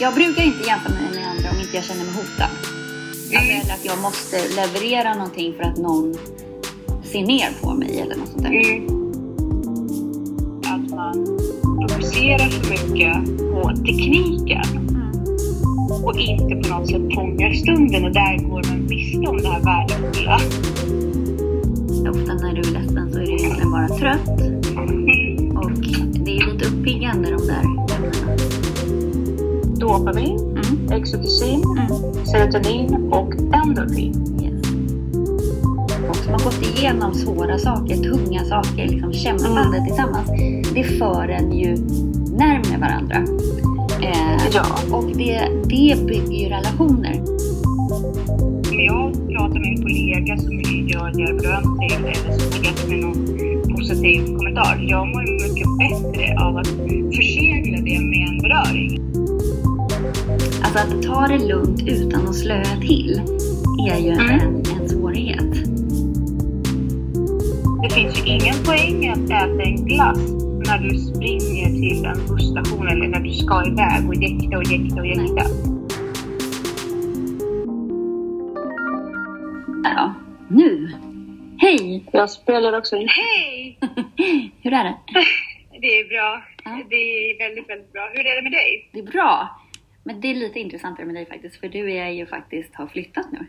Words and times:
Jag 0.00 0.14
brukar 0.14 0.42
inte 0.42 0.66
jämföra 0.68 0.92
mig 0.92 1.02
med 1.14 1.28
andra 1.30 1.50
om 1.50 1.60
inte 1.60 1.76
jag 1.76 1.84
känner 1.84 2.04
mig 2.04 2.14
hotad. 2.14 2.48
Alltså, 2.50 2.70
Mm. 3.34 3.60
eller 3.60 3.74
att 3.74 3.84
jag 3.84 3.98
måste 3.98 4.36
leverera 4.56 5.14
någonting 5.14 5.54
för 5.56 5.62
att 5.62 5.76
någon 5.76 6.14
ser 7.04 7.22
ner 7.26 7.48
på 7.62 7.74
mig 7.74 8.00
eller 8.00 8.16
något 8.16 8.28
sånt 8.28 8.42
där. 8.42 8.50
Mm. 8.50 8.86
Att 10.66 10.90
man 10.90 11.26
fokuserar 11.88 12.48
för 12.50 12.70
mycket 12.70 13.38
på 13.52 13.72
tekniken 13.76 14.64
Mm. 14.88 16.04
och 16.04 16.18
inte 16.18 16.68
på 16.68 16.78
något 16.78 16.88
sätt 16.88 17.14
fångar 17.14 17.52
stunden 17.52 18.04
och 18.04 18.12
där 18.12 18.38
går 18.48 18.62
man 18.68 18.86
miste 18.88 19.26
om 19.30 19.36
det 19.36 19.48
här 19.48 19.60
värdefulla. 19.60 20.36
Ofta 22.10 22.34
när 22.34 22.52
du 22.54 22.60
är 22.60 22.72
ledsen 22.72 23.12
så 23.12 23.18
är 23.18 23.26
du 23.26 23.32
egentligen 23.32 23.70
bara 23.70 23.88
trött 23.88 24.63
Dopamin, 29.98 30.38
Mm. 30.40 30.92
exoticin, 30.92 31.62
Mm. 31.62 32.24
serotonin 32.26 32.94
och 33.12 33.32
endorfin. 33.34 34.14
Yes. 34.42 34.62
Och 36.08 36.16
som 36.16 36.32
har 36.32 36.44
gått 36.44 36.62
igenom 36.78 37.14
svåra 37.14 37.58
saker, 37.58 37.96
tunga 37.96 38.44
saker, 38.44 38.88
liksom 38.88 39.12
kämpandet 39.12 39.66
Mm. 39.66 39.84
tillsammans. 39.86 40.30
Det 40.74 40.84
för 40.84 41.28
en 41.28 41.52
ju 41.58 41.76
närmare 42.36 42.78
varandra. 42.80 43.16
Eh, 44.02 44.46
Ja. 44.54 44.64
och 44.96 45.04
det, 45.16 45.48
det 45.64 46.06
bygger 46.06 46.32
ju 46.42 46.48
relationer. 46.48 47.22
Om 48.70 48.80
jag 48.80 49.12
pratar 49.28 49.58
med 49.60 49.68
en 49.68 49.82
kollega 49.82 50.36
som 50.38 50.52
gör 50.88 51.10
ger 51.18 51.34
beröm 51.40 51.78
till 51.80 51.96
eller 52.04 52.38
som 52.38 52.64
gett 52.64 52.88
mig 52.88 53.00
någon 53.00 53.26
positiv 53.76 54.36
kommentar. 54.36 54.84
Jag 54.88 55.06
mår 55.08 55.22
mycket 55.42 55.68
bättre 55.78 56.44
av 56.44 56.56
att 56.56 56.66
försegla 57.16 57.76
det 57.76 58.00
med 58.00 58.28
en 58.28 58.38
beröring. 58.42 59.00
Alltså 60.76 60.96
att 60.98 61.02
ta 61.02 61.26
det 61.26 61.38
lugnt 61.48 61.82
utan 61.88 62.28
att 62.28 62.34
slöa 62.34 62.64
till 62.80 63.20
är 63.90 63.98
ju 63.98 64.10
Mm. 64.10 64.30
en, 64.40 64.56
en 64.80 64.88
svårighet. 64.88 65.52
Det 67.82 67.94
finns 67.94 68.18
ju 68.18 68.30
ingen 68.30 68.54
poäng 68.64 69.08
att 69.08 69.24
äta 69.30 69.62
en 69.62 69.84
glass 69.86 70.18
när 70.66 70.78
du 70.78 70.98
springer 70.98 71.66
till 71.66 72.04
en 72.04 72.26
busstation 72.28 72.88
eller 72.88 73.08
när 73.08 73.20
du 73.20 73.30
ska 73.32 73.66
iväg 73.66 74.08
och 74.08 74.14
jäkta 74.14 74.56
och 74.58 74.64
jäkta 74.64 75.00
och 75.00 75.06
jäkta. 75.06 75.42
Ja, 79.84 80.14
nu! 80.48 80.92
Hej! 81.58 82.04
Jag 82.12 82.30
spelar 82.30 82.78
också 82.78 82.96
in. 82.96 83.08
Hej! 83.08 83.78
Hur 84.62 84.72
är 84.72 84.84
det? 84.84 84.94
Det 85.80 85.86
är 86.00 86.08
bra. 86.08 86.42
Ja. 86.64 86.80
Det 86.90 86.96
är 86.96 87.38
väldigt, 87.48 87.68
väldigt 87.70 87.92
bra. 87.92 88.10
Hur 88.14 88.26
är 88.26 88.36
det 88.36 88.42
med 88.42 88.52
dig? 88.52 88.88
Det 88.92 88.98
är 88.98 89.02
bra. 89.12 89.60
Men 90.04 90.20
det 90.20 90.28
är 90.30 90.34
lite 90.34 90.60
intressantare 90.60 91.06
med 91.06 91.14
dig 91.14 91.26
faktiskt, 91.26 91.60
för 91.60 91.68
du 91.68 91.92
är 91.92 92.08
ju 92.10 92.26
faktiskt 92.26 92.74
har 92.74 92.86
flyttat 92.86 93.32
nu. 93.32 93.46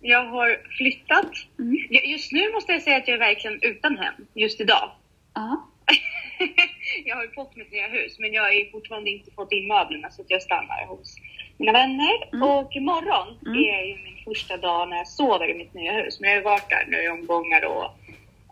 Jag 0.00 0.24
har 0.24 0.60
flyttat. 0.78 1.30
Mm. 1.58 1.76
Just 2.10 2.32
nu 2.32 2.52
måste 2.52 2.72
jag 2.72 2.82
säga 2.82 2.96
att 2.96 3.08
jag 3.08 3.14
är 3.14 3.18
verkligen 3.18 3.58
utan 3.62 3.98
hem. 3.98 4.14
Just 4.34 4.60
idag. 4.60 4.90
Ja. 5.34 5.66
jag 7.04 7.16
har 7.16 7.22
ju 7.22 7.30
fått 7.30 7.56
mitt 7.56 7.72
nya 7.72 7.86
hus 7.88 8.18
men 8.18 8.32
jag 8.32 8.42
har 8.42 8.50
ju 8.50 8.70
fortfarande 8.70 9.10
inte 9.10 9.30
fått 9.30 9.52
in 9.52 9.68
möblerna 9.68 10.10
så 10.10 10.22
att 10.22 10.30
jag 10.30 10.42
stannar 10.42 10.86
hos 10.86 11.16
mina 11.58 11.72
vänner. 11.72 12.28
Mm. 12.32 12.42
Och 12.42 12.76
imorgon 12.76 13.38
Mm. 13.46 13.58
är 13.58 13.82
ju 13.84 13.94
min 14.02 14.24
första 14.24 14.56
dag 14.56 14.88
när 14.88 14.96
jag 14.96 15.08
sover 15.08 15.50
i 15.50 15.54
mitt 15.54 15.74
nya 15.74 15.92
hus. 15.92 16.20
Men 16.20 16.30
jag 16.30 16.36
har 16.36 16.40
ju 16.40 16.44
varit 16.44 16.68
där 16.70 16.84
nu 16.88 17.02
i 17.04 17.08
omgångar 17.08 17.64
och 17.64 17.84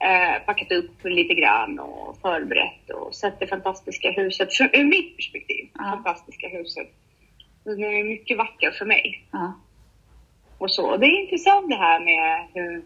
eh, 0.06 0.42
packat 0.46 0.72
upp 0.72 1.04
lite 1.04 1.34
grann 1.34 1.78
och 1.78 2.19
förberett 2.22 2.90
och 2.90 3.14
sett 3.14 3.40
det 3.40 3.46
fantastiska 3.46 4.10
huset. 4.10 4.54
För, 4.54 4.70
ur 4.72 4.84
mitt 4.84 5.16
perspektiv, 5.16 5.69
Ja. 5.74 5.84
fantastiska 5.84 6.48
huset. 6.48 6.88
Så 7.69 7.75
Det 7.75 8.00
är 8.00 8.05
mycket 8.05 8.38
vackert 8.38 8.75
för 8.75 8.85
mig. 8.85 9.25
ja. 9.31 9.53
Och 10.59 10.70
så. 10.70 10.97
Det 10.97 11.06
är 11.06 11.23
intressant 11.23 11.69
det 11.70 11.76
här 11.76 12.00
med 12.00 12.47
hur 12.55 12.82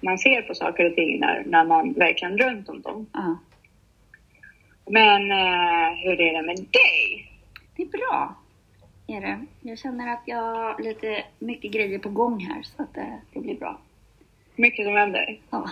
man 0.00 0.18
ser 0.18 0.42
på 0.42 0.54
saker 0.54 0.90
och 0.90 0.94
ting 0.94 1.20
när, 1.20 1.44
när 1.46 1.64
man 1.64 1.92
verkligen 1.92 2.38
runt 2.38 2.68
om 2.68 2.80
dem. 2.82 3.06
ja. 3.12 3.38
Men 4.90 5.30
eh, 5.30 5.94
hur 5.96 6.20
är 6.20 6.32
det 6.34 6.46
med 6.46 6.56
dig? 6.56 7.32
Det 7.76 7.82
är 7.82 7.86
bra. 7.86 8.34
Är 9.06 9.20
det. 9.20 9.46
Jag 9.60 9.78
känner 9.78 10.12
att 10.12 10.22
jag 10.26 10.36
har 10.42 10.82
lite 10.82 11.24
mycket 11.38 11.72
grejer 11.72 11.98
på 11.98 12.08
gång 12.08 12.40
här 12.40 12.62
så 12.62 12.82
att 12.82 12.94
det, 12.94 13.20
det 13.32 13.40
blir 13.40 13.54
bra. 13.58 13.78
Mycket 14.56 14.86
som 14.86 14.94
händer. 14.94 15.40
Ja. 15.50 15.70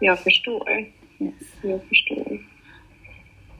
Jag 0.00 0.18
förstår. 0.20 0.70
Yes. 1.18 1.34
Jag 1.62 1.80
förstår. 1.88 2.38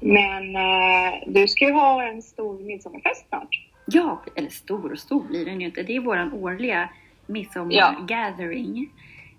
Men 0.02 0.56
eh, 0.56 1.12
du 1.26 1.48
ska 1.48 1.64
ju 1.64 1.72
ha 1.72 2.02
en 2.02 2.22
stor 2.22 2.58
midsommarfest 2.60 3.28
snart. 3.28 3.68
Ja, 3.86 4.22
eller 4.34 4.50
stor 4.50 4.92
och 4.92 4.98
stor 4.98 5.24
blir 5.24 5.44
den 5.44 5.60
ju 5.60 5.66
inte. 5.66 5.82
Det 5.82 5.96
är 5.96 6.00
våran 6.00 6.32
årliga 6.32 6.88
midsommargathering. 7.26 8.90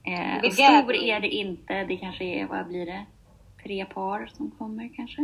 Eh, 0.04 0.42
The 0.42 0.48
och 0.48 0.54
stor 0.54 0.94
är 0.96 1.20
det 1.20 1.30
inte. 1.30 1.84
Det 1.84 1.98
kanske 1.98 2.24
är, 2.24 2.46
vad 2.48 2.68
blir 2.68 2.86
det? 2.86 3.06
Tre 3.64 3.86
par 3.86 4.30
som 4.34 4.52
kommer 4.52 4.90
kanske? 4.96 5.22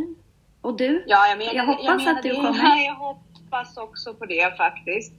Och 0.61 0.77
du? 0.77 1.03
Ja, 1.07 1.27
jag, 1.27 1.37
menar, 1.37 1.53
Jag 1.53 1.65
hoppas 1.65 1.97
menar 2.05 2.11
att 2.11 2.23
du 2.23 2.35
kommer. 2.35 2.63
Ja, 2.63 2.77
jag 2.77 2.95
hoppas 2.95 3.77
också 3.77 4.13
på 4.13 4.25
det 4.25 4.57
faktiskt. 4.57 5.13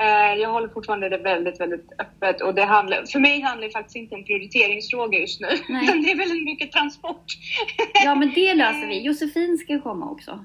Eh, 0.00 0.40
jag 0.40 0.50
håller 0.50 0.68
fortfarande 0.68 1.08
det 1.08 1.18
väldigt, 1.18 1.60
väldigt 1.60 1.92
öppet 1.98 2.42
och 2.42 2.54
det 2.54 2.64
handlar, 2.64 3.04
för 3.06 3.18
mig 3.18 3.40
handlar 3.40 3.66
det 3.66 3.72
faktiskt 3.72 3.96
inte 3.96 4.14
om 4.14 4.24
prioriteringsfråga 4.24 5.18
just 5.18 5.40
nu. 5.40 5.48
Nej. 5.68 5.84
Utan 5.84 6.02
det 6.02 6.10
är 6.10 6.16
väldigt 6.16 6.44
mycket 6.44 6.72
transport. 6.72 7.24
Ja, 8.04 8.14
men 8.14 8.32
det 8.34 8.54
löser 8.62 8.86
vi. 8.86 9.00
Josefin 9.00 9.58
ska 9.58 9.80
komma 9.80 10.10
också. 10.10 10.44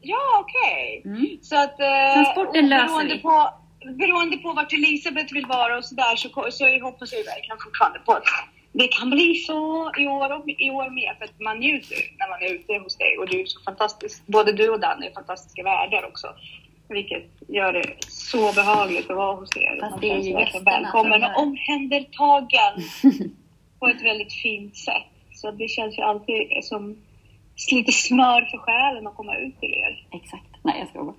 Ja, 0.00 0.40
okej. 0.40 1.02
Mm. 1.04 1.26
Så 1.42 1.56
att, 1.56 1.80
eh, 1.80 2.14
Transporten 2.14 2.68
löser 2.68 2.86
beroende 2.86 3.14
vi. 3.14 3.20
På, 3.20 3.54
beroende 3.98 4.36
på 4.36 4.52
vart 4.52 4.72
Elisabeth 4.72 5.34
vill 5.34 5.46
vara 5.46 5.78
och 5.78 5.84
sådär 5.84 6.16
så, 6.16 6.28
så 6.50 6.64
hoppas 6.82 7.12
jag 7.12 7.24
verkligen 7.24 7.58
fortfarande 7.64 7.98
på 7.98 8.12
att 8.12 8.24
det 8.72 8.88
kan 8.88 9.10
bli 9.10 9.34
så 9.34 9.92
i 9.98 10.06
år, 10.06 10.32
och, 10.32 10.48
i 10.48 10.70
år 10.70 10.90
med. 10.90 11.14
För 11.18 11.24
att 11.24 11.40
man 11.40 11.58
njuter 11.58 11.98
när 12.18 12.28
man 12.28 12.42
är 12.42 12.54
ute 12.54 12.72
hos 12.78 12.96
dig 12.96 13.18
och 13.18 13.28
du 13.28 13.40
är 13.40 13.46
så 13.46 13.60
fantastisk. 13.60 14.26
Både 14.26 14.52
du 14.52 14.68
och 14.68 14.80
Danny 14.80 15.06
är 15.06 15.12
fantastiska 15.12 15.62
värdar 15.62 16.04
också. 16.04 16.26
Vilket 16.92 17.24
gör 17.48 17.72
det 17.72 17.94
så 18.08 18.52
behagligt 18.52 19.10
att 19.10 19.16
vara 19.16 19.36
hos 19.36 19.56
er. 19.56 19.80
Fast 19.80 20.00
det 20.00 20.10
är 20.10 20.18
ju 20.18 20.30
gästerna 20.30 20.70
välkommen 20.70 21.20
som 21.20 21.30
och 21.30 21.42
omhändertagen 21.42 22.74
på 23.78 23.86
ett 23.86 24.02
väldigt 24.02 24.32
fint 24.32 24.76
sätt. 24.76 25.12
Så 25.32 25.50
det 25.50 25.68
känns 25.68 25.98
ju 25.98 26.02
alltid 26.02 26.64
som 26.64 26.96
lite 27.72 27.92
smör 27.92 28.42
för 28.50 28.58
själen 28.58 29.06
att 29.06 29.16
komma 29.16 29.36
ut 29.36 29.60
till 29.60 29.74
er. 29.74 30.06
Exakt. 30.10 30.50
Nej, 30.62 30.74
jag 30.78 30.88
ska 30.88 31.04
bara. 31.04 31.14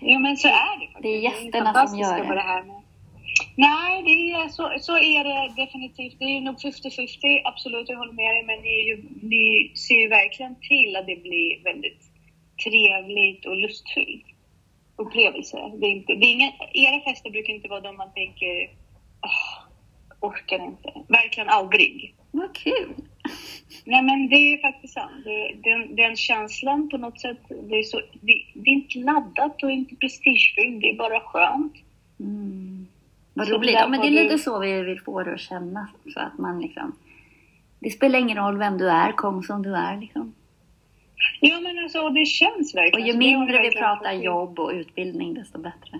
Jo 0.00 0.18
men 0.18 0.36
så 0.36 0.48
är 0.48 0.80
det 0.80 0.86
faktiskt. 0.86 1.02
Det 1.02 1.08
är 1.08 1.20
gästerna 1.20 1.64
som 1.64 1.74
fantastiska 1.74 2.18
gör 2.18 2.28
det. 2.28 2.34
det 2.34 2.40
här 2.40 2.62
med. 2.62 2.82
Nej, 3.56 4.02
det 4.02 4.32
är, 4.32 4.48
så, 4.48 4.72
så 4.80 4.96
är 4.96 5.24
det 5.24 5.62
definitivt. 5.62 6.18
Det 6.18 6.24
är 6.24 6.34
ju 6.34 6.40
nog 6.40 6.56
50-50, 6.56 7.40
absolut, 7.44 7.88
jag 7.88 7.96
håller 7.96 8.12
med 8.12 8.34
dig. 8.34 8.44
Men 8.46 8.58
ni, 8.62 8.80
är 8.80 8.84
ju, 8.84 9.04
ni 9.22 9.72
ser 9.76 9.94
ju 9.94 10.08
verkligen 10.08 10.54
till 10.60 10.96
att 10.96 11.06
det 11.06 11.22
blir 11.22 11.64
väldigt 11.64 12.02
trevligt 12.64 13.46
och 13.46 13.56
lustfyllt 13.56 14.31
upplevelse. 15.06 15.56
Det 15.80 15.86
är 15.86 15.90
inte, 15.90 16.14
det 16.14 16.26
är 16.26 16.32
inga, 16.32 16.52
era 16.72 17.00
fester 17.00 17.30
brukar 17.30 17.52
inte 17.52 17.68
vara 17.68 17.80
de 17.80 17.96
man 17.96 18.12
tänker, 18.14 18.70
åh, 19.22 20.28
orkar 20.28 20.64
inte. 20.64 20.92
Verkligen 21.08 21.48
aldrig. 21.48 22.14
Vad 22.30 22.54
kul! 22.54 22.94
Nej 23.84 24.02
men 24.02 24.28
det 24.28 24.36
är 24.36 24.62
faktiskt 24.62 24.94
sant. 24.94 25.24
Det, 25.24 25.54
den, 25.70 25.96
den 25.96 26.16
känslan 26.16 26.88
på 26.88 26.96
något 26.96 27.20
sätt, 27.20 27.38
det 27.48 27.78
är, 27.78 27.82
så, 27.82 28.00
det, 28.20 28.44
det 28.54 28.70
är 28.70 28.74
inte 28.74 28.98
laddat 28.98 29.62
och 29.62 29.70
inte 29.70 29.96
prestigefyllt, 29.96 30.80
det 30.80 30.90
är 30.90 30.96
bara 30.96 31.20
skönt. 31.20 31.74
Mm. 32.20 32.86
Vad 33.34 33.48
roligt. 33.48 33.74
Ja, 33.74 33.88
men 33.88 34.00
det 34.00 34.06
är 34.06 34.24
lite 34.24 34.38
så 34.38 34.58
vi 34.58 34.82
vill 34.82 35.00
få 35.00 35.22
det 35.22 35.34
att 35.34 35.40
kännas. 35.40 35.90
Så 36.14 36.20
att 36.20 36.38
man 36.38 36.60
liksom... 36.60 36.92
Det 37.78 37.90
spelar 37.90 38.18
ingen 38.18 38.36
roll 38.36 38.58
vem 38.58 38.78
du 38.78 38.90
är, 38.90 39.12
kom 39.12 39.42
som 39.42 39.62
du 39.62 39.76
är 39.76 40.00
liksom. 40.00 40.34
Ja 41.40 41.60
men 41.60 41.78
alltså 41.78 42.08
det 42.08 42.26
känns 42.26 42.74
Och 42.74 42.78
verkligen. 42.80 43.06
ju. 43.06 43.12
Det 43.12 43.32
har 43.32 43.38
mindre 43.46 43.62
vi 43.62 43.76
pratar 43.76 44.12
jobb 44.12 44.58
och 44.58 44.70
utbildning, 44.70 45.34
desto 45.34 45.58
bättre. 45.58 45.98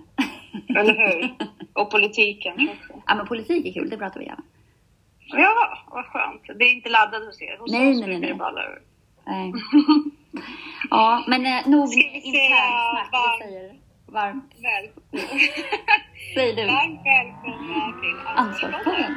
Eller 0.79 0.93
hur? 0.95 1.33
Och 1.73 1.91
politiken 1.91 2.69
också. 2.69 3.01
Ja, 3.07 3.15
men 3.15 3.27
politik 3.27 3.65
är 3.65 3.73
kul, 3.73 3.89
det 3.89 3.97
pratar 3.97 4.19
vi 4.19 4.25
gärna. 4.25 4.43
Ja, 5.25 5.77
vad 5.91 6.05
skönt. 6.05 6.41
Det 6.59 6.65
är 6.65 6.73
inte 6.75 6.89
laddat 6.89 7.25
hos 7.25 7.41
er. 7.41 7.57
Hos 7.59 7.71
Nej, 7.71 7.91
oss 7.91 7.99
nej, 7.99 8.07
nej, 8.09 8.19
nej. 8.19 8.33
ur. 8.33 8.79
Nej. 9.25 9.53
Ja, 10.89 11.23
men 11.27 11.45
eh, 11.45 11.67
nog 11.67 11.93
internsnack. 11.93 13.11
varmt- 13.11 13.41
Vi 13.41 13.45
säger 13.45 13.73
varmt. 14.05 14.53
Välkomna. 14.61 15.27
Säg 16.35 16.55
du. 16.55 16.65
Varmt 16.65 17.01
välkomna 17.05 17.93
till 18.01 18.27
Ansvarspodden. 18.35 19.15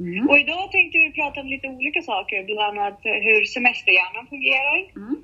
Mm. 0.00 0.28
Och 0.28 0.38
idag 0.38 0.72
tänkte 0.72 0.98
vi 0.98 1.12
prata 1.12 1.40
om 1.40 1.46
lite 1.46 1.68
olika 1.68 2.02
saker, 2.02 2.44
bland 2.44 2.78
annat 2.78 3.00
hur 3.02 3.44
semesterhjärnan 3.44 4.26
fungerar 4.26 4.90
Mm. 4.96 5.16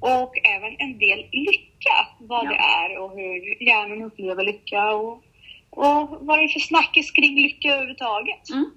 och 0.00 0.46
även 0.56 0.76
en 0.78 0.98
del 0.98 1.18
lycka, 1.32 1.96
vad 2.20 2.44
Ja. 2.44 2.50
det 2.50 2.56
är 2.56 2.98
och 2.98 3.10
hur 3.18 3.62
hjärnan 3.62 4.02
upplever 4.02 4.44
lycka 4.44 4.92
och, 4.94 5.12
och 5.70 6.08
vad 6.20 6.38
det 6.38 6.44
är 6.44 6.48
för 6.48 6.60
snackis 6.60 7.10
kring 7.10 7.36
lycka 7.42 7.68
överhuvudtaget. 7.68 8.50
Mm. 8.50 8.70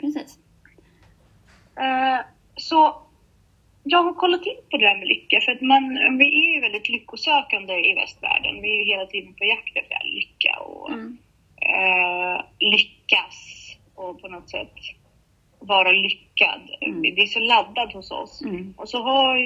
Precis. 0.00 0.38
Eh, 1.80 2.20
så 2.56 3.02
jag 3.84 4.02
har 4.02 4.12
kollat 4.12 4.46
in 4.46 4.56
på 4.70 4.76
det 4.76 4.86
där 4.86 4.98
med 4.98 5.08
lycka 5.08 5.40
för 5.44 5.52
att 5.52 5.60
man, 5.60 5.88
vi 6.18 6.26
är 6.46 6.54
ju 6.54 6.60
väldigt 6.60 6.88
lyckosökande 6.88 7.74
i 7.90 7.94
västvärlden. 7.94 8.62
Vi 8.62 8.70
är 8.70 8.78
ju 8.78 8.84
hela 8.84 9.06
tiden 9.06 9.34
på 9.34 9.44
jakt 9.44 9.76
efter 9.76 9.96
lycka 10.04 10.58
och 10.60 10.90
Mm. 10.92 11.18
eh, 11.56 12.40
lyckas 12.58 13.63
och 13.94 14.20
på 14.20 14.28
något 14.28 14.50
sätt 14.50 14.72
vara 15.58 15.92
lyckad. 15.92 16.60
Mm. 16.80 17.02
Det 17.02 17.22
är 17.22 17.26
så 17.26 17.40
laddat 17.40 17.92
hos 17.92 18.10
oss. 18.10 18.42
Mm. 18.42 18.74
Och 18.76 18.88
så 18.88 19.02
har 19.02 19.36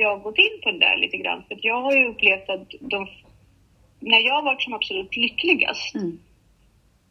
jag 0.00 0.22
gått 0.22 0.38
in 0.38 0.60
på 0.62 0.70
det 0.70 0.78
där 0.78 0.96
lite 0.96 1.16
grann 1.16 1.42
för 1.48 1.58
jag 1.62 1.82
har 1.82 1.92
ju 1.92 2.08
upplevt 2.08 2.48
att 2.48 2.70
de, 2.80 3.08
när 4.00 4.18
jag 4.26 4.34
har 4.34 4.42
varit 4.42 4.62
som 4.62 4.74
absolut 4.74 5.16
lyckligast 5.16 5.94
Mm. 5.94 6.18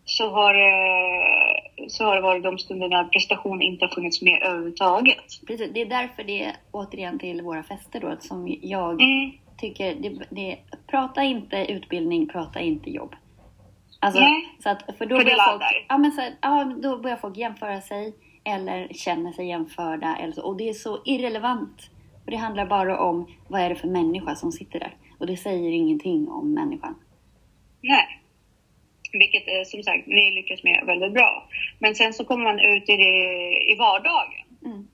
så 0.05 0.29
har, 0.29 0.53
eh, 0.53 1.87
så 1.87 2.03
har 2.05 2.15
det 2.15 2.21
varit 2.21 2.43
de 2.43 2.57
stunder 2.57 2.87
när 2.89 3.03
prestation 3.03 3.61
inte 3.61 3.85
har 3.85 3.89
funnits 3.95 4.21
med 4.21 4.43
överhuvudtaget. 4.43 5.23
Precis. 5.47 5.71
Det 5.73 5.81
är 5.81 5.85
därför 5.85 6.23
det 6.23 6.43
är 6.43 6.55
återigen 6.71 7.19
till 7.19 7.41
våra 7.41 7.63
fester 7.63 7.99
då 7.99 8.15
som 8.19 8.57
jag 8.61 9.01
Mm. 9.01 9.31
tycker, 9.57 9.95
det, 9.95 10.25
det, 10.29 10.57
prata 10.87 11.23
inte 11.23 11.65
utbildning, 11.71 12.27
prata 12.27 12.59
inte 12.59 12.89
jobb. 12.89 13.15
Alltså, 13.99 14.21
Nej, 14.21 14.55
så 14.63 14.69
att, 14.69 14.97
för 14.97 15.05
då 15.05 15.17
för 15.17 15.23
börjar 15.23 15.51
folk, 15.51 15.85
ja, 15.89 15.97
men 15.97 16.11
så, 16.11 16.21
ja, 16.41 16.73
då 16.81 16.97
börjar 16.97 17.17
folk 17.17 17.37
jämföra 17.37 17.81
sig 17.81 18.13
eller 18.43 18.87
känner 18.93 19.31
sig 19.31 19.47
jämförda. 19.47 20.17
Eller 20.19 20.33
så, 20.33 20.41
och 20.41 20.57
det 20.57 20.69
är 20.69 20.73
så 20.73 21.01
irrelevant. 21.05 21.89
För 22.23 22.31
det 22.31 22.37
handlar 22.37 22.65
bara 22.65 22.99
om 22.99 23.35
vad 23.47 23.61
är 23.61 23.69
det 23.69 23.75
för 23.75 23.87
människa 23.87 24.35
som 24.35 24.51
sitter 24.51 24.79
där. 24.79 24.95
Och 25.17 25.27
det 25.27 25.37
säger 25.37 25.71
ingenting 25.71 26.29
om 26.29 26.53
människan. 26.53 26.95
Nej. 27.81 28.21
Vilket 29.11 29.47
eh, 29.47 29.63
som 29.65 29.83
sagt 29.83 30.07
ni 30.07 30.31
lyckas 30.31 30.63
med 30.63 30.83
väldigt 30.85 31.13
bra. 31.13 31.49
Men 31.79 31.95
sen 31.95 32.13
så 32.13 32.25
kommer 32.25 32.43
man 32.43 32.59
ut 32.59 32.89
i, 32.89 32.97
det, 32.97 33.71
i 33.71 33.75
vardagen. 33.79 34.45
Mm. 34.65 34.87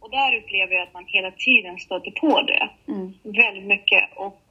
Och 0.00 0.10
där 0.10 0.36
upplever 0.36 0.74
jag 0.74 0.82
att 0.82 0.94
man 0.94 1.04
hela 1.06 1.30
tiden 1.30 1.78
stöter 1.78 2.10
på 2.10 2.42
det. 2.42 2.68
Mm. 2.88 3.12
Väldigt 3.22 3.66
mycket. 3.66 4.04
Och 4.16 4.43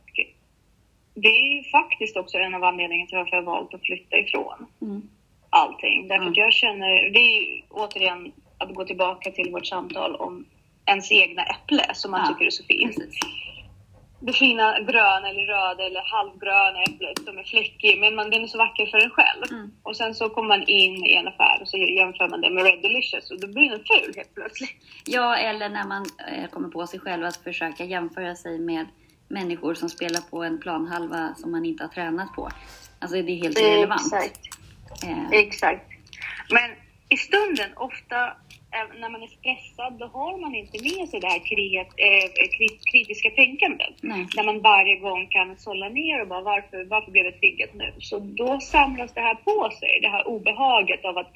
det 1.14 1.28
är 1.28 1.72
faktiskt 1.72 2.18
också 2.18 2.38
en 2.38 2.56
av 2.56 2.64
anledningarna 2.64 3.08
till 3.08 3.18
varför 3.18 3.36
jag 3.36 3.44
valt 3.44 3.74
att 3.74 3.82
flytta 3.86 4.18
ifrån 4.18 4.68
Mm. 4.82 5.02
allting. 5.50 6.08
Därför 6.08 6.22
Mm. 6.22 6.32
att 6.32 6.38
jag 6.38 6.54
känner, 6.54 7.10
det 7.14 7.20
är 7.20 7.42
ju 7.42 7.62
återigen 7.70 8.32
att 8.58 8.74
gå 8.76 8.86
tillbaka 8.86 9.32
till 9.32 9.52
vårt 9.52 9.66
samtal 9.66 10.16
om 10.16 10.46
ens 10.86 11.12
egna 11.12 11.44
äpple 11.44 11.84
som 11.94 12.12
man 12.12 12.28
tycker 12.34 12.46
är 12.46 12.50
så 12.50 12.64
fint. 12.64 12.96
Precis. 12.96 13.20
Det 14.26 14.34
fina 14.34 14.80
gröna 14.80 15.30
eller 15.30 15.42
röda 15.48 15.84
eller 15.86 16.02
halvgröna 16.16 16.82
äpplet 16.84 17.26
som 17.26 17.38
är 17.38 17.44
fläckig 17.44 18.00
men 18.00 18.16
man, 18.16 18.30
den 18.30 18.44
är 18.44 18.48
så 18.48 18.58
vacker 18.58 18.86
för 18.86 18.98
en 18.98 19.10
själv. 19.10 19.44
Mm. 19.52 19.72
Och 19.84 19.98
sen 19.98 20.16
så 20.16 20.30
kommer 20.30 20.48
man 20.48 20.64
in 20.68 21.06
i 21.06 21.14
en 21.14 21.28
affär 21.28 21.58
och 21.62 21.68
så 21.68 21.78
jämför 21.78 22.28
man 22.30 22.42
det 22.42 22.50
med 22.50 22.64
Red 22.64 22.82
Delicious 22.82 23.32
och 23.32 23.40
då 23.40 23.48
blir 23.48 23.70
den 23.70 23.80
ful 23.80 24.14
helt 24.16 24.34
plötsligt. 24.36 24.70
Ja, 25.06 25.36
eller 25.36 25.70
när 25.70 25.88
man 25.88 26.06
eh, 26.32 26.50
kommer 26.50 26.70
på 26.70 26.88
sig 26.88 27.00
själv 27.00 27.26
att 27.26 27.38
försöka 27.38 27.84
jämföra 27.86 28.36
sig 28.36 28.60
med 28.60 28.86
människor 29.34 29.74
som 29.74 29.90
spelar 29.90 30.22
på 30.32 30.44
en 30.44 30.60
planhalva 30.60 31.34
som 31.36 31.52
man 31.52 31.66
inte 31.66 31.84
har 31.84 31.90
tränat 31.90 32.34
på. 32.36 32.50
Alltså 33.00 33.22
det 33.22 33.32
är 33.32 33.36
helt 33.44 33.60
irrelevant. 33.60 34.02
Exakt. 34.14 34.40
Eh, 35.04 35.30
Exakt. 35.32 35.86
Men 36.50 36.72
i 37.10 37.18
stunden, 37.18 37.70
ofta 37.76 38.18
eh, 38.76 38.88
när 39.02 39.10
man 39.10 39.24
är 39.24 39.28
stressad, 39.28 39.94
då 40.00 40.06
har 40.08 40.38
man 40.42 40.56
inte 40.56 40.78
med 40.84 41.10
sig 41.10 41.20
det 41.20 41.28
här 41.28 41.40
kriet, 41.50 41.88
eh, 42.08 42.26
kri- 42.58 42.80
kritiska 42.92 43.30
tänkandet. 43.30 43.96
nej. 44.02 44.28
Där 44.36 44.44
man 44.44 44.62
varje 44.62 44.96
gång 45.00 45.28
kan 45.28 45.58
sålla 45.58 45.90
ner 45.90 46.22
och 46.22 46.28
bara 46.28 46.42
varför, 46.42 46.86
varför 46.86 47.12
blev 47.12 47.26
jag 47.26 47.40
triggat 47.40 47.74
nu? 47.74 47.94
Så 48.00 48.20
då 48.20 48.60
samlas 48.60 49.14
det 49.14 49.22
här 49.22 49.36
på 49.36 49.70
sig, 49.80 50.00
det 50.02 50.08
här 50.08 50.28
obehaget 50.28 51.06
av 51.06 51.18
att 51.18 51.32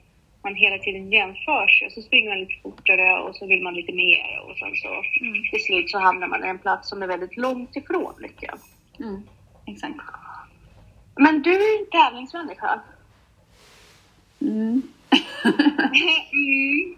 man 0.48 0.56
hela 0.56 0.78
tiden 0.86 1.12
jämför 1.12 1.68
sig. 1.68 1.92
Så 1.92 2.02
springer 2.02 2.30
man 2.30 2.40
lite 2.40 2.62
fortare 2.64 3.20
och 3.24 3.36
så 3.36 3.44
vill 3.52 3.64
man 3.64 3.74
lite 3.74 3.94
mer 3.94 4.28
och 4.46 4.58
sen 4.58 4.74
så 4.84 4.90
Mm. 5.22 5.44
till 5.52 5.64
slut 5.68 5.90
så 5.92 5.98
hamnar 6.00 6.28
man 6.28 6.46
i 6.46 6.48
en 6.48 6.60
plats 6.60 6.90
som 6.90 7.04
är 7.04 7.08
väldigt 7.08 7.38
långt 7.38 7.76
ifrån 7.76 8.14
lyckan. 8.26 8.58
Mm. 9.00 9.22
Exakt. 9.68 9.96
Men 11.16 11.42
du 11.42 11.52
är 11.52 11.80
en 11.80 11.90
tävlingsmänniska. 11.92 12.80
Mm. 14.42 14.82
mm. 16.32 16.96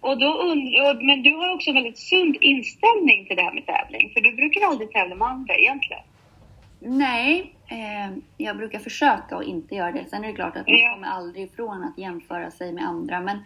Och 0.00 0.18
då 0.18 0.26
und- 0.26 0.74
och, 0.82 1.04
men 1.04 1.22
du 1.22 1.32
har 1.34 1.54
också 1.54 1.70
en 1.70 1.74
väldigt 1.74 1.98
sund 1.98 2.36
inställning 2.40 3.26
till 3.26 3.36
det 3.36 3.42
här 3.42 3.54
med 3.54 3.66
tävling. 3.66 4.10
För 4.14 4.20
du 4.20 4.32
brukar 4.32 4.66
aldrig 4.66 4.92
tävla 4.92 5.14
med 5.14 5.28
andra 5.28 5.54
egentligen. 5.54 6.02
Nej, 6.80 7.52
eh, 7.72 8.16
jag 8.36 8.56
brukar 8.56 8.78
försöka 8.78 9.36
att 9.36 9.44
inte 9.44 9.74
göra 9.74 9.92
det. 9.92 10.04
Sen 10.10 10.24
är 10.24 10.28
det 10.28 10.34
klart 10.34 10.56
att 10.56 10.66
man 10.66 10.94
kommer 10.94 11.08
aldrig 11.08 11.44
ifrån 11.44 11.84
att 11.84 11.98
jämföra 11.98 12.50
sig 12.50 12.72
med 12.72 12.84
andra. 12.86 13.20
Men 13.20 13.38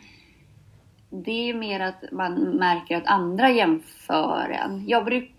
det 1.11 1.30
är 1.30 1.45
ju 1.47 1.54
mer 1.54 1.80
att 1.80 2.04
man 2.12 2.35
märker 2.35 2.97
att 2.97 3.06
andra 3.06 3.50
jämför 3.50 4.50
en. 4.64 4.88
Jag, 4.88 5.04
bruk, 5.04 5.33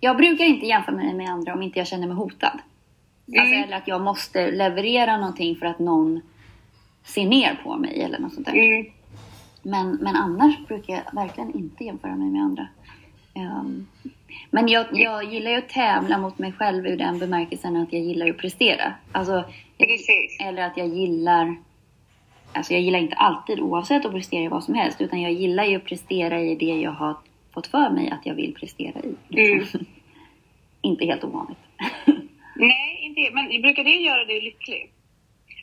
jag 0.00 0.16
brukar 0.16 0.44
inte 0.44 0.66
jämföra 0.66 0.94
mig 0.96 1.14
med 1.14 1.30
andra 1.30 1.54
om 1.54 1.62
inte 1.62 1.78
jag 1.78 1.88
känner 1.88 2.06
mig 2.06 2.16
hotad. 2.16 2.58
Alltså, 3.38 3.54
Mm. 3.54 3.62
eller 3.64 3.76
att 3.76 3.88
jag 3.88 4.00
måste 4.00 4.50
leverera 4.50 5.16
någonting 5.16 5.56
för 5.56 5.66
att 5.66 5.78
någon 5.78 6.20
ser 7.04 7.26
ner 7.26 7.60
på 7.64 7.76
mig 7.76 8.02
eller 8.02 8.18
något 8.18 8.34
sånt 8.34 8.46
där. 8.46 8.52
Mm. 8.54 8.86
Men, 9.62 9.90
men 9.90 10.16
annars 10.16 10.66
brukar 10.66 10.94
jag 10.94 11.02
verkligen 11.22 11.54
inte 11.54 11.84
jämföra 11.84 12.16
mig 12.16 12.30
med 12.30 12.42
andra. 12.42 12.68
Ehm, 13.34 13.86
men 14.50 14.68
jag, 14.68 14.86
jag 14.92 15.24
gillar 15.24 15.50
ju 15.50 15.56
att 15.56 15.68
tävla 15.68 16.18
mot 16.18 16.38
mig 16.38 16.52
själv 16.52 16.86
ur 16.86 16.96
den 16.96 17.18
bemärkelsen 17.18 17.76
att 17.76 17.92
jag 17.92 18.02
gillar 18.02 18.30
att 18.30 18.36
prestera. 18.38 18.94
Alltså, 19.12 19.44
jag, 19.76 19.88
eller 20.48 20.62
att 20.62 20.76
jag 20.76 20.88
gillar... 20.88 21.56
Alltså 22.54 22.72
jag 22.72 22.82
gillar 22.82 22.98
inte 22.98 23.16
alltid 23.16 23.60
oavsett 23.60 24.04
att 24.06 24.12
prestera 24.12 24.42
i 24.42 24.48
vad 24.48 24.64
som 24.64 24.74
helst. 24.74 25.00
Utan 25.00 25.20
jag 25.22 25.32
gillar 25.32 25.64
ju 25.64 25.76
att 25.76 25.84
prestera 25.84 26.40
i 26.40 26.54
det 26.54 26.64
jag 26.80 26.90
har 26.92 27.16
fått 27.54 27.66
för 27.66 27.90
mig 27.90 28.10
att 28.10 28.26
jag 28.26 28.34
vill 28.34 28.54
prestera 28.54 29.00
i. 29.00 29.14
Liksom. 29.28 29.86
inte 30.82 31.04
helt 31.06 31.24
ovanligt. 31.24 31.58
Nej, 32.56 32.98
inte 33.02 33.34
Men 33.34 33.62
brukar 33.62 33.84
det 33.84 33.90
göra 33.90 34.24
dig 34.24 34.40
lycklig? 34.40 34.92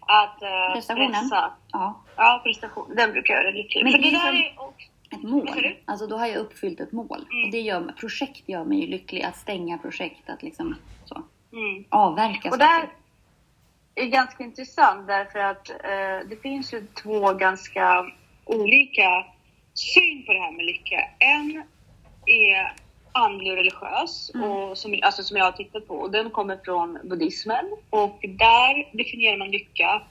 Att 0.02 0.44
uh, 0.44 0.74
Prestationen? 0.74 1.12
pressa? 1.12 1.52
ja, 1.72 2.02
Ja, 2.16 2.42
prestation. 2.44 2.96
Den 2.96 3.12
brukar 3.12 3.34
göra 3.34 3.44
dig 3.52 3.54
lycklig. 3.64 3.84
Men 3.84 3.92
För 3.92 4.00
det 4.00 4.04
det 4.04 4.10
är 4.10 4.12
där 4.12 4.20
som- 4.20 4.36
är 4.38 4.54
också... 4.68 4.88
ett 5.10 5.24
mål. 5.24 5.76
Alltså 5.86 6.08
då 6.08 6.18
har 6.18 6.28
jag 6.28 6.38
uppfyllt 6.38 6.80
ett 6.80 6.92
mål. 6.92 7.26
Mm. 7.32 7.46
Och 7.46 7.52
det 7.52 7.60
gör, 7.62 7.94
projekt 8.00 8.50
gör 8.50 8.64
mig 8.64 8.88
lycklig. 8.88 9.24
Att 9.24 9.38
stänga 9.38 9.78
projekt, 9.78 10.30
att 10.30 10.44
liksom 10.44 10.76
så. 11.06 11.24
Mm. 11.54 11.86
Avverka 11.90 12.50
Och 12.50 12.58
där 12.58 12.90
är 13.96 14.06
ganska 14.06 14.44
intressant 14.44 15.08
därför 15.08 15.40
att 15.40 15.70
eh, 15.70 16.30
det 16.30 16.42
finns 16.42 16.74
ju 16.74 16.88
två 17.04 17.34
ganska 17.34 18.12
olika 18.46 19.26
syn 19.74 20.26
på 20.26 20.34
det 20.34 20.40
här 20.40 20.52
med 20.52 20.66
lycka. 20.66 21.02
En 21.20 21.64
är 22.26 22.74
andlig 23.12 23.52
och 23.52 23.58
religiös, 23.58 24.32
Mm. 24.36 24.52
och 24.52 24.78
som, 24.78 25.00
alltså 25.02 25.24
som 25.24 25.38
jag 25.38 25.46
har 25.46 25.52
tittat 25.52 25.88
på. 25.88 25.94
Och 25.94 26.12
den 26.12 26.30
kommer 26.30 26.58
från 26.66 27.00
buddhismen. 27.04 27.66
Och 27.90 28.20
där 28.22 28.98
definierar 28.98 29.38
man 29.38 29.52
lycka 29.52 30.02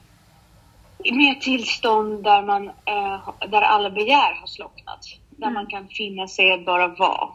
ett 1.04 1.40
tillstånd 1.40 2.24
där, 2.24 2.42
man, 2.42 2.68
eh, 2.68 3.28
där 3.48 3.62
alla 3.62 3.90
begär 3.90 4.34
har 4.40 4.46
slocknat. 4.46 5.00
Där 5.30 5.46
Mm. 5.46 5.54
man 5.54 5.66
kan 5.66 5.88
finna 5.88 6.28
sig 6.28 6.52
att 6.52 6.64
bara 6.64 6.88
vara 6.88 7.28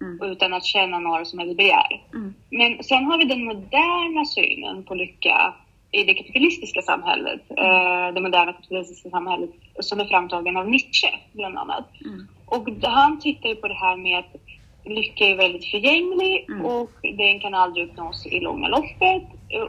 Mm. 0.00 0.30
utan 0.32 0.54
att 0.54 0.64
känna 0.64 0.98
några 0.98 1.24
som 1.24 1.38
helst 1.38 1.56
begär. 1.56 2.02
Mm. 2.14 2.34
Men 2.50 2.82
sen 2.84 3.04
har 3.04 3.18
vi 3.18 3.24
den 3.24 3.44
moderna 3.44 4.24
synen 4.24 4.84
på 4.84 4.94
lycka 4.94 5.54
i 5.92 6.04
det 6.04 6.14
kapitalistiska 6.14 6.82
samhället. 6.82 7.40
Eh, 7.50 8.14
det 8.14 8.20
moderna 8.20 8.52
kapitalistiska 8.52 9.10
samhället 9.10 9.50
som 9.80 10.00
är 10.00 10.04
framtagen 10.04 10.56
av 10.56 10.68
Nietzsche 10.68 11.08
bland 11.32 11.58
annat. 11.58 11.88
Mm. 12.04 12.28
Och 12.46 12.68
han 12.82 13.20
tittar 13.20 13.48
ju 13.48 13.56
på 13.56 13.68
det 13.68 13.74
här 13.74 13.96
med 13.96 14.18
att 14.18 14.36
lycka 14.84 15.24
är 15.26 15.36
väldigt 15.36 15.70
förgänglig 15.70 16.44
Mm. 16.48 16.64
och 16.66 16.90
den 17.02 17.40
kan 17.40 17.54
aldrig 17.54 17.88
uppnås 17.90 18.26
i 18.26 18.40
långa 18.40 18.68
loppet. 18.68 19.22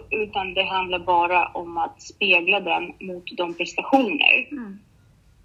Utan 0.10 0.54
det 0.54 0.64
handlar 0.64 1.00
bara 1.00 1.48
om 1.48 1.78
att 1.78 2.02
spegla 2.02 2.60
den 2.60 2.94
mot 3.00 3.24
de 3.38 3.54
prestationer 3.54 4.48
Mm. 4.52 4.80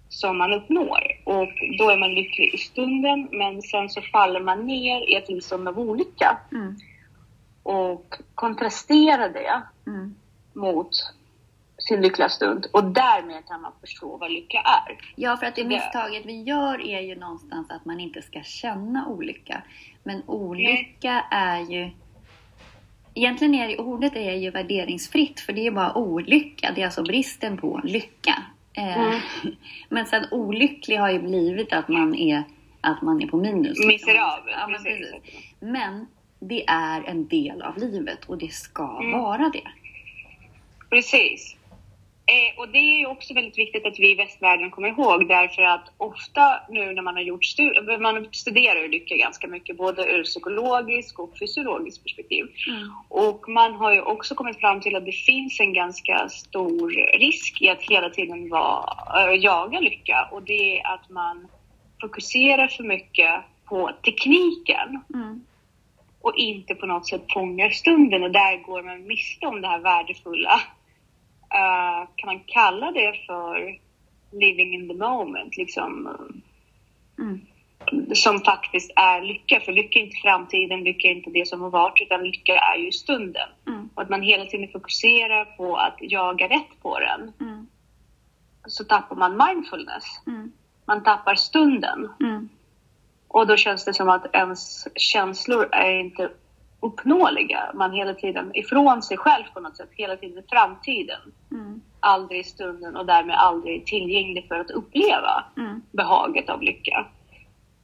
som 0.09 0.37
man 0.37 0.53
uppnår. 0.53 0.99
Och 1.23 1.49
då 1.77 1.89
är 1.89 1.97
man 1.97 2.13
lycklig 2.15 2.53
i 2.53 2.57
stunden 2.57 3.27
men 3.31 3.61
sen 3.61 3.89
så 3.89 4.01
faller 4.01 4.39
man 4.39 4.65
ner 4.67 5.09
i 5.09 5.15
ett 5.15 5.25
tillstånd 5.25 5.67
av 5.67 5.79
olycka 5.79 6.37
Mm. 6.51 6.75
och 7.63 8.15
kontrastera 8.35 9.29
det 9.29 9.61
Mm. 9.87 10.15
mot 10.53 10.89
sin 11.77 12.01
lyckliga 12.01 12.29
stund 12.29 12.67
och 12.73 12.83
därmed 12.83 13.47
kan 13.47 13.61
man 13.61 13.71
förstå 13.81 14.17
vad 14.17 14.31
lycka 14.31 14.57
är. 14.57 14.97
Ja, 15.15 15.37
för 15.37 15.45
att 15.45 15.55
det 15.55 15.63
Det- 15.63 15.67
misstaget 15.69 16.25
vi 16.25 16.43
gör 16.43 16.81
är 16.87 17.01
ju 17.01 17.15
någonstans 17.15 17.71
att 17.71 17.85
man 17.85 17.99
inte 17.99 18.21
ska 18.21 18.41
känna 18.43 19.07
olycka. 19.07 19.61
Men 20.03 20.23
olycka 20.27 21.25
är 21.31 21.59
ju... 21.59 21.89
Egentligen 23.13 23.55
är 23.55 23.67
det, 23.67 23.77
ordet 23.77 24.15
är 24.15 24.33
ju 24.35 24.49
värderingsfritt 24.51 25.39
för 25.39 25.53
det 25.53 25.67
är 25.67 25.71
bara 25.71 25.97
olycka. 25.97 26.71
Det 26.75 26.81
är 26.81 26.85
alltså 26.85 27.03
bristen 27.03 27.57
på 27.57 27.81
lycka. 27.83 28.35
Eh, 28.73 28.97
Mm. 29.01 29.19
Men 29.89 30.05
sen 30.05 30.25
olycklig 30.31 30.97
har 30.97 31.09
ju 31.11 31.19
blivit 31.19 31.73
att 31.73 31.87
man 31.87 32.15
är, 32.15 32.43
att 32.81 33.01
man 33.01 33.21
är 33.23 33.27
på 33.27 33.37
minus. 33.37 33.85
Miserabel. 33.85 34.53
Ja, 34.59 34.67
men, 34.67 34.83
precis. 34.83 35.11
men 35.59 36.07
det 36.39 36.63
är 36.67 37.03
en 37.03 37.27
del 37.27 37.61
av 37.61 37.77
livet 37.77 38.25
och 38.25 38.37
det 38.37 38.53
ska 38.53 38.97
Mm. 38.99 39.11
vara 39.11 39.49
det. 39.53 39.67
Precis. 40.89 41.55
Eh, 42.25 42.59
och 42.59 42.69
det 42.69 42.77
är 42.77 43.07
också 43.07 43.33
väldigt 43.33 43.57
viktigt 43.57 43.85
att 43.85 43.99
vi 43.99 44.11
i 44.11 44.15
västvärlden 44.15 44.71
kommer 44.71 44.87
ihåg 44.87 45.27
därför 45.27 45.61
att 45.61 45.91
ofta 45.97 46.59
nu 46.69 46.93
när 46.93 47.01
man 47.01 47.15
har 47.15 47.21
gjort 47.21 47.45
studier, 47.45 47.97
man 47.97 48.27
studerar 48.31 48.87
lycka 48.87 49.15
ganska 49.15 49.47
mycket 49.47 49.77
både 49.77 50.11
ur 50.11 50.23
psykologisk 50.23 51.19
och 51.19 51.37
fysiologisk 51.39 52.03
perspektiv. 52.03 52.45
Mm. 52.67 52.91
Och 53.09 53.49
man 53.49 53.73
har 53.73 53.93
ju 53.93 54.01
också 54.01 54.35
kommit 54.35 54.59
fram 54.59 54.81
till 54.81 54.95
att 54.95 55.05
det 55.05 55.11
finns 55.11 55.59
en 55.59 55.73
ganska 55.73 56.29
stor 56.29 56.91
risk 57.19 57.61
i 57.61 57.69
att 57.69 57.81
hela 57.81 58.09
tiden 58.09 58.49
vara, 58.49 58.85
äh, 59.31 59.35
jaga 59.35 59.79
lycka 59.79 60.29
och 60.31 60.43
det 60.43 60.79
är 60.79 60.93
att 60.93 61.09
man 61.09 61.47
fokuserar 62.01 62.67
för 62.67 62.83
mycket 62.83 63.41
på 63.65 63.91
tekniken 64.05 65.01
Mm. 65.13 65.45
och 66.21 66.35
inte 66.35 66.75
på 66.75 66.85
något 66.85 67.07
sätt 67.07 67.21
fångar 67.33 67.69
stunden 67.69 68.23
och 68.23 68.31
där 68.31 68.63
går 68.63 68.83
man 68.83 69.07
miste 69.07 69.47
om 69.47 69.61
det 69.61 69.67
här 69.67 69.79
värdefulla. 69.79 70.61
Eh, 71.53 72.07
kan 72.15 72.27
man 72.27 72.39
kalla 72.39 72.91
det 72.91 73.13
för 73.27 73.77
living 74.31 74.73
in 74.73 74.87
the 74.87 74.93
moment, 74.95 75.57
liksom, 75.57 76.09
Mm. 77.19 77.41
som 78.15 78.39
faktiskt 78.39 78.91
är 78.95 79.21
lycka. 79.21 79.59
För 79.59 79.71
lycka 79.71 79.99
är 79.99 80.03
inte 80.03 80.17
framtiden, 80.17 80.83
lycka 80.83 81.07
är 81.07 81.11
inte 81.11 81.29
det 81.29 81.47
som 81.47 81.61
har 81.61 81.69
varit, 81.69 82.01
utan 82.01 82.23
lycka 82.23 82.53
är 82.53 82.77
ju 82.77 82.91
stunden. 82.91 83.49
Mm. 83.67 83.89
Och 83.95 84.01
att 84.01 84.09
man 84.09 84.21
hela 84.21 84.45
tiden 84.45 84.71
fokuserar 84.71 85.45
på 85.45 85.77
att 85.77 85.97
jaga 85.99 86.47
rätt 86.47 86.81
på 86.81 86.99
den, 86.99 87.33
Mm. 87.39 87.67
så 88.67 88.83
tappar 88.83 89.15
man 89.15 89.47
mindfulness. 89.47 90.03
Mm. 90.27 90.51
Man 90.85 91.03
tappar 91.03 91.35
stunden. 91.35 92.09
Mm. 92.19 92.49
Och 93.27 93.47
då 93.47 93.57
känns 93.57 93.85
det 93.85 93.93
som 93.93 94.09
att 94.09 94.35
ens 94.35 94.87
känslor 94.95 95.69
är 95.71 95.99
inte 95.99 96.31
uppnåeliga. 96.81 97.71
Man 97.73 97.91
hela 97.91 98.13
tiden 98.13 98.51
ifrån 98.53 99.01
sig 99.01 99.17
själv 99.17 99.43
på 99.53 99.59
något 99.59 99.77
sätt, 99.77 99.89
hela 99.91 100.17
tiden 100.17 100.43
i 100.43 100.47
framtiden. 100.49 101.21
Mm. 101.51 101.81
Aldrig 101.99 102.39
i 102.39 102.43
stunden 102.43 102.95
och 102.95 103.05
därmed 103.05 103.35
aldrig 103.35 103.85
tillgänglig 103.85 104.47
för 104.47 104.55
att 104.55 104.71
uppleva 104.71 105.45
Mm. 105.57 105.81
behaget 105.91 106.49
av 106.49 106.61
lycka. 106.61 107.05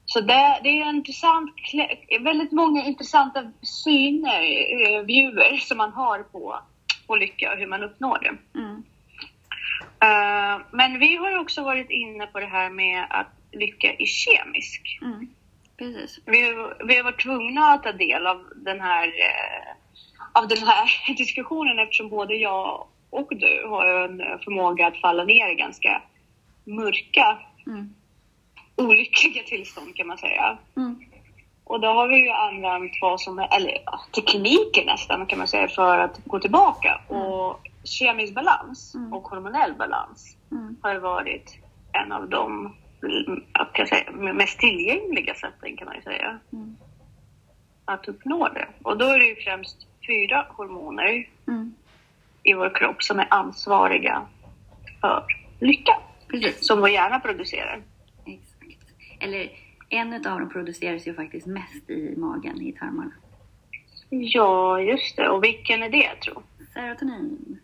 Så 0.06 0.22
det, 0.22 0.60
det 0.64 0.70
är 0.70 0.86
en 0.86 0.96
intressant, 0.96 1.52
väldigt 2.20 2.52
många 2.52 2.86
intressanta 2.86 3.52
syner, 3.62 4.42
eh, 4.42 5.02
viewer 5.02 5.58
som 5.58 5.78
man 5.78 5.94
har 5.94 6.24
på, 6.24 6.60
på 7.08 7.16
lycka 7.16 7.52
och 7.52 7.58
hur 7.60 7.68
man 7.68 7.84
uppnår 7.84 8.20
det. 8.20 8.60
Mm. 8.60 8.84
Eh, 10.00 10.62
men 10.72 11.00
vi 11.00 11.16
har 11.16 11.40
också 11.40 11.64
varit 11.64 11.90
inne 11.90 12.28
på 12.28 12.40
det 12.40 12.46
här 12.46 12.70
med 12.70 13.08
att 13.10 13.34
lycka 13.52 13.94
är 13.94 14.06
kemisk. 14.06 15.00
Mm. 15.02 15.28
Precis. 15.78 16.20
Vi, 16.26 16.42
vi 16.88 16.96
har 16.98 17.04
varit 17.04 17.22
tvungna 17.24 17.62
att 17.68 17.84
ta 17.84 17.92
del 17.92 18.28
av 18.28 18.44
den 18.56 18.82
här, 18.82 19.08
eh, 19.08 19.74
av 20.42 20.48
den 20.48 20.58
här 20.58 21.14
diskussionen 21.18 21.80
eftersom 21.80 22.10
både 22.10 22.36
jag 22.36 22.88
och 23.10 23.28
du 23.30 23.68
har 23.70 23.86
en 23.86 24.40
förmåga 24.40 24.88
att 24.88 24.98
falla 24.98 25.24
ner 25.24 25.52
i 25.52 25.56
ganska 25.56 26.02
mörka, 26.64 27.38
Mm. 27.68 27.94
olyckliga 28.76 29.44
tillstånd 29.44 29.96
kan 29.96 30.08
man 30.08 30.18
säga. 30.18 30.58
Mm. 30.78 31.00
Och 31.64 31.80
då 31.80 31.88
har 31.88 32.08
vi 32.08 32.16
ju 32.18 32.30
använt 32.30 32.92
vad 33.02 33.22
som 33.22 33.40
är, 33.40 33.56
eller 33.56 33.78
tekniker 34.16 34.86
nästan 34.86 35.26
kan 35.26 35.38
man 35.40 35.48
säga 35.48 35.68
för 35.68 36.00
att 36.00 36.20
gå 36.26 36.40
tillbaka. 36.40 37.02
Och 37.08 37.62
kemisk 37.84 38.34
balans 38.34 38.96
Mm. 38.96 39.14
och 39.14 39.28
hormonell 39.28 39.74
balans 39.74 40.38
Mm. 40.52 40.76
har 40.82 40.96
varit 40.96 41.58
en 41.94 42.12
av 42.12 42.30
de 42.30 42.76
mm, 43.28 43.44
jag 43.74 43.88
säga, 43.90 44.12
mest 44.12 44.60
tillgängliga 44.60 45.34
sätten 45.36 45.78
kan 45.78 45.86
man 45.86 45.96
ju 45.96 46.02
säga 46.02 46.40
Mm. 46.54 46.76
att 47.86 48.08
uppnå 48.08 48.48
det. 48.50 48.68
Och 48.84 48.98
då 48.98 49.06
är 49.06 49.20
det 49.20 49.26
ju 49.26 49.36
främst 49.36 49.88
fyra 50.08 50.46
hormoner 50.50 51.28
Mm. 51.48 51.74
i 52.44 52.54
vår 52.54 52.76
kropp 52.76 53.04
som 53.04 53.20
är 53.20 53.28
ansvariga 53.30 54.26
för 55.02 55.24
lycka, 55.60 55.98
Precis. 56.28 56.68
som 56.68 56.80
vår 56.80 56.90
hjärna 56.90 57.20
producerar. 57.20 57.82
Exakt. 58.26 58.92
Eller 59.20 59.50
en 59.90 60.14
av 60.14 60.22
dem 60.22 60.50
produceras 60.50 61.08
ju 61.08 61.14
faktiskt 61.14 61.48
mest 61.48 61.90
i 61.90 62.14
magen, 62.18 62.62
i 62.62 62.72
tarmarna. 62.74 63.12
Ja, 64.10 64.82
just 64.82 65.16
det. 65.16 65.30
Och 65.30 65.44
vilken 65.44 65.84
är 65.84 65.90
det, 65.90 66.16
tror 66.16 66.44
Serotonin. 66.74 67.60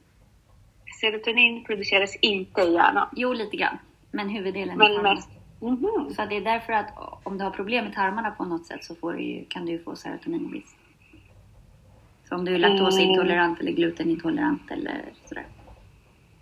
Serotonin 1.01 1.63
produceras 1.63 2.15
inte 2.21 2.62
i 2.62 2.73
hjärnan. 2.73 3.07
Jo, 3.15 3.33
lite 3.33 3.57
grann. 3.57 3.77
Men 4.12 4.29
huvuddelen 4.29 4.77
Men 4.77 4.88
tarmarna. 4.95 5.21
Mest... 5.72 5.82
Mhm. 5.82 6.13
Så 6.13 6.25
det 6.25 6.38
är 6.38 6.41
därför 6.41 6.74
att 6.74 6.88
om 7.24 7.38
du 7.38 7.43
har 7.43 7.51
problem 7.51 7.86
med 7.86 7.93
tarmarna 7.93 8.32
på 8.32 8.46
något 8.46 8.65
sätt 8.65 8.84
så 8.84 8.96
får 8.96 9.13
du 9.13 9.22
ju, 9.24 9.46
kan 9.46 9.65
du 9.65 9.72
ju 9.72 9.84
få 9.84 9.96
serotoninbrist. 9.96 10.75
Så 12.29 12.36
om 12.36 12.46
du 12.46 12.55
är 12.55 12.60
laktosintolerant 12.60 13.60
eller 13.60 13.72
glutenintolerant 13.72 14.72
eller 14.72 15.01
sådär. 15.25 15.46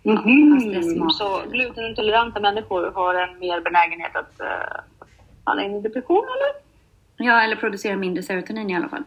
Mhm. 0.02 0.52
Hastighetssmak. 0.52 1.14
Så 1.14 1.42
glutenintoleranta 1.50 2.40
människor 2.40 2.90
har 2.94 3.14
en 3.14 3.38
mer 3.38 3.60
benägenhet 3.60 4.16
att 4.16 4.40
uh, 4.40 4.80
falla 5.44 5.64
in 5.64 5.74
i 5.74 5.80
depression, 5.80 6.24
eller? 6.24 6.62
Ja, 7.28 7.42
eller 7.42 7.56
producerar 7.56 7.96
mindre 7.96 8.22
serotonin 8.22 8.70
i 8.70 8.76
alla 8.76 8.88
fall. 8.88 9.04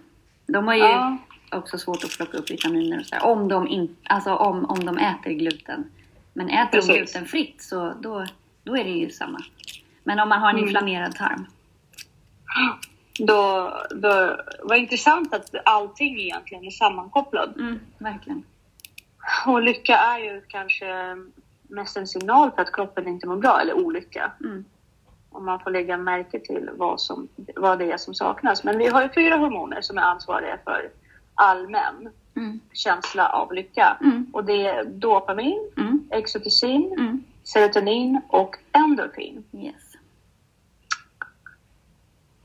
De 0.47 0.67
har 0.67 0.73
ju 0.75 0.79
Ja. 0.81 1.17
också 1.51 1.77
svårt 1.77 2.03
att 2.03 2.17
plocka 2.17 2.37
upp 2.37 2.51
vitaminer 2.51 2.99
och 2.99 3.05
sådär. 3.05 3.25
Om 3.25 3.47
de, 3.47 3.67
in, 3.67 3.95
alltså 4.03 4.35
om, 4.35 4.65
om 4.65 4.85
de 4.85 4.97
äter 4.97 5.31
gluten. 5.31 5.83
Men 6.33 6.49
äter 6.49 6.71
de 6.71 6.77
Precis. 6.77 6.95
glutenfritt 6.95 7.61
så 7.61 7.93
då, 8.01 8.25
då 8.63 8.77
är 8.77 8.83
det 8.83 8.89
ju 8.89 9.09
samma. 9.09 9.39
Men 10.05 10.19
om 10.19 10.29
man 10.29 10.39
har 10.41 10.49
en 10.49 10.55
Mm. 10.55 10.67
inflammerad 10.67 11.15
tarm. 11.15 11.45
Då, 13.19 13.71
då, 13.95 14.37
vad 14.63 14.77
intressant 14.77 15.33
att 15.33 15.49
allting 15.65 16.19
egentligen 16.19 16.65
är 16.65 16.69
sammankopplat. 16.71 17.55
Mm, 17.55 17.79
verkligen. 17.97 18.43
Och 19.45 19.61
lycka 19.61 19.97
är 19.97 20.19
ju 20.19 20.41
kanske 20.47 20.85
mest 21.61 21.97
en 21.97 22.07
signal 22.07 22.51
på 22.51 22.61
att 22.61 22.71
kroppen 22.73 23.07
inte 23.07 23.27
mår 23.27 23.35
bra, 23.37 23.59
eller 23.61 23.73
olycka. 23.73 24.31
Mm. 24.43 24.65
Om 25.31 25.45
man 25.45 25.59
får 25.59 25.71
lägga 25.71 25.97
märke 25.97 26.39
till 26.39 26.69
vad, 26.73 27.01
som, 27.01 27.27
vad 27.55 27.79
det 27.79 27.91
är 27.91 27.97
som 27.97 28.13
saknas. 28.13 28.63
Men 28.63 28.77
vi 28.77 28.87
har 28.87 29.01
ju 29.03 29.09
fyra 29.15 29.35
hormoner 29.37 29.81
som 29.81 29.97
är 29.97 30.01
ansvariga 30.01 30.57
för 30.63 30.89
allmän 31.35 32.09
Mm. 32.37 32.59
känsla 32.73 33.29
av 33.29 33.53
lycka. 33.53 33.97
Mm. 34.01 34.27
Och 34.33 34.45
det 34.45 34.67
är 34.67 34.83
dopamin, 34.85 35.71
Mm. 35.77 36.07
exoticin, 36.11 36.93
Mm. 36.99 37.23
serotonin 37.43 38.21
och 38.27 38.55
endorfin. 38.71 39.43
Yes. 39.53 39.84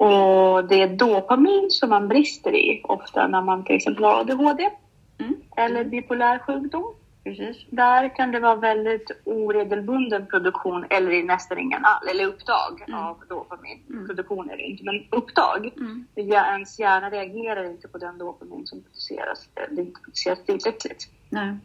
Och 0.01 0.65
det 0.65 0.83
är 0.83 0.89
dopamin 0.97 1.71
som 1.71 1.91
man 1.91 2.09
brister 2.09 2.55
i 2.55 2.81
ofta 2.85 3.27
när 3.27 3.43
man 3.43 3.65
till 3.65 3.77
exempel 3.77 4.05
har 4.05 4.21
ADHD 4.21 4.71
Mm. 5.19 5.35
eller 5.57 5.85
bipolär 5.85 6.39
sjukdom. 6.39 6.95
Precis. 7.25 7.57
Där 7.71 8.17
kan 8.17 8.33
det 8.33 8.41
vara 8.41 8.55
väldigt 8.55 9.11
oregelbunden 9.25 10.27
produktion 10.27 10.85
eller 10.91 11.11
i 11.11 11.23
nästan 11.23 11.59
ingen 11.59 11.85
all, 11.85 12.09
eller 12.09 12.27
upptag 12.27 12.85
Mm. 12.89 13.01
av 13.01 13.17
dopamin. 13.29 13.83
Mm. 13.91 14.07
Produktion 14.07 14.51
är 14.51 14.57
det 14.57 14.63
inte, 14.63 14.85
men 14.85 15.05
upptag. 15.11 15.73
Mm. 15.77 16.07
Ens 16.17 16.79
hjärna 16.79 17.11
reagerar 17.11 17.65
inte 17.65 17.89
på 17.89 17.99
den 17.99 18.19
dopamin 18.19 18.67
som 18.67 18.83
produceras. 18.83 19.49
Det 19.71 19.83
inte 19.83 20.01
produceras 20.01 20.45
tillräckligt. 20.45 21.09
Nej. 21.29 21.57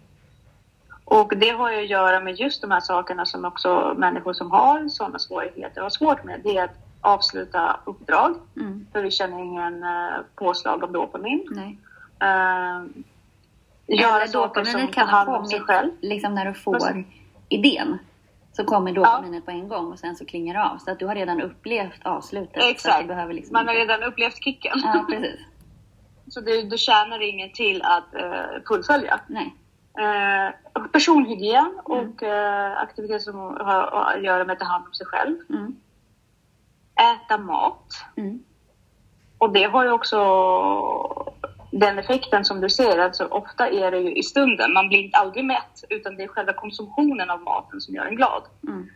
Och 1.06 1.38
det 1.38 1.50
har 1.50 1.72
ju 1.72 1.78
att 1.78 1.90
göra 1.90 2.20
med 2.20 2.36
just 2.36 2.62
de 2.62 2.72
här 2.72 2.80
sakerna 2.80 3.26
som 3.26 3.46
också 3.46 3.96
människor 3.98 4.34
som 4.34 4.52
har 4.52 4.90
sådana 4.90 5.20
svårigheter 5.20 5.82
har 5.82 5.90
svårt 5.90 6.24
med. 6.24 6.42
Det 6.44 6.58
är 6.58 6.64
att 6.64 6.85
avsluta 7.06 7.80
uppdrag, 7.86 8.36
Mm. 8.56 8.88
för 8.92 9.02
vi 9.04 9.12
känner 9.12 9.40
ingen 9.40 9.84
eh, 9.84 10.18
påslag 10.36 10.84
av 10.84 10.92
dopamin. 10.92 11.48
Nej. 11.52 11.78
Uh, 12.24 12.86
Eller 13.88 14.34
dopaminet 14.34 14.94
kan 14.94 15.08
ha 15.10 15.18
hand 15.18 15.30
om 15.30 15.46
sig 15.46 15.60
själv. 15.60 15.90
kommit 15.90 16.04
liksom 16.04 16.36
när 16.36 16.46
du 16.46 16.54
får 16.54 16.74
Precis. 16.74 17.06
idén. 17.50 17.98
Så 18.54 18.64
kommer 18.64 18.92
dopaminet 18.92 19.46
på 19.46 19.52
en 19.52 19.68
gång 19.68 19.92
och 19.92 20.00
sen 20.00 20.16
så 20.16 20.26
klingar 20.26 20.54
det 20.54 20.64
av. 20.64 20.78
Så 20.78 20.92
att 20.92 21.00
du 21.00 21.06
har 21.06 21.16
redan 21.16 21.42
upplevt 21.42 22.06
avslutet. 22.06 22.64
Exakt. 22.64 23.08
liksom 23.30 23.54
Man 23.54 23.68
har 23.68 23.76
redan 23.76 24.04
upplevt 24.04 24.44
kicken. 24.44 24.82
Ja, 24.84 25.06
precis. 25.10 25.40
Så 26.28 26.42
det, 26.42 26.62
då 26.70 26.78
tjänar 26.78 27.20
det 27.20 27.26
ingen 27.26 27.52
till 27.52 27.82
att 27.82 28.16
uh, 28.16 28.64
fullfölja. 28.68 29.20
Nej. 29.28 29.56
Och 30.74 30.92
personhygien 30.92 31.66
Mm. 31.66 31.80
och 31.86 32.24
eh, 32.24 32.78
aktiviteter 32.78 33.20
som 33.20 33.36
har 33.40 34.14
att 34.16 34.24
göra 34.24 34.46
med 34.46 34.54
att 34.54 34.60
ta 34.60 34.66
hand 34.66 34.86
om 34.88 34.94
sig 34.94 35.06
själv. 35.08 35.38
Mm. 35.50 35.76
Äta 36.96 37.38
mat. 37.38 38.06
Mm. 38.18 38.44
Och 39.38 39.54
det 39.54 39.64
har 39.64 39.84
ju 39.84 39.92
också 39.92 40.18
den 41.72 42.00
effekten 42.00 42.46
som 42.46 42.62
du 42.62 42.70
ser, 42.70 42.98
alltså 42.98 43.26
ofta 43.26 43.70
är 43.70 43.92
det 43.92 44.00
ju 44.00 44.16
i 44.16 44.24
stunden, 44.24 44.74
man 44.74 44.88
blir 44.88 45.00
inte 45.00 45.18
aldrig 45.18 45.46
mätt 45.46 45.84
utan 45.90 46.16
det 46.16 46.24
är 46.24 46.28
själva 46.28 46.54
konsumtionen 46.54 47.30
av 47.30 47.42
maten 47.42 47.82
som 47.82 47.96
gör 47.96 48.06
en 48.06 48.16
glad. 48.16 48.44
Mm. 48.68 48.90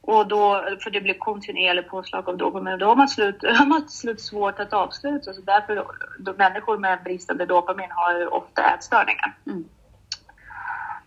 Och 0.00 0.28
då, 0.28 0.64
för 0.82 0.90
det 0.90 1.00
blir 1.00 1.18
kontinuerlig 1.18 1.88
påslag 1.88 2.28
av 2.28 2.36
dopamin, 2.36 2.78
då 2.78 2.86
har 2.86 2.96
man, 2.96 3.08
slut, 3.08 3.36
har 3.58 3.66
man 3.66 3.88
slut 3.88 4.20
svårt 4.20 4.60
att 4.60 4.72
avsluta. 4.72 5.32
Så 5.32 5.40
därför, 5.40 5.86
då, 6.18 6.32
människor 6.32 6.78
med 6.78 7.02
bristande 7.04 7.46
dopamin 7.46 7.90
har 7.90 8.18
ju 8.18 8.26
ofta 8.26 8.74
ätstörningar. 8.74 9.36
Mm. 9.46 9.64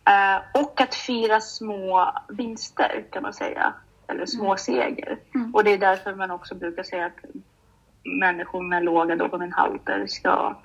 Eh, 0.06 0.62
och 0.62 0.82
att 0.82 0.96
fira 0.96 1.42
små 1.42 2.14
vinster 2.30 3.06
kan 3.12 3.24
man 3.24 3.34
säga, 3.34 3.74
eller 4.08 4.26
små 4.26 4.46
Mm. 4.46 4.58
seger. 4.58 5.18
Mm. 5.36 5.56
Och 5.56 5.64
det 5.64 5.74
är 5.74 5.78
därför 5.78 6.16
man 6.16 6.32
också 6.32 6.56
brukar 6.56 6.84
säga 6.84 7.06
att 7.06 7.18
människor 8.20 8.62
med 8.62 8.84
låga 8.84 9.16
dopaminhalter 9.16 10.08
ska 10.08 10.56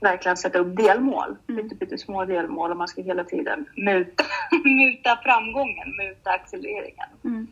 verkligen 0.00 0.36
sätta 0.36 0.58
upp 0.58 0.76
delmål. 0.76 1.36
Mm. 1.48 1.62
Lite 1.64 1.76
pyttesmå 1.76 2.24
delmål 2.24 2.70
och 2.70 2.76
man 2.76 2.88
ska 2.88 3.02
hela 3.02 3.24
tiden 3.24 3.66
muta, 3.76 4.24
muta 4.64 5.18
framgången, 5.24 5.96
muta 5.96 6.30
accelereringen. 6.30 7.08
Mm. 7.24 7.46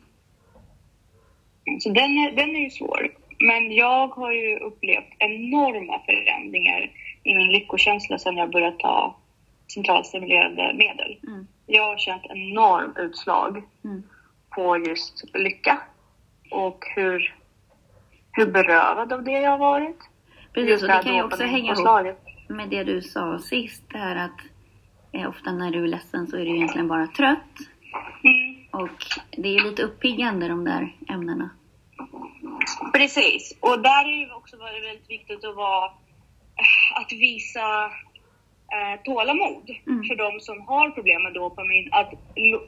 Så 1.81 1.89
den 1.91 2.11
är, 2.19 2.33
den 2.37 2.57
är 2.57 2.61
ju 2.61 2.71
svår. 2.71 3.09
Men 3.39 3.73
jag 3.73 4.09
har 4.09 4.33
ju 4.33 4.59
upplevt 4.59 5.09
enorma 5.19 6.01
förändringar 6.07 6.91
i 7.23 7.35
min 7.35 7.49
lyckokänsla 7.53 8.19
sedan 8.19 8.37
jag 8.37 8.51
började 8.51 8.77
ta 8.79 9.17
centralstimulerande 9.75 10.75
medel. 10.75 11.19
Mm. 11.27 11.47
Jag 11.67 11.87
har 11.87 11.97
känt 11.99 12.23
enorm 12.29 12.93
utslag 12.97 13.63
Mm. 13.85 14.03
På 14.55 14.77
just 14.79 15.25
lycka 15.35 15.81
och 16.51 16.85
hur, 16.97 17.35
hur 18.33 18.47
berövad 18.47 19.13
av 19.13 19.25
det 19.25 19.31
jag 19.41 19.51
har 19.51 19.59
varit. 19.59 19.99
Precis, 20.53 20.71
Just 20.71 20.83
och 20.83 20.89
det 20.89 21.03
kan 21.03 21.15
ju 21.17 21.23
också 21.23 21.43
hänga 21.45 21.73
ihop 21.73 22.19
med 22.49 22.69
det 22.69 22.85
du 22.85 23.03
sa 23.03 23.39
sist, 23.39 23.83
det 23.89 23.99
här 23.99 24.17
att 24.17 24.41
eh, 25.13 25.29
ofta 25.29 25.53
när 25.53 25.71
du 25.71 25.85
är 25.85 25.89
ledsen 25.89 26.27
så 26.27 26.37
är 26.37 26.45
du 26.45 26.57
egentligen 26.57 26.89
bara 26.89 27.07
trött. 27.07 27.59
Mm, 28.25 28.67
Och 28.71 29.05
det 29.31 29.49
är 29.57 29.65
lite 29.65 29.83
uppiggande 29.83 30.49
de 30.49 30.65
där 30.65 30.97
ämnena. 31.09 31.51
precis, 32.93 33.57
och 33.61 33.83
där 33.83 34.05
är 34.05 34.29
det 34.29 34.35
också 34.35 34.57
väldigt 34.57 35.11
viktigt 35.11 35.45
att 35.45 35.57
vara 35.57 35.85
att 36.95 37.13
visa 37.13 37.91
eh, 38.75 38.95
tålamod 39.05 39.67
Mm. 39.87 40.05
för 40.09 40.17
de 40.25 40.41
som 40.41 40.61
har 40.71 40.91
problem 40.91 41.23
med 41.23 41.33
dopamin. 41.33 41.89
Att 41.93 42.11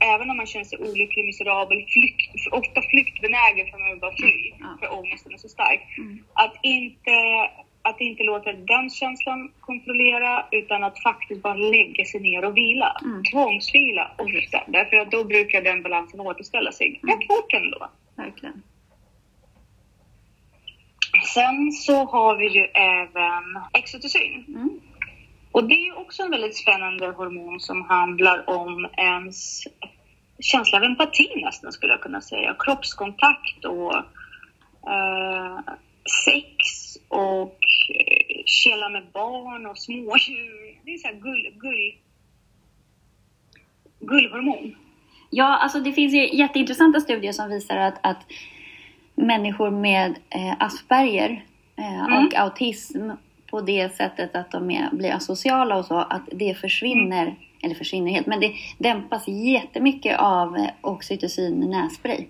även 0.01 0.31
om 0.31 0.37
man 0.37 0.47
känner 0.47 0.65
sig 0.65 0.79
olycklig, 0.79 1.25
miserabel, 1.25 1.79
flykt, 1.95 2.33
ofta 2.61 2.81
flyktbenägen 2.91 3.67
för 3.71 3.79
man 3.79 3.91
vill 3.91 4.01
bara 4.07 4.17
fly, 4.17 4.53
Ja. 4.61 4.77
för 4.81 4.99
ångesten 4.99 5.33
är 5.33 5.37
så 5.37 5.49
stark. 5.49 5.81
Mm. 5.99 6.25
Att 6.33 6.55
inte, 6.63 7.15
att 7.83 8.01
inte 8.01 8.23
låta 8.23 8.53
den 8.53 8.91
känslan 8.91 9.53
kontrollera 9.61 10.47
utan 10.51 10.85
att 10.85 11.03
faktiskt 11.03 11.43
bara 11.43 11.55
lägga 11.55 12.05
sig 12.05 12.21
ner 12.21 12.45
och 12.45 12.57
vila. 12.57 12.97
Mm. 13.05 13.23
Tvångsvila 13.33 14.11
ofta, 14.19 14.59
därför 14.67 14.97
att 14.97 15.11
då 15.11 15.25
brukar 15.25 15.63
den 15.63 15.83
balansen 15.83 16.21
återställa 16.21 16.73
sig 16.73 16.89
Mm. 17.03 17.17
rätt 17.17 17.27
fort 17.27 17.53
ändå. 17.53 17.89
Verkligen. 18.17 18.63
Sen 21.35 21.73
så 21.73 22.05
har 22.05 22.37
vi 22.37 22.49
ju 22.49 22.65
även 22.65 23.45
oxytocin. 23.79 24.45
Mm. 24.49 24.81
Och 25.57 25.65
det 25.65 25.75
är 25.75 25.99
också 25.99 26.23
en 26.23 26.31
väldigt 26.31 26.57
spännande 26.57 27.07
hormon 27.07 27.61
som 27.61 27.83
handlar 27.83 28.51
om 28.51 28.89
ens 28.97 29.63
känsla 30.41 30.79
av 30.79 30.85
empati 30.85 31.29
nästan 31.45 31.73
skulle 31.73 31.93
jag 31.93 32.01
kunna 32.01 32.21
säga. 32.21 32.57
Kroppskontakt 32.59 33.65
och 33.65 33.95
eh, 34.93 35.59
sex 36.25 36.57
och 37.09 37.59
eh, 37.95 38.43
kela 38.45 38.89
med 38.89 39.07
barn 39.13 39.67
och 39.67 39.79
smådjur. 39.79 40.79
Det 40.85 40.95
är 40.95 40.99
så 40.99 41.09
här 41.09 41.15
gull, 41.15 41.53
gull, 41.59 41.95
gullhormon. 44.01 44.77
Ja, 45.31 45.59
alltså 45.59 45.81
det 45.81 45.93
finns 45.93 46.15
ju 46.15 46.37
jätteintressanta 46.37 47.01
studier 47.01 47.33
som 47.33 47.49
visar 47.49 47.77
att, 47.77 47.99
att 48.03 48.23
människor 49.15 49.71
med 49.71 50.19
eh, 50.31 50.55
Asperger 50.59 51.45
eh, 51.77 52.05
Mm. 52.05 52.27
och 52.27 52.35
autism 52.35 53.11
på 53.51 53.61
det 53.61 53.97
sättet 53.97 54.37
att 54.37 54.51
de 54.51 54.71
är, 54.71 54.91
blir 54.93 55.13
asociala 55.13 55.77
och 55.77 55.85
så, 55.85 55.95
att 55.99 56.23
det 56.33 56.55
försvinner, 56.55 57.35
eller 57.63 57.75
försvinner 57.75 58.11
helt, 58.13 58.27
men 58.27 58.41
det 58.41 58.53
dämpas 58.79 59.29
jättemycket 59.29 60.19
av 60.19 60.67
oxytocin 60.81 61.61
nässpray. 61.61 62.27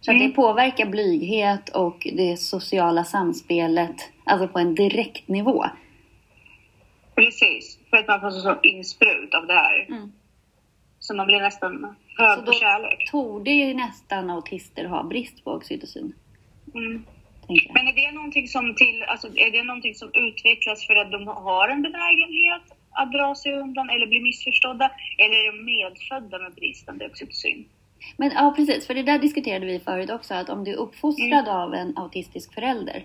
Så 0.00 0.10
Mm. 0.10 0.26
det 0.28 0.34
påverkar 0.34 0.86
blyghet 0.86 1.68
och 1.68 2.06
det 2.12 2.36
sociala 2.36 3.04
samspelet, 3.04 3.96
alltså 4.24 4.48
på 4.48 4.58
en 4.58 4.74
direkt 4.74 5.28
nivå. 5.28 5.64
Precis, 7.14 7.78
för 7.90 7.96
att 7.96 8.08
man 8.08 8.20
får 8.20 8.30
så 8.30 8.56
insprut 8.62 9.34
av 9.34 9.46
det 9.46 9.52
här. 9.52 9.86
Mm. 9.88 10.12
Så 10.98 11.14
man 11.16 11.26
blir 11.26 11.40
nästan 11.40 11.94
Så 12.16 12.22
hög 12.22 12.38
då- 12.38 12.44
på 12.46 12.52
kärlek. 12.52 13.10
Torde 13.10 13.50
ju 13.50 13.74
nästan 13.74 14.30
autister 14.30 14.84
ha 14.84 15.02
brist 15.02 15.44
på 15.44 15.50
oxytocin. 15.50 16.12
Mm. 16.74 17.04
Men 17.48 17.88
är 17.88 17.94
det 17.94 18.12
någonting 18.12 18.48
som 18.48 18.74
till, 18.74 19.02
alltså 19.02 19.28
är 19.36 19.50
det 19.50 19.62
någonting 19.62 19.94
som 19.94 20.08
utvecklas 20.14 20.86
för 20.86 20.94
att 20.96 21.12
de 21.12 21.26
har 21.26 21.68
en 21.68 21.82
benägenhet 21.82 22.62
att 22.90 23.12
dra 23.12 23.34
sig 23.34 23.52
undan 23.52 23.90
eller 23.90 24.06
bli 24.06 24.20
missförstådda? 24.20 24.90
Eller 25.18 25.34
är 25.34 25.52
de 25.52 25.64
medfödda 25.64 26.38
med 26.38 26.52
bristande 26.54 27.06
oxytocin? 27.06 27.64
Men 28.16 28.30
ja, 28.34 28.52
precis. 28.56 28.86
För 28.86 28.94
det 28.94 29.02
där 29.02 29.18
diskuterade 29.18 29.66
vi 29.66 29.78
förut 29.80 30.10
också. 30.10 30.34
Att 30.34 30.48
om 30.48 30.64
du 30.64 30.70
är 30.72 30.76
uppfostrad 30.76 31.48
av 31.48 31.74
en 31.74 31.98
autistisk 31.98 32.54
förälder. 32.54 33.04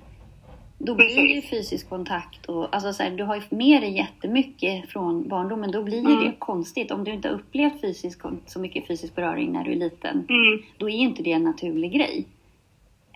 Då 0.82 0.96
blir 0.96 1.06
Precis. 1.08 1.36
ju 1.36 1.42
fysisk 1.42 1.90
kontakt 1.90 2.46
och 2.46 2.76
alltså 2.76 2.94
så 2.94 3.04
här, 3.04 3.10
du 3.12 3.24
har 3.24 3.36
ju 3.36 3.42
med 3.50 3.82
dig 3.82 3.98
jättemycket 3.98 4.90
från 4.90 5.28
barndomen. 5.28 5.72
Då 5.72 5.84
blir 5.84 6.00
Mm. 6.00 6.24
det 6.24 6.34
konstigt. 6.40 6.92
Om 6.92 7.04
du 7.04 7.12
inte 7.14 7.28
har 7.28 7.36
upplevt 7.36 7.82
fysisk, 7.82 8.20
så 8.46 8.60
mycket 8.60 8.88
fysisk 8.88 9.16
beröring 9.16 9.52
när 9.52 9.64
du 9.64 9.72
är 9.72 9.76
liten. 9.76 10.26
Mm, 10.30 10.62
Då 10.78 10.90
är 10.90 10.94
inte 10.94 11.24
det 11.24 11.32
en 11.32 11.44
naturlig 11.44 11.92
grej. 11.92 12.26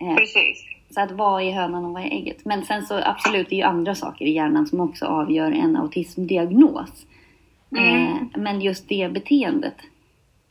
Eh, 0.00 0.16
precis. 0.16 0.64
Så 0.90 1.00
att 1.00 1.10
vad 1.12 1.42
är 1.42 1.52
hönan 1.52 1.84
och 1.84 1.92
vad 1.92 2.02
är 2.02 2.06
ägget? 2.10 2.44
Men 2.44 2.64
sen 2.64 2.82
så 2.86 3.00
absolut, 3.04 3.48
det 3.48 3.54
är 3.54 3.56
ju 3.56 3.62
andra 3.62 3.94
saker 3.94 4.24
i 4.24 4.30
hjärnan 4.32 4.66
som 4.66 4.80
också 4.80 5.06
avgör 5.06 5.52
en 5.52 5.76
autismdiagnos. 5.76 7.06
Mm. 7.76 8.06
Eh, 8.06 8.16
men 8.36 8.60
just 8.60 8.88
det 8.88 9.08
beteendet 9.12 9.74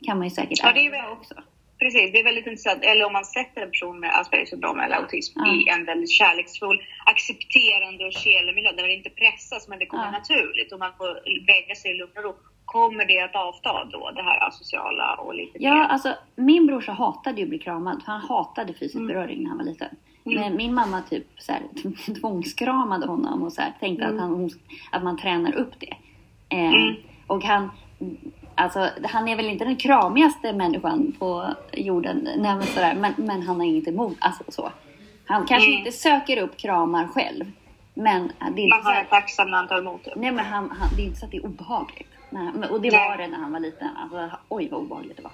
kan 0.06 0.18
man 0.18 0.26
ju 0.26 0.30
säkert 0.30 0.58
Ja, 0.62 0.72
det 0.72 0.86
är 0.86 0.90
väl- 0.90 1.12
också. 1.12 1.34
Precis, 1.78 2.12
det 2.12 2.20
är 2.20 2.24
väldigt 2.24 2.46
intressant. 2.46 2.82
Eller 2.82 3.04
om 3.06 3.12
man 3.12 3.24
sätter 3.24 3.60
en 3.62 3.70
person 3.70 4.00
med 4.00 4.10
Aspergers 4.20 4.48
syndrom 4.48 4.80
eller 4.80 4.96
autism 4.96 5.38
Ja. 5.44 5.54
i 5.54 5.68
en 5.68 5.84
väldigt 5.84 6.10
kärleksfull, 6.10 6.82
accepterande 7.06 8.04
och 8.06 8.12
kelig 8.12 8.54
miljö 8.54 8.72
där 8.72 8.82
det 8.86 8.94
inte 8.94 9.10
pressas 9.10 9.68
men 9.68 9.78
det 9.78 9.86
kommer 9.86 10.04
Ja. 10.04 10.10
naturligt 10.10 10.72
och 10.72 10.78
man 10.78 10.92
får 10.98 11.10
lägga 11.46 11.74
sig 11.74 11.90
i 11.90 11.94
lugn 11.94 12.12
och 12.16 12.24
ro. 12.24 12.34
Kommer 12.64 13.04
det 13.04 13.20
att 13.20 13.34
avta 13.36 13.84
då, 13.84 14.10
det 14.10 14.22
här 14.22 14.48
asociala 14.48 15.14
och 15.14 15.34
lite 15.34 15.58
Ja, 15.62 15.74
mer? 15.74 15.80
alltså 15.82 16.14
min 16.36 16.66
brorsa 16.66 16.92
hatade 16.92 17.36
ju 17.36 17.42
att 17.42 17.48
bli 17.48 17.58
kramad. 17.58 18.02
Han 18.06 18.20
hatade 18.20 18.72
fysisk 18.72 18.94
Mm. 18.94 19.06
beröring 19.06 19.42
när 19.42 19.48
han 19.48 19.58
var 19.58 19.64
liten. 19.64 19.88
Men 20.24 20.56
min 20.56 20.74
mamma 20.74 21.02
typ 21.10 21.26
så 21.38 21.52
här, 21.52 21.62
tvångskramade 22.20 23.06
honom 23.06 23.42
och 23.42 23.52
så 23.52 23.60
här, 23.62 23.72
tänkte 23.80 24.04
Mm. 24.04 24.16
att, 24.16 24.20
han, 24.22 24.50
att 24.92 25.02
man 25.02 25.18
tränar 25.18 25.54
upp 25.54 25.72
det. 25.80 25.96
Eh, 26.48 26.72
Mm. 26.72 26.94
Och 27.26 27.44
han, 27.44 27.70
alltså, 28.54 28.88
han 29.04 29.28
är 29.28 29.36
väl 29.36 29.46
inte 29.46 29.64
den 29.64 29.76
kramigaste 29.76 30.52
människan 30.52 31.12
på 31.18 31.46
jorden, 31.72 32.16
nej, 32.24 32.36
men, 32.56 32.62
sådär, 32.62 32.94
men, 32.94 33.12
men 33.16 33.42
han 33.42 33.56
har 33.56 33.64
inget 33.66 33.88
emot. 33.88 34.16
Alltså, 34.20 34.44
så. 34.48 34.72
Han 35.26 35.46
kanske 35.46 35.68
Mm. 35.68 35.78
inte 35.78 35.92
söker 35.92 36.36
upp 36.42 36.56
kramar 36.56 37.06
själv. 37.06 37.44
Men 37.94 38.32
det 38.56 38.62
är 38.62 38.68
Man 38.68 38.82
så 38.82 38.90
en 38.90 39.06
tacksam 39.06 39.50
när 39.50 39.56
han 39.58 39.68
tar 39.68 39.78
emot 39.78 40.04
det. 40.04 40.12
Nej 40.16 40.32
men 40.32 40.44
han, 40.44 40.70
han, 40.70 40.88
det 40.96 41.02
är 41.02 41.06
inte 41.06 41.18
så 41.20 41.24
att 41.26 41.30
det 41.30 41.36
är 41.36 41.46
obehagligt. 41.46 42.08
Nej, 42.30 42.48
och 42.70 42.80
det 42.80 42.90
Nej. 42.90 43.08
var 43.08 43.16
det 43.16 43.26
när 43.28 43.38
han 43.38 43.52
var 43.52 43.60
liten. 43.60 43.88
Alltså, 43.96 44.30
oj 44.48 44.68
vad 44.70 44.80
obehagligt 44.80 45.16
det 45.16 45.22
var. 45.22 45.32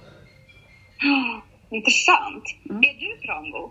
Intressant. 1.71 2.45
Mm. 2.71 2.83
Är 2.83 2.95
du 3.01 3.27
prango? 3.27 3.71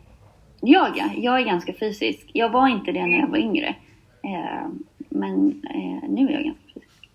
Jag 0.62 0.98
ja, 0.98 1.10
jag 1.18 1.40
är 1.40 1.46
ganska 1.46 1.74
fysisk. 1.74 2.30
Jag 2.34 2.50
var 2.50 2.68
inte 2.68 2.92
det 2.92 3.06
när 3.06 3.20
jag 3.20 3.28
var 3.28 3.38
yngre. 3.38 3.68
Eh, 4.24 4.68
men 5.10 5.64
eh, 5.76 6.10
nu 6.10 6.28
är 6.28 6.34
jag 6.34 6.44
ganska 6.44 6.64
fysisk. 6.74 7.10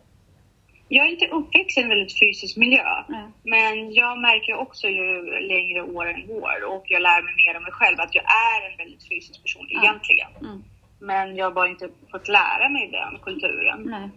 Jag 0.89 1.07
är 1.07 1.11
inte 1.11 1.27
uppväxt 1.29 1.79
i 1.79 1.81
en 1.81 1.89
väldigt 1.89 2.19
fysisk 2.19 2.57
miljö. 2.57 2.85
Nej. 3.09 3.25
Men 3.43 3.93
jag 3.93 4.21
märker 4.21 4.55
också 4.55 4.87
ju 4.89 5.23
längre 5.41 5.83
åren 5.83 6.27
går 6.27 6.65
och 6.75 6.85
jag 6.89 7.03
lär 7.03 7.23
mig 7.23 7.35
mer 7.35 7.57
om 7.57 7.63
mig 7.63 7.73
själv 7.73 8.01
att 8.01 8.15
jag 8.15 8.25
är 8.25 8.71
en 8.71 8.77
väldigt 8.77 9.09
fysisk 9.09 9.43
person 9.43 9.67
egentligen. 9.71 10.31
Mm, 10.41 10.63
Men 10.99 11.37
jag 11.37 11.47
har 11.47 11.53
bara 11.53 11.69
inte 11.69 11.89
fått 12.11 12.29
lära 12.29 12.69
mig 12.69 12.91
den 12.91 13.19
kulturen. 13.23 13.83
nej. 13.85 14.09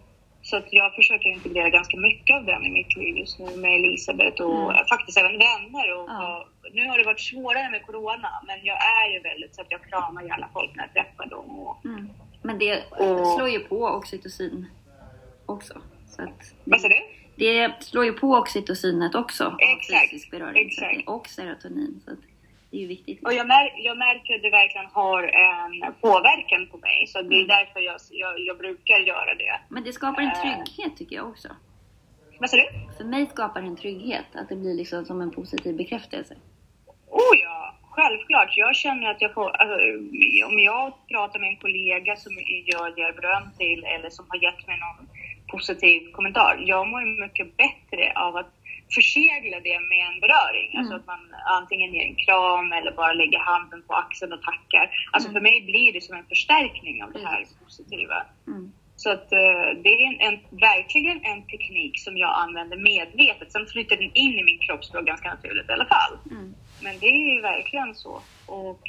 Så 0.48 0.56
att 0.56 0.68
jag 0.70 0.94
försöker 0.94 1.28
integrera 1.28 1.68
ganska 1.70 1.96
mycket 1.96 2.36
av 2.36 2.44
den 2.44 2.64
i 2.64 2.70
mitt 2.70 2.96
liv 2.96 3.16
just 3.16 3.38
nu 3.38 3.56
med 3.56 3.72
Elisabeth 3.80 4.42
och 4.42 4.72
Mm. 4.72 4.86
faktiskt 4.94 5.18
även 5.18 5.38
vänner. 5.38 5.86
Och, 5.96 6.06
Ja. 6.08 6.38
och, 6.62 6.74
nu 6.74 6.88
har 6.88 6.98
det 6.98 7.04
varit 7.04 7.20
svårare 7.20 7.70
med 7.70 7.82
Corona 7.86 8.30
men 8.46 8.58
jag 8.64 8.76
är 8.76 9.12
ju 9.14 9.20
väldigt 9.20 9.54
så 9.54 9.60
att 9.60 9.70
jag 9.70 9.82
kramar 9.90 10.22
gärna 10.22 10.48
folk 10.52 10.70
när 10.76 10.82
jag 10.84 10.92
träffar 10.92 11.26
dem. 11.26 11.58
Och, 11.58 11.84
Mm. 11.84 12.08
Men 12.42 12.58
det 12.58 12.84
Och- 12.90 13.26
slår 13.36 13.48
ju 13.48 13.58
på 13.60 13.76
oxytocin 13.84 14.66
också. 15.46 15.74
Så 16.06 16.22
att 16.22 16.54
vad 16.64 16.80
sa 16.80 16.88
du? 16.88 16.94
det 17.36 17.72
slår 17.84 18.04
ju 18.04 18.12
på 18.12 18.26
oxytocinet 18.32 19.14
också 19.14 19.44
av 19.44 19.56
Exakt, 19.58 20.30
beröring. 20.30 20.66
Att 20.66 20.72
exakt. 20.72 21.08
Och 21.08 21.26
serotonin. 21.28 22.00
Så 22.04 22.10
att 22.12 22.18
det 22.70 22.76
är 22.76 22.80
ju 22.80 22.86
viktigt. 22.86 23.24
Och 23.26 23.32
jag, 23.32 23.46
mär, 23.46 23.72
jag 23.76 23.98
märker 23.98 24.34
att 24.34 24.42
det 24.42 24.50
verkligen 24.50 24.86
har 24.86 25.22
en 25.22 25.92
påverkan 26.00 26.66
på 26.70 26.78
mig. 26.78 27.06
Så 27.06 27.22
det 27.22 27.34
är 27.34 27.44
Mm. 27.44 27.48
därför 27.48 27.80
jag, 27.80 27.96
jag, 28.10 28.40
jag 28.40 28.58
brukar 28.58 28.98
göra 28.98 29.34
det. 29.34 29.60
Men 29.68 29.84
det 29.84 29.92
skapar 29.92 30.22
en 30.22 30.28
Eh. 30.28 30.40
trygghet 30.42 30.96
tycker 30.96 31.16
jag 31.16 31.28
också. 31.28 31.48
Vad 32.40 32.50
sa 32.50 32.56
du? 32.56 32.66
För 32.96 33.04
mig 33.04 33.26
skapar 33.26 33.60
det 33.60 33.66
en 33.66 33.76
trygghet. 33.76 34.26
Att 34.34 34.48
det 34.48 34.56
blir 34.56 34.74
liksom 34.74 35.04
som 35.04 35.20
en 35.20 35.30
positiv 35.30 35.76
bekräftelse. 35.76 36.34
Oh 37.10 37.34
ja, 37.42 37.74
självklart. 37.90 38.56
Jag 38.56 38.76
känner 38.76 39.10
att 39.10 39.20
jag 39.20 39.34
får, 39.34 39.50
alltså, 39.50 39.76
om 40.48 40.58
jag 40.58 40.92
pratar 41.08 41.38
med 41.40 41.48
en 41.48 41.56
kollega 41.56 42.16
som 42.16 42.32
jag 42.66 42.98
ger 42.98 43.12
beröm 43.12 43.42
till 43.58 43.84
eller 43.84 44.10
som 44.10 44.24
har 44.28 44.36
gett 44.42 44.66
mig 44.66 44.78
någon 44.78 45.08
positiv 45.52 46.10
kommentar. 46.12 46.62
Jag 46.66 46.88
mår 46.88 47.20
mycket 47.26 47.56
bättre 47.56 48.12
av 48.16 48.36
att 48.36 48.52
försegla 48.94 49.60
det 49.60 49.80
med 49.80 50.02
en 50.08 50.20
beröring. 50.20 50.68
Alltså 50.78 50.94
Mm. 50.94 51.00
att 51.00 51.06
man 51.06 51.22
antingen 51.60 51.94
ger 51.94 52.04
en 52.06 52.14
kram 52.14 52.72
eller 52.72 52.92
bara 52.92 53.12
lägger 53.12 53.38
handen 53.38 53.82
på 53.86 53.94
axeln 53.94 54.32
och 54.32 54.42
tackar. 54.42 54.90
Alltså 55.12 55.28
Mm. 55.28 55.34
för 55.34 55.40
mig 55.50 55.60
blir 55.60 55.92
det 55.92 56.00
som 56.00 56.16
en 56.16 56.26
förstärkning 56.26 57.02
av 57.04 57.12
det 57.12 57.26
här 57.26 57.44
positiva. 57.64 58.18
Mm. 58.46 58.72
Så 58.96 59.10
att 59.10 59.32
eh, 59.32 59.66
det 59.82 59.88
är 59.88 60.06
en, 60.06 60.20
en, 60.20 60.40
verkligen 60.50 61.24
en 61.24 61.42
teknik 61.46 61.98
som 61.98 62.16
jag 62.16 62.32
använder 62.44 62.76
medvetet. 62.76 63.52
Sen 63.52 63.66
flyter 63.66 63.96
den 63.96 64.10
in 64.14 64.34
i 64.38 64.42
min 64.44 64.58
kroppsspråk 64.58 65.06
ganska 65.06 65.28
naturligt 65.34 65.68
i 65.68 65.72
alla 65.72 65.86
fall. 65.86 66.18
Mm. 66.30 66.54
Men 66.82 66.98
det 66.98 67.06
är 67.06 67.34
ju 67.34 67.40
verkligen 67.40 67.94
så. 67.94 68.20
Och 68.46 68.82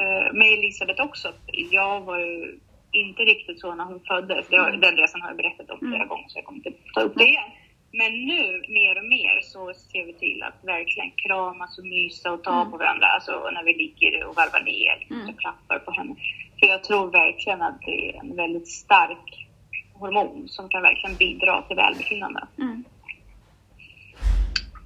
eh, 0.00 0.32
med 0.32 0.48
Elisabeth 0.58 1.02
också. 1.02 1.32
Jag 1.70 2.00
var 2.00 2.18
ju 2.18 2.58
inte 2.90 3.22
riktigt 3.22 3.60
så 3.60 3.74
när 3.74 3.84
hon 3.84 4.00
föddes. 4.00 4.52
Mm. 4.52 4.80
Den 4.80 4.96
resan 4.96 5.20
har 5.22 5.28
jag 5.28 5.36
berättat 5.36 5.70
om 5.70 5.78
flera 5.78 5.94
Mm. 5.96 6.08
gånger 6.08 6.28
så 6.28 6.38
jag 6.38 6.44
kommer 6.44 6.58
inte 6.66 6.72
ta 6.94 7.00
upp 7.00 7.14
det 7.18 7.24
igen. 7.28 7.50
Men 7.98 8.12
nu 8.12 8.42
mer 8.68 8.98
och 8.98 9.04
mer 9.04 9.40
så 9.52 9.72
ser 9.74 10.04
vi 10.06 10.12
till 10.12 10.42
att 10.42 10.64
verkligen 10.64 11.10
kramas 11.16 11.78
och 11.78 11.84
mysa 11.84 12.32
och 12.32 12.42
ta 12.44 12.60
Mm. 12.60 12.70
på 12.70 12.76
varandra. 12.78 13.06
Alltså 13.06 13.50
när 13.52 13.64
vi 13.64 13.72
ligger 13.74 14.24
och 14.26 14.36
varvar 14.36 14.60
ner 14.60 15.06
Mm. 15.10 15.28
och 15.28 15.38
klappar 15.40 15.78
på 15.78 15.90
henne. 15.90 16.14
För 16.60 16.66
jag 16.66 16.84
tror 16.84 17.10
verkligen 17.10 17.62
att 17.62 17.80
det 17.80 18.10
är 18.10 18.20
en 18.20 18.36
väldigt 18.36 18.68
stark 18.68 19.46
hormon 19.94 20.48
som 20.48 20.68
kan 20.68 20.82
verkligen 20.82 21.16
bidra 21.16 21.62
till 21.62 21.76
välbefinnande. 21.76 22.46
Mm. 22.58 22.84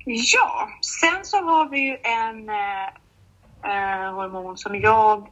Ja, 0.07 0.69
sen 1.01 1.25
så 1.25 1.37
har 1.37 1.69
vi 1.69 1.79
ju 1.81 1.97
en 2.03 2.49
eh, 2.49 2.87
eh, 3.65 4.13
hormon 4.15 4.57
som 4.57 4.81
jag 4.81 5.29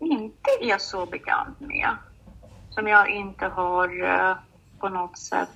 inte 0.00 0.50
är 0.60 0.78
så 0.78 1.06
bekant 1.06 1.60
med. 1.60 1.88
Som 2.70 2.86
jag 2.88 3.10
inte 3.10 3.46
har 3.46 4.04
eh, 4.04 4.36
på 4.80 4.88
något 4.88 5.18
sätt 5.18 5.48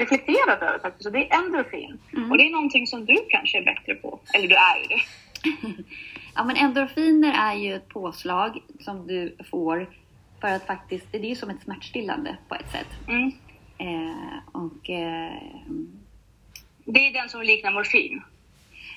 reflekterat 0.00 0.62
över 0.62 0.78
faktiskt. 0.78 1.06
Och 1.06 1.12
det 1.12 1.30
är 1.30 1.38
endorfin. 1.38 1.98
Mm. 2.16 2.30
Och 2.30 2.38
det 2.38 2.46
är 2.46 2.50
någonting 2.50 2.86
som 2.86 3.04
du 3.04 3.16
kanske 3.28 3.58
är 3.58 3.64
bättre 3.64 3.94
på. 3.94 4.20
Eller 4.34 4.48
du 4.48 4.54
är 4.54 4.78
ju 4.82 4.86
det. 4.88 5.02
Ja 6.34 6.44
men 6.44 6.56
endorfiner 6.56 7.32
är 7.38 7.54
ju 7.54 7.74
ett 7.74 7.88
påslag 7.88 8.62
som 8.80 9.06
du 9.06 9.36
får 9.50 9.86
för 10.40 10.48
att 10.48 10.66
faktiskt, 10.66 11.06
det 11.12 11.18
är 11.18 11.24
ju 11.24 11.34
som 11.34 11.50
ett 11.50 11.62
smärtstillande 11.62 12.36
på 12.48 12.54
ett 12.54 12.70
sätt. 12.72 12.86
Mm. 13.08 13.32
Eh, 13.78 14.38
och 14.52 14.90
eh, 14.90 15.32
Det 16.84 17.06
är 17.06 17.12
den 17.12 17.28
som 17.28 17.42
liknar 17.42 17.70
morfin. 17.72 18.22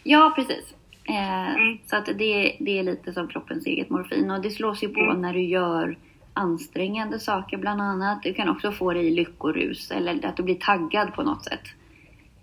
ja 0.04 0.34
precis. 0.36 0.74
Eh, 1.10 1.54
Mm. 1.54 1.78
Så 1.86 1.96
att 1.96 2.06
det, 2.06 2.58
det 2.60 2.80
är 2.80 2.84
lite 2.84 3.14
som 3.14 3.28
kroppens 3.28 3.66
eget 3.66 3.90
morfin 3.90 4.32
och 4.32 4.42
det 4.42 4.50
slås 4.52 4.84
ju 4.84 4.90
på 4.90 5.00
Mm. 5.00 5.22
när 5.22 5.34
du 5.34 5.42
gör 5.42 5.98
ansträngande 6.34 7.20
saker 7.20 7.58
bland 7.58 7.82
annat. 7.82 8.24
Du 8.24 8.34
kan 8.34 8.50
också 8.50 8.72
få 8.72 8.94
det 8.94 9.02
i 9.02 9.12
lyckorus 9.12 9.92
eller 9.92 10.26
att 10.26 10.38
du 10.38 10.44
blir 10.44 10.56
taggad 10.56 11.14
på 11.14 11.24
något 11.24 11.46
sätt. 11.46 11.64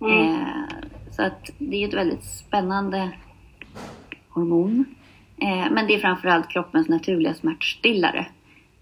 Mm. 0.00 0.34
Eh, 0.34 0.46
så 1.10 1.22
att 1.22 1.50
det 1.58 1.84
är 1.84 1.88
ett 1.88 1.94
väldigt 1.94 2.24
spännande 2.24 3.10
hormon. 4.28 4.84
Eh, 5.36 5.70
men 5.70 5.86
det 5.86 5.94
är 5.94 5.98
framförallt 5.98 6.48
kroppens 6.48 6.88
naturliga 6.88 7.34
smärtstillare. 7.34 8.26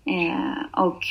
Eh, 0.04 0.82
och 0.82 1.04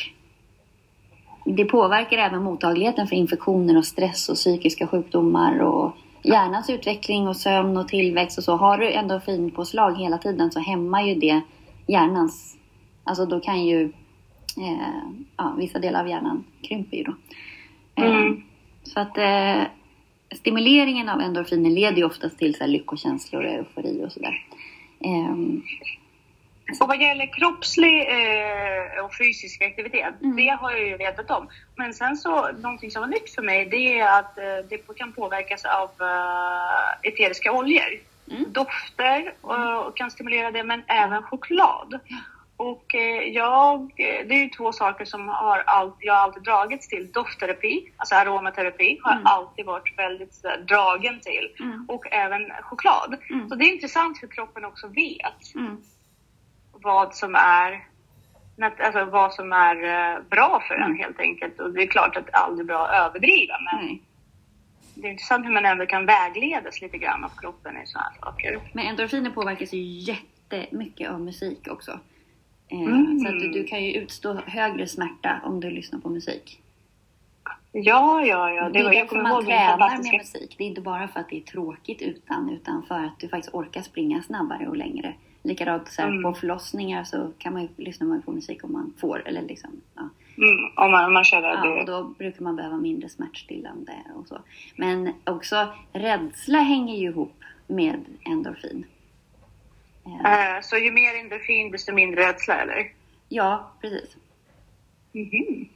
det 1.46 1.66
påverkar 1.66 2.18
även 2.18 2.44
mottagligheten 2.44 3.08
för 3.08 3.16
infektioner 3.16 3.78
och 3.78 3.86
stress 3.86 4.30
och 4.30 4.36
psykiska 4.36 4.88
sjukdomar 4.88 5.60
och 5.60 5.98
hjärnans 6.24 6.70
utveckling 6.70 7.28
och 7.28 7.38
sömn 7.38 7.78
och 7.78 7.88
tillväxt 7.88 8.38
och 8.38 8.44
så. 8.44 8.56
Har 8.56 8.78
du 8.78 8.92
endorfinpåslag 8.92 9.98
hela 9.98 10.18
tiden 10.18 10.52
så 10.52 10.60
hämmar 10.60 11.02
ju 11.02 11.16
det 11.16 11.42
hjärnans... 11.88 12.57
Alltså 13.08 13.26
då 13.26 13.40
kan 13.40 13.66
ju 13.66 13.84
eh, 14.58 15.02
ja, 15.38 15.56
vissa 15.58 15.80
delar 15.80 16.00
av 16.00 16.08
hjärnan 16.08 16.44
krymper 16.64 16.98
ju 16.98 17.04
då. 17.04 17.16
Eh, 17.96 18.06
Mm. 18.16 18.44
Så 18.84 19.00
att 19.00 19.18
eh, 19.18 19.62
stimuleringen 20.36 21.10
av 21.10 21.22
endorfiner 21.22 21.70
leder 21.70 21.98
ju 21.98 22.04
oftast 22.04 22.38
till 22.40 22.56
så 22.56 22.64
här, 22.64 22.68
lyckokänslor 22.72 23.44
och 23.46 23.52
eufori 23.52 24.06
och 24.06 24.12
sådär. 24.12 24.46
Ehm, 25.00 25.62
Och 26.82 26.88
vad 26.88 27.02
gäller 27.02 27.34
kroppslig 27.40 28.00
eh, 28.02 29.06
och 29.06 29.16
fysisk 29.18 29.62
aktivitet, 29.62 30.14
Mm. 30.24 30.36
det 30.36 30.48
har 30.50 30.72
jag 30.72 30.88
ju 30.88 30.98
vetat 30.98 31.32
om. 31.32 31.48
Men 31.76 31.94
sen 31.94 32.18
så, 32.18 32.52
någonting 32.52 32.92
som 32.92 33.02
var 33.02 33.08
nytt 33.10 33.36
för 33.36 33.42
mig, 33.42 33.66
det 33.66 34.00
är 34.00 34.20
att 34.20 34.38
eh, 34.38 34.44
det 34.70 34.98
kan 34.98 35.14
påverkas 35.14 35.66
av 35.66 35.90
eh, 36.08 37.10
eteriska 37.10 37.52
oljor. 37.52 37.92
Mm. 38.32 38.46
Dofter 38.54 39.34
eh, 39.44 39.78
och 39.78 39.98
kan 39.98 40.12
stimulera 40.12 40.52
det, 40.52 40.64
men 40.64 40.82
även 40.88 41.24
choklad. 41.24 42.00
Och 42.58 42.96
eh, 42.96 43.24
jag, 43.24 43.82
eh, 43.82 44.28
det 44.28 44.34
är 44.36 44.44
ju 44.44 44.50
två 44.50 44.72
saker 44.72 45.06
som 45.06 45.28
har 45.28 45.64
allt, 45.66 45.96
jag 46.00 46.14
har 46.14 46.22
alltid 46.22 46.44
dragits 46.44 46.88
till. 46.88 47.12
Doftterapi, 47.12 47.92
alltså 47.98 48.16
aromaterapi, 48.16 49.00
har 49.04 49.12
Mm. 49.12 49.24
jag 49.24 49.34
alltid 49.34 49.66
varit 49.66 49.98
väldigt 49.98 50.42
där, 50.42 50.58
dragen 50.58 51.20
till. 51.20 51.56
Mm. 51.60 51.86
Och 51.88 52.08
även 52.12 52.52
choklad. 52.62 53.18
Mm. 53.30 53.50
Så 53.50 53.56
det 53.56 53.66
är 53.66 53.74
intressant 53.74 54.24
hur 54.24 54.28
kroppen 54.28 54.66
också 54.66 54.88
vet 54.88 55.56
mm, 55.56 55.78
vad 56.72 57.16
som 57.16 57.36
är 57.36 57.88
Alltså 58.80 59.06
vad 59.06 59.34
som 59.34 59.54
är 59.54 59.76
eh, 59.84 60.20
bra 60.30 60.64
för 60.68 60.76
en 60.76 60.84
Mm. 60.84 60.98
helt 60.98 61.20
enkelt. 61.20 61.60
Och 61.60 61.74
det 61.74 61.84
är 61.84 61.88
klart 61.88 62.18
att 62.18 62.26
det 62.26 62.32
är 62.34 62.38
aldrig 62.40 62.68
bra 62.68 62.88
att 62.88 63.10
överdriva 63.10 63.56
men 63.72 64.00
det 64.96 65.08
är 65.08 65.12
intressant 65.12 65.46
hur 65.46 65.52
man 65.52 65.66
ändå 65.66 65.86
kan 65.86 66.06
vägledas 66.06 66.82
lite 66.82 66.98
grann 66.98 67.24
av 67.24 67.30
kroppen 67.42 67.78
i 67.78 67.86
sådana 67.88 68.10
här 68.10 68.20
saker. 68.22 68.60
Men 68.74 68.86
endorfiner 68.88 69.30
påverkas 69.30 69.74
ju 69.74 69.82
jättemycket 69.82 71.10
av 71.10 71.22
musik 71.22 71.68
också. 71.72 72.00
Mm. 72.70 73.20
Så 73.20 73.28
att 73.28 73.40
du, 73.40 73.52
du 73.52 73.64
kan 73.64 73.84
ju 73.84 73.94
utstå 73.94 74.34
högre 74.46 74.88
smärta 74.88 75.42
om 75.44 75.60
du 75.60 75.70
lyssnar 75.70 76.00
på 76.00 76.10
musik. 76.10 76.62
Ja, 77.72 78.26
ja, 78.26 78.52
ja. 78.52 78.70
Det 78.70 78.80
är 78.80 78.84
var, 78.84 78.94
jag 78.94 79.04
därför 79.04 79.22
man 79.22 79.46
tränar 79.46 79.78
fantastiska... 79.78 80.12
med 80.12 80.20
musik. 80.22 80.56
Det 80.58 80.64
är 80.64 80.68
inte 80.68 80.82
bara 80.82 81.08
för 81.08 81.20
att 81.20 81.30
det 81.30 81.38
är 81.38 81.42
tråkigt 81.42 82.02
utan, 82.02 82.50
utan 82.50 82.84
för 82.84 82.96
att 82.96 83.20
du 83.20 83.28
faktiskt 83.28 83.56
orkar 83.56 83.82
springa 83.82 84.22
snabbare 84.24 84.68
och 84.68 84.78
längre. 84.78 85.14
Likadant 85.44 85.88
så 85.88 86.02
här, 86.02 86.10
Mm. 86.10 86.24
på 86.24 86.34
förlossningar 86.34 87.04
så 87.04 87.32
kan 87.38 87.54
man 87.54 87.62
ju, 87.62 87.68
ju 87.78 88.22
på 88.26 88.32
musik 88.32 88.64
om 88.64 88.72
man 88.74 88.94
får. 88.98 89.28
Eller 89.28 89.42
liksom, 89.42 89.70
ja. 89.96 90.10
Mm, 90.38 90.66
om, 90.76 90.92
man, 90.92 91.06
om 91.06 91.14
man 91.14 91.24
känner 91.24 91.48
Ja, 91.48 91.70
och 91.70 91.86
det. 91.86 91.92
då 91.92 92.04
brukar 92.04 92.44
man 92.44 92.56
behöva 92.56 92.78
mindre 92.78 93.10
smärtstillande 93.10 93.94
och 94.16 94.28
så. 94.28 94.38
Men 94.76 95.14
också 95.24 95.68
rädsla 95.94 96.60
hänger 96.60 96.96
ju 96.96 97.08
ihop 97.08 97.44
med 97.68 98.00
endorfin. 98.26 98.86
Eh, 100.26 100.56
Eh, 100.56 100.62
så 100.62 100.78
ju 100.78 100.92
mer 100.92 101.16
endorfin 101.20 101.72
desto 101.72 101.94
mindre 101.94 102.28
rädsla 102.28 102.56
eller? 102.62 102.92
Ja, 103.30 103.72
precis. 103.82 104.16
Mhm. 105.12 105.70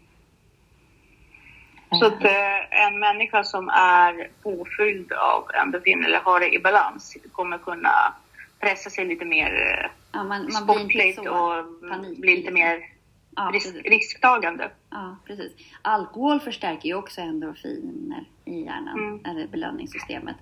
Så 2.00 2.06
att 2.06 2.24
eh, 2.24 2.86
en 2.88 3.00
människa 3.00 3.44
som 3.44 3.70
är 3.70 4.30
påfylld 4.44 5.12
av 5.14 5.52
endorfin 5.62 6.04
eller 6.06 6.20
har 6.20 6.40
det 6.40 6.54
i 6.56 6.60
balans 6.60 7.18
kommer 7.32 7.58
kunna 7.58 8.14
pressa 8.60 8.90
sig 8.90 9.06
lite 9.06 9.26
mer 9.26 9.46
eh, 9.54 9.90
Ja, 10.12 10.24
man, 10.24 10.28
man 10.28 10.40
inte 10.42 10.50
sportligt 10.64 11.20
och 11.20 11.90
panik. 11.90 12.18
blir 12.20 12.36
lite 12.38 12.52
mer 12.52 12.90
ja, 13.36 13.52
risk, 13.54 13.76
risktagande. 13.86 14.72
ja, 14.90 15.16
precis. 15.26 15.52
Alkohol 15.82 16.40
förstärker 16.40 16.88
ju 16.90 16.96
också 16.96 17.22
endorfiner 17.22 18.26
i 18.46 18.62
hjärnan, 18.64 19.00
Mm. 19.00 19.26
eller 19.26 19.48
belöningssystemet. 19.48 20.36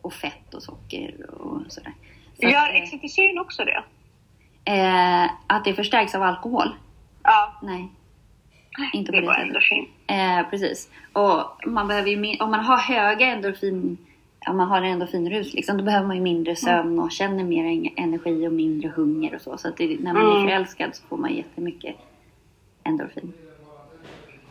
Och 0.00 0.12
fett 0.14 0.54
och 0.54 0.62
socker 0.62 1.30
och 1.30 1.62
sådär. 1.72 1.92
Gör 2.42 2.68
eh, 2.74 2.82
exciticin 2.82 3.38
också 3.38 3.64
det? 3.64 3.82
eh, 4.72 5.30
att 5.46 5.64
det 5.64 5.74
förstärks 5.74 6.14
av 6.14 6.22
alkohol? 6.22 6.68
Ja, 7.22 7.52
Nej. 7.62 7.88
Inte 8.92 9.12
det 9.12 9.20
var 9.26 9.34
sättet. 9.34 9.46
endorfin. 9.46 9.86
Eh, 10.06 10.50
precis. 10.50 10.90
Och 11.12 11.42
man 11.66 11.88
behöver 11.88 12.08
ju, 12.10 12.36
om 12.40 12.50
man 12.50 12.60
har 12.64 12.76
höga 12.78 13.26
endorfin, 13.26 13.96
om 14.48 14.56
man 14.56 14.68
har 14.68 14.78
en 14.78 14.84
endorfinrus, 14.84 15.54
liksom, 15.54 15.76
då 15.78 15.84
behöver 15.84 16.06
man 16.06 16.16
ju 16.16 16.22
mindre 16.22 16.56
sömn 16.56 16.98
och 16.98 17.12
känner 17.12 17.44
mer 17.44 17.64
en- 17.64 17.88
energi 18.04 18.48
och 18.48 18.52
mindre 18.52 18.88
hunger 18.88 19.34
och 19.34 19.40
så. 19.40 19.58
Så 19.58 19.70
det, 19.76 19.96
när 20.00 20.12
man 20.12 20.26
är 20.26 20.30
Mm. 20.36 20.48
förälskad 20.48 20.94
så 20.96 21.06
får 21.06 21.16
man 21.16 21.34
jättemycket 21.34 21.96
endorfin. 22.84 23.32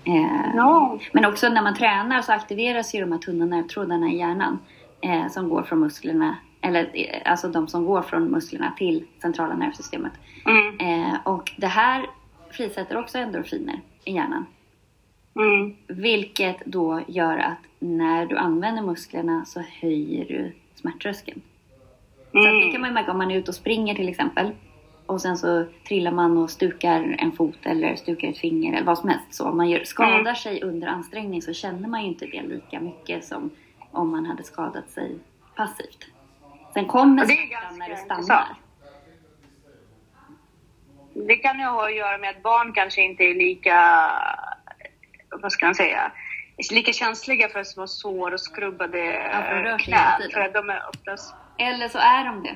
Eh, 0.05 0.55
Ja. 0.55 0.99
Men 1.13 1.25
också 1.25 1.49
när 1.49 1.61
man 1.61 1.75
tränar 1.75 2.21
så 2.21 2.31
aktiveras 2.33 2.95
ju 2.95 2.99
de 3.01 3.11
här 3.11 3.19
tunna 3.19 3.45
nervtrådarna 3.45 4.09
i 4.09 4.17
hjärnan 4.17 4.59
eh, 5.01 5.27
som 5.27 5.49
går 5.49 5.63
från 5.63 5.79
musklerna, 5.79 6.35
eller 6.61 6.89
eh, 6.93 7.31
alltså 7.31 7.47
de 7.49 7.67
som 7.67 7.85
går 7.85 8.01
från 8.01 8.23
musklerna 8.31 8.73
till 8.77 9.05
centrala 9.21 9.55
nervsystemet. 9.55 10.11
Mm. 10.45 10.79
Eh, 10.79 11.15
och 11.23 11.51
det 11.57 11.67
här 11.67 12.05
frisätter 12.51 12.97
också 12.97 13.17
endorfiner 13.17 13.81
i 14.03 14.13
hjärnan. 14.13 14.45
Mm. 15.35 15.75
Vilket 15.87 16.65
då 16.65 17.01
gör 17.07 17.37
att 17.37 17.57
när 17.79 18.25
du 18.25 18.37
använder 18.37 18.81
musklerna 18.81 19.45
så 19.45 19.63
höjer 19.81 20.25
du 20.25 20.51
smärttröskeln. 20.75 21.41
Så 22.31 22.37
att 22.37 22.43
det 22.43 22.61
kan 22.61 22.69
Mm. 22.69 22.81
man 22.81 22.89
ju 22.89 22.93
märka 22.93 23.11
om 23.11 23.17
man 23.17 23.31
är 23.31 23.35
ute 23.37 23.51
och 23.51 23.55
springer 23.55 23.95
till 23.95 24.09
exempel. 24.09 24.51
Och 25.05 25.21
sen 25.21 25.37
så 25.37 25.65
trillar 25.87 26.11
man 26.11 26.37
och 26.37 26.49
stukar 26.49 27.15
en 27.19 27.31
fot 27.31 27.57
eller 27.63 27.95
stukar 27.95 28.27
ett 28.27 28.37
finger 28.37 28.73
eller 28.73 28.85
vad 28.85 28.97
som 28.97 29.09
helst. 29.09 29.33
Så 29.33 29.49
om 29.49 29.57
man 29.57 29.69
gör, 29.69 29.83
skadar 29.83 30.19
Mm. 30.19 30.35
sig 30.35 30.61
under 30.63 30.87
ansträngning 30.87 31.41
så 31.41 31.53
känner 31.53 31.87
man 31.87 32.01
ju 32.01 32.07
inte 32.07 32.25
det 32.25 32.41
lika 32.41 32.79
mycket 32.79 33.25
som 33.25 33.49
om 33.91 34.09
man 34.09 34.25
hade 34.25 34.43
skadat 34.43 34.89
sig 34.89 35.17
passivt. 35.55 36.05
Sen 36.73 36.87
kommer 36.87 37.25
smärtan 37.25 37.77
när 37.79 37.89
det 37.89 37.97
stannar. 37.97 38.47
Det 41.13 41.35
kan 41.35 41.59
ju 41.59 41.65
ha 41.65 41.85
att 41.85 41.95
göra 41.95 42.17
med 42.17 42.29
att 42.29 42.43
barn 42.43 42.73
kanske 42.73 43.01
inte 43.01 43.23
är 43.23 43.33
lika, 43.33 44.09
vad 45.29 45.51
ska 45.51 45.65
man 45.65 45.75
säga, 45.75 46.11
lika 46.71 46.93
känsliga 46.93 47.49
för 47.49 47.63
små 47.63 47.87
sår 47.87 48.33
och 48.33 48.41
skrubbade 48.41 48.99
Ja, 49.05 49.41
för 49.41 49.79
knän. 49.79 50.31
För 50.33 50.39
att 50.39 50.53
de 50.53 50.69
är 50.69 50.87
oftast... 50.89 51.35
Eller 51.57 51.87
så 51.87 51.97
är 51.97 52.25
de 52.25 52.43
det. 52.43 52.55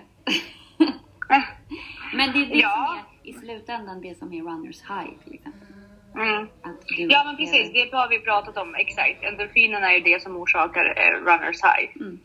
Men 2.14 2.32
det 2.32 2.40
är 2.40 2.46
det 2.46 2.56
Ja. 2.56 2.98
som 3.00 3.20
är 3.24 3.30
i 3.30 3.34
slutändan 3.34 4.02
det 4.02 4.18
som 4.18 4.34
är 4.34 4.42
runners 4.42 4.82
high 4.82 5.12
till 5.24 5.34
exempel. 5.34 5.68
Mm. 6.16 6.48
Du 6.88 7.08
Ja 7.10 7.24
men 7.24 7.38
precis, 7.38 7.74
det 7.74 7.98
har 7.98 8.10
vi 8.10 8.20
pratat 8.20 8.58
om 8.58 8.76
exakt. 8.76 9.24
Endorfinerna 9.24 9.94
är 9.94 10.02
det 10.02 10.22
som 10.22 10.38
orsakar 10.38 10.86
eh, 10.98 11.26
runners 11.26 11.64
high. 11.64 11.90
Mm. 12.02 12.20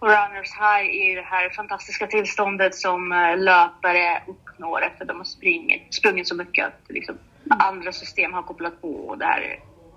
Runners 0.00 0.52
high 0.58 0.86
är 0.96 1.16
det 1.16 1.22
här 1.22 1.50
fantastiska 1.50 2.06
tillståndet 2.06 2.74
som 2.74 3.12
eh, 3.12 3.38
löpare 3.38 4.22
uppnår 4.26 4.82
efter 4.82 5.04
att 5.04 5.08
de 5.08 5.16
har 5.16 5.24
springit, 5.24 5.94
sprungit 5.94 6.28
så 6.28 6.34
mycket 6.34 6.66
att 6.66 6.80
liksom, 6.88 7.18
andra 7.58 7.92
system 7.92 8.32
har 8.32 8.42
kopplat 8.42 8.80
på 8.80 9.08
och 9.08 9.18
där 9.18 9.56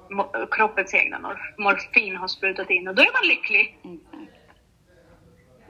mo- 0.10 0.48
kroppens 0.52 0.94
egna 0.94 1.20
mor- 1.20 1.54
morfin 1.58 2.16
har 2.16 2.28
sprutat 2.28 2.70
in 2.70 2.88
och 2.88 2.96
då 2.96 3.02
är 3.02 3.22
man 3.22 3.28
lycklig. 3.28 3.78
Exakt. 3.84 4.32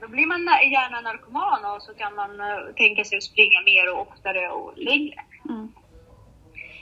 Då 0.00 0.08
blir 0.08 0.26
man 0.26 0.40
na- 0.48 0.70
gärna 0.72 1.00
narkoman 1.00 1.64
och 1.64 1.82
så 1.82 1.94
kan 1.94 2.14
man 2.14 2.40
eh, 2.40 2.74
tänka 2.76 3.04
sig 3.04 3.16
att 3.18 3.22
springa 3.22 3.60
mer 3.62 3.92
och 3.92 4.00
oftare 4.12 4.48
och 4.48 4.72
längre. 4.76 5.14
Mm. 5.48 5.68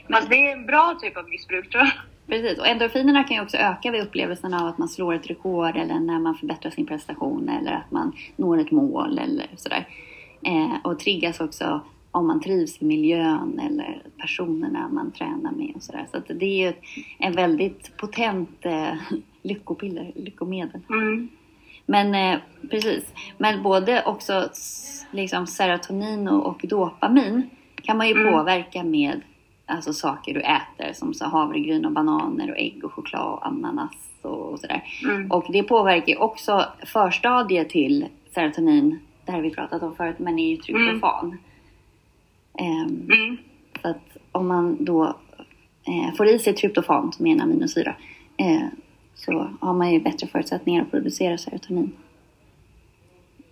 Men 0.07 0.29
det 0.29 0.35
är 0.35 0.51
en 0.51 0.65
bra 0.65 0.97
typ 1.01 1.17
av 1.17 1.29
missbruk 1.29 1.69
tror 1.71 1.83
jag. 1.83 1.91
Precis, 2.31 2.59
och 2.59 2.67
endorfinerna 2.67 3.23
kan 3.23 3.37
ju 3.37 3.43
också 3.43 3.57
öka 3.57 3.91
vid 3.91 4.01
upplevelsen 4.01 4.53
av 4.53 4.67
att 4.67 4.77
man 4.77 4.89
slår 4.89 5.13
ett 5.13 5.29
rekord 5.29 5.77
eller 5.77 5.99
när 5.99 6.19
man 6.19 6.35
förbättrar 6.35 6.71
sin 6.71 6.85
prestation 6.85 7.49
eller 7.49 7.71
att 7.71 7.91
man 7.91 8.13
når 8.35 8.59
ett 8.59 8.71
mål 8.71 9.17
eller 9.17 9.45
sådär. 9.55 9.87
Eh, 10.45 10.75
och 10.83 10.99
triggas 10.99 11.39
också 11.39 11.81
om 12.11 12.27
man 12.27 12.41
trivs 12.41 12.81
i 12.81 12.85
miljön 12.85 13.59
eller 13.59 14.01
personerna 14.17 14.89
man 14.91 15.11
tränar 15.11 15.51
med 15.51 15.71
och 15.75 15.83
sådär. 15.83 16.07
Så 16.11 16.17
att 16.17 16.27
det 16.27 16.45
är 16.45 16.57
ju 16.57 16.67
ett, 16.67 16.81
en 17.19 17.33
väldigt 17.33 17.97
potent 17.97 18.65
eh, 18.65 18.93
lyckopiller, 19.41 20.11
lyckomedel. 20.15 20.81
Mm. 20.89 21.29
Men 21.85 22.15
eh, 22.15 22.39
precis, 22.69 23.13
men 23.37 23.63
både 23.63 24.03
också 24.05 24.49
liksom 25.11 25.47
serotonin 25.47 26.27
och, 26.27 26.45
och 26.45 26.61
dopamin 26.63 27.49
kan 27.83 27.97
man 27.97 28.07
ju 28.07 28.13
Mm. 28.13 28.33
påverka 28.33 28.83
med 28.83 29.21
alltså 29.71 29.93
saker 29.93 30.33
du 30.33 30.41
äter 30.41 30.93
som 30.93 31.13
så 31.13 31.25
havregryn 31.25 31.85
och 31.85 31.91
bananer 31.91 32.51
och 32.51 32.57
ägg 32.57 32.83
och 32.83 32.93
choklad 32.93 33.33
och 33.33 33.47
ananas 33.47 33.91
och, 34.21 34.53
och 34.53 34.59
sådär. 34.59 34.83
Mm. 35.03 35.31
Och 35.31 35.45
det 35.49 35.63
påverkar 35.63 36.07
ju 36.07 36.15
också 36.15 36.65
förstadiet 36.85 37.69
till 37.69 38.07
serotonin, 38.35 38.99
det 39.25 39.31
här 39.31 39.37
har 39.39 39.43
vi 39.43 39.55
pratat 39.55 39.83
om 39.83 39.95
förut, 39.95 40.19
men 40.19 40.39
är 40.39 40.49
ju 40.49 40.57
tryptofan. 40.57 41.37
Ehm, 42.59 43.07
Mm. 43.11 43.37
så 43.81 43.87
att 43.87 44.17
om 44.31 44.47
man 44.47 44.85
då 44.85 45.15
eh, 45.87 46.15
får 46.17 46.27
i 46.27 46.39
sig 46.39 46.53
tryptofan 46.53 47.11
som 47.13 47.27
är 47.27 47.31
en 47.31 47.41
aminosyra 47.41 47.95
eh, 48.37 48.67
så 49.15 49.49
har 49.61 49.73
man 49.73 49.91
ju 49.91 49.99
bättre 49.99 50.27
förutsättningar 50.27 50.81
att 50.81 50.91
producera 50.91 51.37
serotonin. 51.37 51.91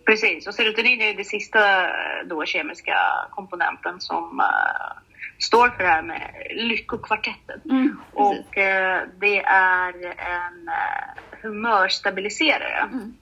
Precis, 0.05 0.47
och 0.47 0.53
serotonin 0.53 1.01
är 1.01 1.13
det 1.13 1.23
sista 1.23 1.83
eh, 1.83 2.27
då 2.27 2.45
kemiska 2.45 2.97
komponenten 3.29 3.99
som 3.99 4.39
eh, 4.39 4.98
står 5.39 5.69
för 5.69 5.83
det 5.83 5.89
här 5.89 6.01
med 6.01 6.47
lyckokvartetten. 6.55 7.61
Mm. 7.65 7.99
Och 8.13 8.57
eh, 8.57 9.03
det 9.19 9.39
är 9.43 9.93
en 10.05 10.67
uh, 10.67 11.41
humörstabiliserare. 11.41 12.89
Mm. 12.91 13.13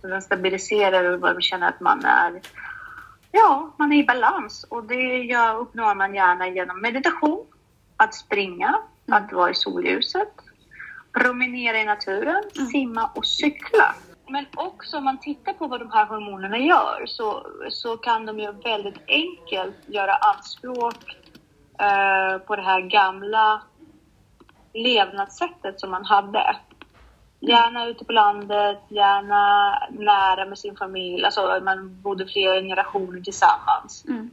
Så 0.00 0.06
den 0.06 0.22
stabiliserar 0.22 1.04
och 1.04 1.20
man 1.20 1.42
känner 1.42 1.68
att 1.68 1.80
man 1.80 2.04
är, 2.04 2.40
ja, 3.32 3.74
man 3.78 3.92
är 3.92 3.96
i 3.96 4.04
balans. 4.04 4.64
Och 4.68 4.84
det 4.84 5.18
gör, 5.18 5.56
uppnår 5.56 5.94
man 5.94 6.14
gärna 6.14 6.48
genom 6.48 6.80
meditation, 6.80 7.46
att 7.96 8.14
springa, 8.14 8.78
Mm. 9.08 9.24
att 9.24 9.32
vara 9.32 9.50
i 9.50 9.54
solljuset, 9.54 10.32
promenera 11.12 11.78
i 11.78 11.84
naturen, 11.84 12.42
Mm. 12.56 12.66
simma 12.66 13.10
och 13.14 13.26
cykla. 13.26 13.94
Men 14.28 14.46
också 14.54 14.96
om 14.96 15.04
man 15.04 15.18
tittar 15.18 15.52
på 15.52 15.66
vad 15.66 15.80
de 15.80 15.90
här 15.90 16.06
hormonerna 16.06 16.58
gör 16.58 17.04
så, 17.06 17.46
så 17.70 17.96
kan 17.96 18.26
de 18.26 18.38
ju 18.38 18.52
väldigt 18.52 18.98
enkelt 19.06 19.76
göra 19.86 20.14
anspråk 20.14 21.16
eh, 21.78 22.38
på 22.38 22.56
det 22.56 22.62
här 22.62 22.80
gamla 22.80 23.62
levnadssättet 24.74 25.80
som 25.80 25.90
man 25.90 26.04
hade. 26.04 26.56
Gärna 27.40 27.86
ute 27.86 28.04
på 28.04 28.12
landet, 28.12 28.78
gärna 28.88 29.72
nära 29.90 30.44
med 30.46 30.58
sin 30.58 30.76
familj. 30.76 31.24
Alltså 31.24 31.60
man 31.64 32.02
bodde 32.02 32.26
flera 32.26 32.54
generationer 32.60 33.20
tillsammans. 33.20 34.04
Mm. 34.08 34.30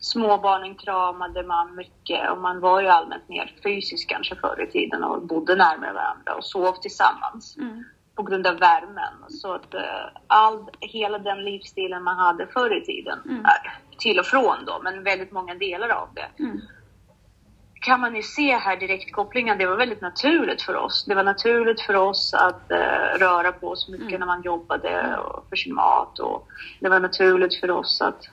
Småbarnen 0.00 0.74
kramade 0.74 1.42
man 1.42 1.74
mycket 1.74 2.30
och 2.30 2.38
man 2.38 2.60
var 2.60 2.80
ju 2.80 2.88
allmänt 2.88 3.28
mer 3.28 3.54
fysisk 3.62 4.08
kanske 4.10 4.36
förr 4.36 4.66
i 4.68 4.70
tiden 4.72 5.04
och 5.04 5.22
bodde 5.22 5.56
närmare 5.56 5.92
varandra 5.92 6.34
och 6.36 6.44
sov 6.44 6.72
tillsammans 6.72 7.56
Mm. 7.56 7.84
på 8.14 8.22
grund 8.22 8.46
av 8.46 8.58
värmen. 8.58 9.14
Så 9.28 9.54
att 9.54 9.74
eh, 9.74 9.80
all, 10.26 10.70
hela 10.80 11.18
den 11.18 11.44
livsstilen 11.44 12.02
man 12.02 12.16
hade 12.18 12.46
förr 12.46 12.76
i 12.76 12.84
tiden, 12.84 13.18
Mm. 13.24 13.44
till 13.98 14.18
och 14.18 14.26
från 14.26 14.64
då, 14.66 14.80
men 14.82 15.02
väldigt 15.04 15.32
många 15.32 15.54
delar 15.54 15.88
av 15.88 16.08
det 16.14 16.42
Mm. 16.42 16.60
Kan 17.82 18.00
man 18.00 18.16
ju 18.16 18.22
se 18.22 18.56
här 18.56 18.76
direkt 18.76 19.12
kopplingen. 19.12 19.58
Det 19.58 19.66
var 19.66 19.76
väldigt 19.76 20.00
naturligt 20.00 20.62
för 20.62 20.76
oss. 20.76 21.04
Det 21.08 21.14
var 21.14 21.24
naturligt 21.24 21.80
för 21.80 21.94
oss 21.96 22.34
att 22.34 22.70
eh, 22.70 23.18
röra 23.18 23.52
på 23.52 23.68
oss 23.68 23.88
mycket 23.88 24.06
Mm. 24.08 24.20
när 24.20 24.26
man 24.26 24.42
jobbade 24.42 25.16
och 25.18 25.46
för 25.48 25.56
sin 25.56 25.74
mat. 25.74 26.18
Och 26.18 26.48
det 26.80 26.88
var 26.88 27.00
naturligt 27.00 27.60
för 27.60 27.70
oss 27.70 28.00
att 28.02 28.28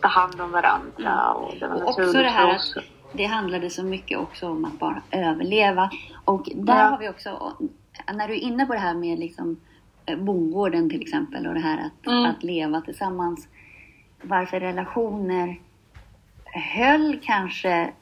ta 0.00 0.08
hand 0.08 0.40
om 0.40 0.50
varandra. 0.50 1.32
Och 1.32 1.54
det 1.60 1.66
var 1.68 1.76
Och 1.82 1.88
också 1.88 2.00
naturligt 2.00 2.24
det 2.26 2.30
här 2.30 2.46
för 2.46 2.50
att 2.54 2.56
oss. 2.60 2.74
det 3.12 3.24
handlade 3.24 3.70
så 3.70 3.82
mycket 3.84 4.18
också 4.18 4.48
om 4.48 4.64
att 4.64 4.78
bara 4.78 5.02
överleva. 5.10 5.90
Och 6.24 6.48
där 6.54 6.78
Ja. 6.78 6.88
har 6.88 6.98
vi 6.98 7.08
också, 7.08 7.56
när 8.12 8.28
du 8.28 8.34
är 8.34 8.40
inne 8.40 8.66
på 8.66 8.72
det 8.72 8.78
här 8.78 8.94
med 8.94 9.18
liksom 9.18 9.60
eh, 10.06 10.18
bondgården 10.18 10.90
till 10.90 11.02
exempel 11.02 11.46
och 11.46 11.54
det 11.54 11.60
här 11.60 11.78
att, 11.86 12.06
Mm. 12.06 12.24
att 12.24 12.42
leva 12.42 12.80
tillsammans. 12.80 13.48
Varför 14.22 14.60
relationer 14.60 15.60
höll 16.74 17.20
kanske 17.22 17.92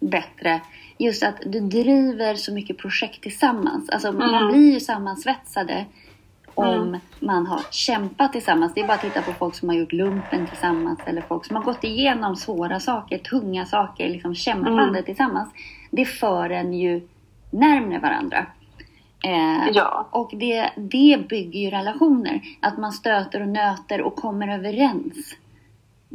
bättre. 0.00 0.60
Just 0.98 1.22
att 1.22 1.36
du 1.46 1.60
driver 1.60 2.34
så 2.34 2.52
mycket 2.52 2.78
projekt 2.78 3.22
tillsammans. 3.22 3.90
Alltså 3.90 4.12
man 4.12 4.34
Mm. 4.34 4.52
blir 4.52 4.72
ju 4.72 4.80
sammansvetsade 4.80 5.84
om 6.54 6.66
Mm. 6.88 7.00
man 7.20 7.46
har 7.46 7.60
kämpat 7.70 8.32
tillsammans. 8.32 8.74
Det 8.74 8.80
är 8.80 8.86
bara 8.86 8.94
att 8.94 9.00
titta 9.00 9.22
på 9.22 9.32
folk 9.32 9.54
som 9.54 9.68
har 9.68 9.76
gjort 9.76 9.92
lumpen 9.92 10.46
tillsammans 10.46 11.00
eller 11.06 11.20
folk 11.20 11.44
som 11.46 11.56
har 11.56 11.62
gått 11.62 11.84
igenom 11.84 12.36
svåra 12.36 12.80
saker, 12.80 13.18
tunga 13.18 13.66
saker, 13.66 14.08
liksom 14.08 14.34
kämpande 14.34 14.82
Mm. 14.82 15.04
tillsammans. 15.04 15.48
Det 15.90 16.04
för 16.04 16.50
en 16.50 16.72
ju 16.74 17.08
närmare 17.50 17.98
varandra. 17.98 18.46
Eh, 19.24 19.68
Ja. 19.72 20.08
Och 20.10 20.30
det, 20.34 20.70
det 20.76 21.28
bygger 21.28 21.60
ju 21.60 21.70
relationer. 21.70 22.40
Att 22.60 22.78
man 22.78 22.92
stöter 22.92 23.40
och 23.42 23.48
nöter 23.48 24.00
och 24.02 24.16
kommer 24.16 24.48
överens. 24.58 25.36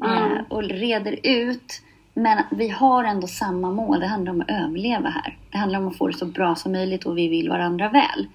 Eh, 0.05 0.21
Mm. 0.25 0.45
och 0.49 0.63
reder 0.63 1.19
ut. 1.23 1.81
Men 2.17 2.43
vi 2.51 2.69
har 2.69 3.03
ändå 3.03 3.27
samma 3.27 3.71
mål. 3.71 3.99
Det 3.99 4.07
handlar 4.07 4.31
om 4.31 4.41
att 4.41 4.49
överleva 4.49 5.09
här. 5.09 5.37
Det 5.51 5.57
handlar 5.57 5.79
om 5.79 5.87
att 5.87 5.97
få 5.97 6.07
det 6.07 6.13
så 6.13 6.25
bra 6.25 6.55
som 6.55 6.71
möjligt 6.71 7.05
och 7.05 7.17
vi 7.17 7.27
vill 7.27 7.49
varandra 7.49 7.89
väl. 7.89 8.27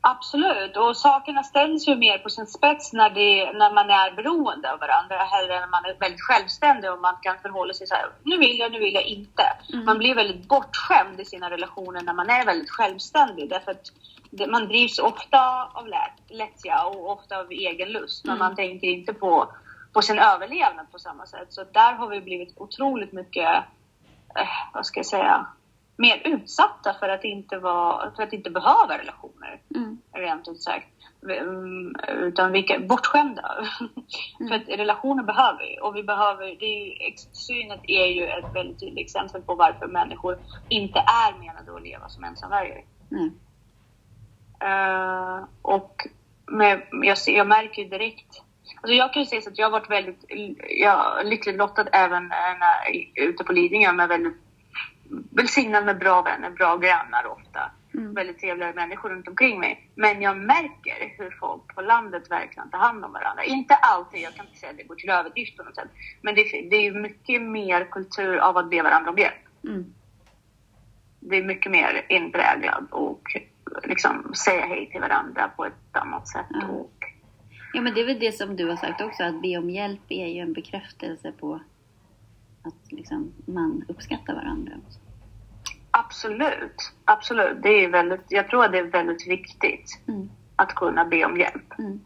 Absolut, 0.00 0.76
och 0.76 0.96
sakerna 0.96 1.42
ställs 1.42 1.88
ju 1.88 1.96
mer 1.96 2.18
på 2.18 2.28
sin 2.30 2.46
spets 2.46 2.92
när, 2.92 3.10
det, 3.10 3.52
när 3.52 3.74
man 3.74 3.90
är 3.90 4.16
beroende 4.16 4.72
av 4.72 4.78
varandra 4.78 5.16
hellre 5.16 5.54
än 5.54 5.60
när 5.60 5.68
man 5.68 5.84
är 5.84 5.96
väldigt 6.00 6.20
självständig 6.20 6.92
och 6.92 7.00
man 7.00 7.16
kan 7.22 7.38
förhålla 7.42 7.72
sig 7.72 7.86
så 7.86 7.94
här, 7.94 8.06
nu 8.24 8.38
vill 8.38 8.58
jag, 8.58 8.72
nu 8.72 8.78
vill 8.78 8.94
jag 8.94 9.04
inte. 9.04 9.42
Mm. 9.72 9.84
Man 9.84 9.98
blir 9.98 10.14
väldigt 10.14 10.48
bortskämd 10.48 11.20
i 11.20 11.24
sina 11.24 11.50
relationer 11.50 12.02
när 12.02 12.14
man 12.14 12.30
är 12.30 12.44
väldigt 12.46 12.70
självständig 12.70 13.50
därför 13.50 13.70
att 13.70 13.92
det, 14.30 14.46
man 14.46 14.68
drivs 14.68 14.98
ofta 14.98 15.64
av 15.74 15.86
lät, 15.88 16.38
lättja 16.38 16.84
och 16.84 17.10
ofta 17.12 17.38
av 17.38 17.50
egen 17.50 17.88
lust 17.88 18.24
men 18.24 18.36
Mm. 18.36 18.46
man 18.46 18.56
tänker 18.56 18.86
inte 18.86 19.12
på, 19.12 19.52
på 19.92 20.02
sin 20.02 20.18
överlevnad 20.18 20.92
på 20.92 20.98
samma 20.98 21.26
sätt. 21.26 21.52
Så 21.52 21.64
där 21.72 21.92
har 21.92 22.08
vi 22.08 22.20
blivit 22.20 22.54
otroligt 22.56 23.12
mycket, 23.12 23.48
eh, 24.36 24.48
vad 24.74 24.86
ska 24.86 24.98
jag 24.98 25.06
säga, 25.06 25.46
mer 25.96 26.22
utsatta 26.24 26.94
för 27.00 27.08
att 27.08 27.24
inte, 27.24 27.58
vara, 27.58 28.10
för 28.16 28.22
att 28.22 28.32
inte 28.32 28.50
behöva 28.50 28.98
relationer 28.98 29.60
Mm. 29.74 29.98
rent 30.12 30.48
ut 30.48 30.62
sagt. 30.62 30.88
Mm, 31.22 31.96
Utan 32.08 32.52
vilka, 32.52 32.78
bortskämda. 32.80 33.42
För 34.48 34.54
att 34.54 34.68
relationer 34.68 35.22
behöver 35.22 35.58
vi. 35.58 35.78
Och 35.82 35.96
vi 35.96 36.02
behöver, 36.02 36.44
det 36.60 36.66
är 36.66 36.86
ju, 36.86 37.16
synet 37.32 37.80
är 37.82 38.06
ju 38.06 38.26
ett 38.26 38.54
väldigt 38.54 38.80
tydligt 38.80 39.04
exempel 39.04 39.42
på 39.42 39.54
varför 39.54 39.86
människor 39.86 40.38
inte 40.68 40.98
är 40.98 41.38
menade 41.38 41.74
att 41.76 41.82
leva 41.82 42.08
som 42.08 42.24
ensamvargar. 42.24 42.84
Nej. 43.08 43.32
Eh, 44.60 45.44
och 45.62 46.08
med, 46.46 46.82
jag, 46.90 47.18
ser, 47.18 47.36
jag 47.36 47.46
märker 47.46 47.82
ju 47.82 47.88
direkt 47.88 48.42
Alltså 48.82 48.94
jag 48.94 49.12
kan 49.12 49.22
ju 49.22 49.26
säga 49.26 49.42
så 49.42 49.50
att 49.50 49.58
jag 49.58 49.66
har 49.66 49.70
varit 49.70 49.90
väldigt 49.90 50.24
jag, 50.68 51.26
lyckligt 51.26 51.56
lottad 51.56 51.86
även 51.92 52.24
eh, 52.24 52.58
när, 52.60 53.28
ute 53.28 53.44
på 53.44 53.52
Lidingö 53.52 53.92
med 53.92 54.08
väldigt 54.08 54.36
välsignad 55.30 55.84
med 55.84 55.98
bra 55.98 56.22
vänner, 56.22 56.50
bra 56.50 56.76
grannar 56.76 57.26
ofta. 57.26 57.70
Mm. 57.94 58.14
väldigt 58.14 58.38
trevliga 58.38 58.72
människor 58.72 59.08
runt 59.10 59.28
omkring 59.28 59.60
mig. 59.60 59.90
Men 59.94 60.22
jag 60.22 60.36
märker 60.36 61.14
hur 61.18 61.30
folk 61.40 61.74
på 61.74 61.80
landet 61.80 62.30
verkligen 62.30 62.70
tar 62.70 62.78
hand 62.78 63.04
om 63.04 63.12
varandra. 63.12 63.44
Inte 63.44 63.74
alltid, 63.74 64.20
jag 64.20 64.34
kan 64.34 64.46
inte 64.46 64.58
säga 64.58 64.70
att 64.70 64.78
det 64.78 64.82
går 64.82 64.94
till 64.94 65.10
överdrift 65.10 65.56
på 65.56 65.62
något 65.62 65.76
sätt. 65.76 65.88
Men 66.22 66.34
det, 66.34 66.42
det 66.42 66.76
är 66.76 66.82
ju 66.82 66.92
mycket 66.92 67.42
mer 67.42 67.84
kultur 67.84 68.36
av 68.36 68.56
att 68.56 68.70
be 68.70 68.82
varandra 68.82 69.10
om 69.10 69.18
hjälp. 69.18 69.64
Mm. 69.64 69.94
Det 71.20 71.36
är 71.36 71.44
mycket 71.44 71.72
mer 71.72 72.06
inpräglad 72.08 72.86
och 72.90 73.36
liksom 73.84 74.34
säga 74.34 74.66
hej 74.66 74.90
till 74.90 75.00
varandra 75.00 75.50
på 75.56 75.64
ett 75.64 75.96
annat 75.96 76.28
sätt. 76.28 76.46
Ja. 76.50 76.66
Och, 76.66 77.11
Ja 77.72 77.80
men 77.80 77.94
det 77.94 78.00
är 78.00 78.06
väl 78.06 78.18
det 78.20 78.32
som 78.32 78.56
du 78.56 78.68
har 78.68 78.76
sagt 78.76 79.00
också, 79.00 79.22
att 79.24 79.42
be 79.42 79.56
om 79.58 79.70
hjälp 79.70 80.00
är 80.08 80.26
ju 80.26 80.40
en 80.40 80.52
bekräftelse 80.52 81.32
på 81.32 81.60
att 82.62 82.92
liksom, 82.92 83.32
man 83.46 83.84
uppskattar 83.88 84.34
varandra. 84.34 84.72
absolut, 85.90 86.92
absolut. 87.04 87.62
Det 87.62 87.68
är 87.84 87.88
väldigt, 87.88 88.24
jag 88.28 88.48
tror 88.48 88.64
att 88.64 88.72
det 88.72 88.78
är 88.78 88.84
väldigt 88.84 89.28
viktigt 89.28 90.00
Mm. 90.08 90.30
att 90.56 90.74
kunna 90.74 91.04
be 91.04 91.24
om 91.24 91.36
hjälp. 91.36 91.78
Mm. 91.78 92.00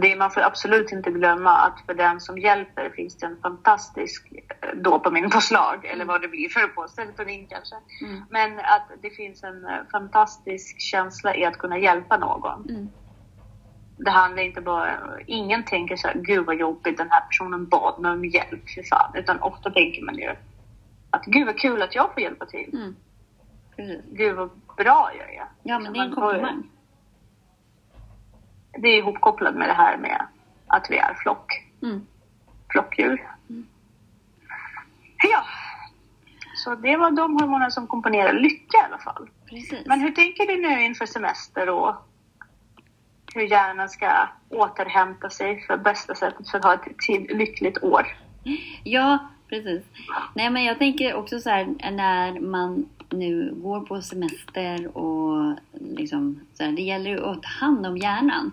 Det, 0.00 0.16
man 0.16 0.30
får 0.30 0.40
absolut 0.40 0.92
inte 0.92 1.10
glömma 1.10 1.50
att 1.50 1.86
för 1.86 1.94
den 1.94 2.20
som 2.20 2.38
hjälper 2.38 2.90
finns 2.90 3.16
det 3.18 3.26
en 3.26 3.36
fantastisk 3.42 4.32
eh, 4.32 4.76
dopaminpåslag, 4.76 5.84
eller 5.84 6.04
vad 6.04 6.22
det 6.22 6.28
blir 6.28 6.48
för 6.48 6.68
på 6.68 6.88
serotonin 6.88 7.46
kanske. 7.46 7.76
Mm. 8.02 8.22
Men 8.30 8.58
att 8.58 8.90
det 9.02 9.10
finns 9.10 9.42
en 9.42 9.64
eh, 9.64 9.70
fantastisk 9.92 10.80
känsla 10.80 11.36
i 11.36 11.44
att 11.44 11.58
kunna 11.58 11.78
hjälpa 11.78 12.16
någon. 12.16 12.68
Mm. 12.70 12.88
Det 14.04 14.10
handlar 14.10 14.42
inte 14.42 14.60
bara, 14.60 14.98
ingen 15.26 15.64
tänker 15.64 15.96
så 15.96 16.08
här, 16.08 16.14
gud 16.14 16.46
vad 16.46 16.56
jobbigt 16.56 16.98
den 16.98 17.10
här 17.10 17.20
personen 17.20 17.66
bad 17.66 18.00
mig 18.00 18.12
om 18.12 18.24
hjälp, 18.24 18.70
för 18.70 18.82
fan. 18.82 19.10
Utan 19.14 19.40
ofta 19.40 19.70
tänker 19.70 20.02
man 20.02 20.14
ju 20.14 20.34
att 21.10 21.24
gud 21.24 21.46
vad 21.46 21.58
kul 21.58 21.82
att 21.82 21.94
jag 21.94 22.14
får 22.14 22.22
hjälpa 22.22 22.46
till. 22.46 22.70
Mm. 22.72 22.96
Precis. 23.76 24.04
Gud 24.10 24.36
vad 24.36 24.50
bra 24.76 25.10
jag 25.18 25.34
är. 25.34 25.46
Ja 25.62 25.78
men 25.78 25.92
det 25.92 25.98
är 25.98 26.04
en 26.04 26.14
komplimang. 26.14 26.70
Det 28.78 28.88
är 28.88 28.98
ihopkopplat 28.98 29.54
med 29.54 29.68
det 29.68 29.74
här 29.74 29.96
med 29.96 30.26
att 30.66 30.86
vi 30.90 30.96
är 30.96 31.14
flock. 31.14 31.66
Mm. 31.82 32.06
flockdjur. 32.68 33.28
Mm. 33.48 33.66
Ja, 35.32 35.44
så 36.54 36.74
det 36.74 36.96
var 36.96 37.10
de 37.10 37.32
hormoner 37.32 37.70
som 37.70 37.86
komponerar 37.86 38.32
lycka 38.32 38.78
i 38.78 38.84
alla 38.84 38.98
fall. 38.98 39.30
Precis. 39.46 39.86
Men 39.86 40.00
hur 40.00 40.10
tänker 40.10 40.46
du 40.46 40.56
nu 40.56 40.82
inför 40.82 41.06
semester 41.06 41.68
och 41.68 41.94
hur 43.34 43.42
hjärnan 43.42 43.88
ska 43.88 44.28
återhämta 44.48 45.30
sig 45.30 45.60
för 45.66 45.76
bästa 45.76 46.14
sättet 46.14 46.50
för 46.50 46.58
att 46.58 46.64
ha 46.64 46.74
ett 46.74 46.98
tid, 47.06 47.36
lyckligt 47.36 47.82
år? 47.82 48.06
Ja, 48.84 49.18
precis. 49.48 49.82
Nej, 50.34 50.50
men 50.50 50.64
jag 50.64 50.78
tänker 50.78 51.14
också 51.14 51.40
så 51.40 51.50
här 51.50 51.66
när 51.90 52.40
man 52.40 52.88
nu 53.10 53.54
går 53.56 53.80
på 53.80 54.02
semester 54.02 54.96
och 54.96 55.56
liksom 55.80 56.40
så 56.54 56.64
här, 56.64 56.72
det 56.72 56.82
gäller 56.82 57.10
ju 57.10 57.24
att 57.24 57.42
ta 57.42 57.48
hand 57.48 57.86
om 57.86 57.96
hjärnan. 57.96 58.52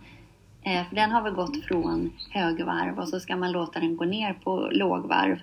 Eh, 0.63 0.87
för 0.87 0.95
den 0.95 1.11
har 1.11 1.21
väl 1.21 1.33
gått 1.33 1.65
från 1.65 2.11
högvarv 2.31 2.99
och 2.99 3.07
så 3.07 3.19
ska 3.19 3.35
man 3.35 3.51
låta 3.51 3.79
den 3.79 3.97
gå 3.97 4.05
ner 4.05 4.33
på 4.33 4.69
lågvarv. 4.71 5.39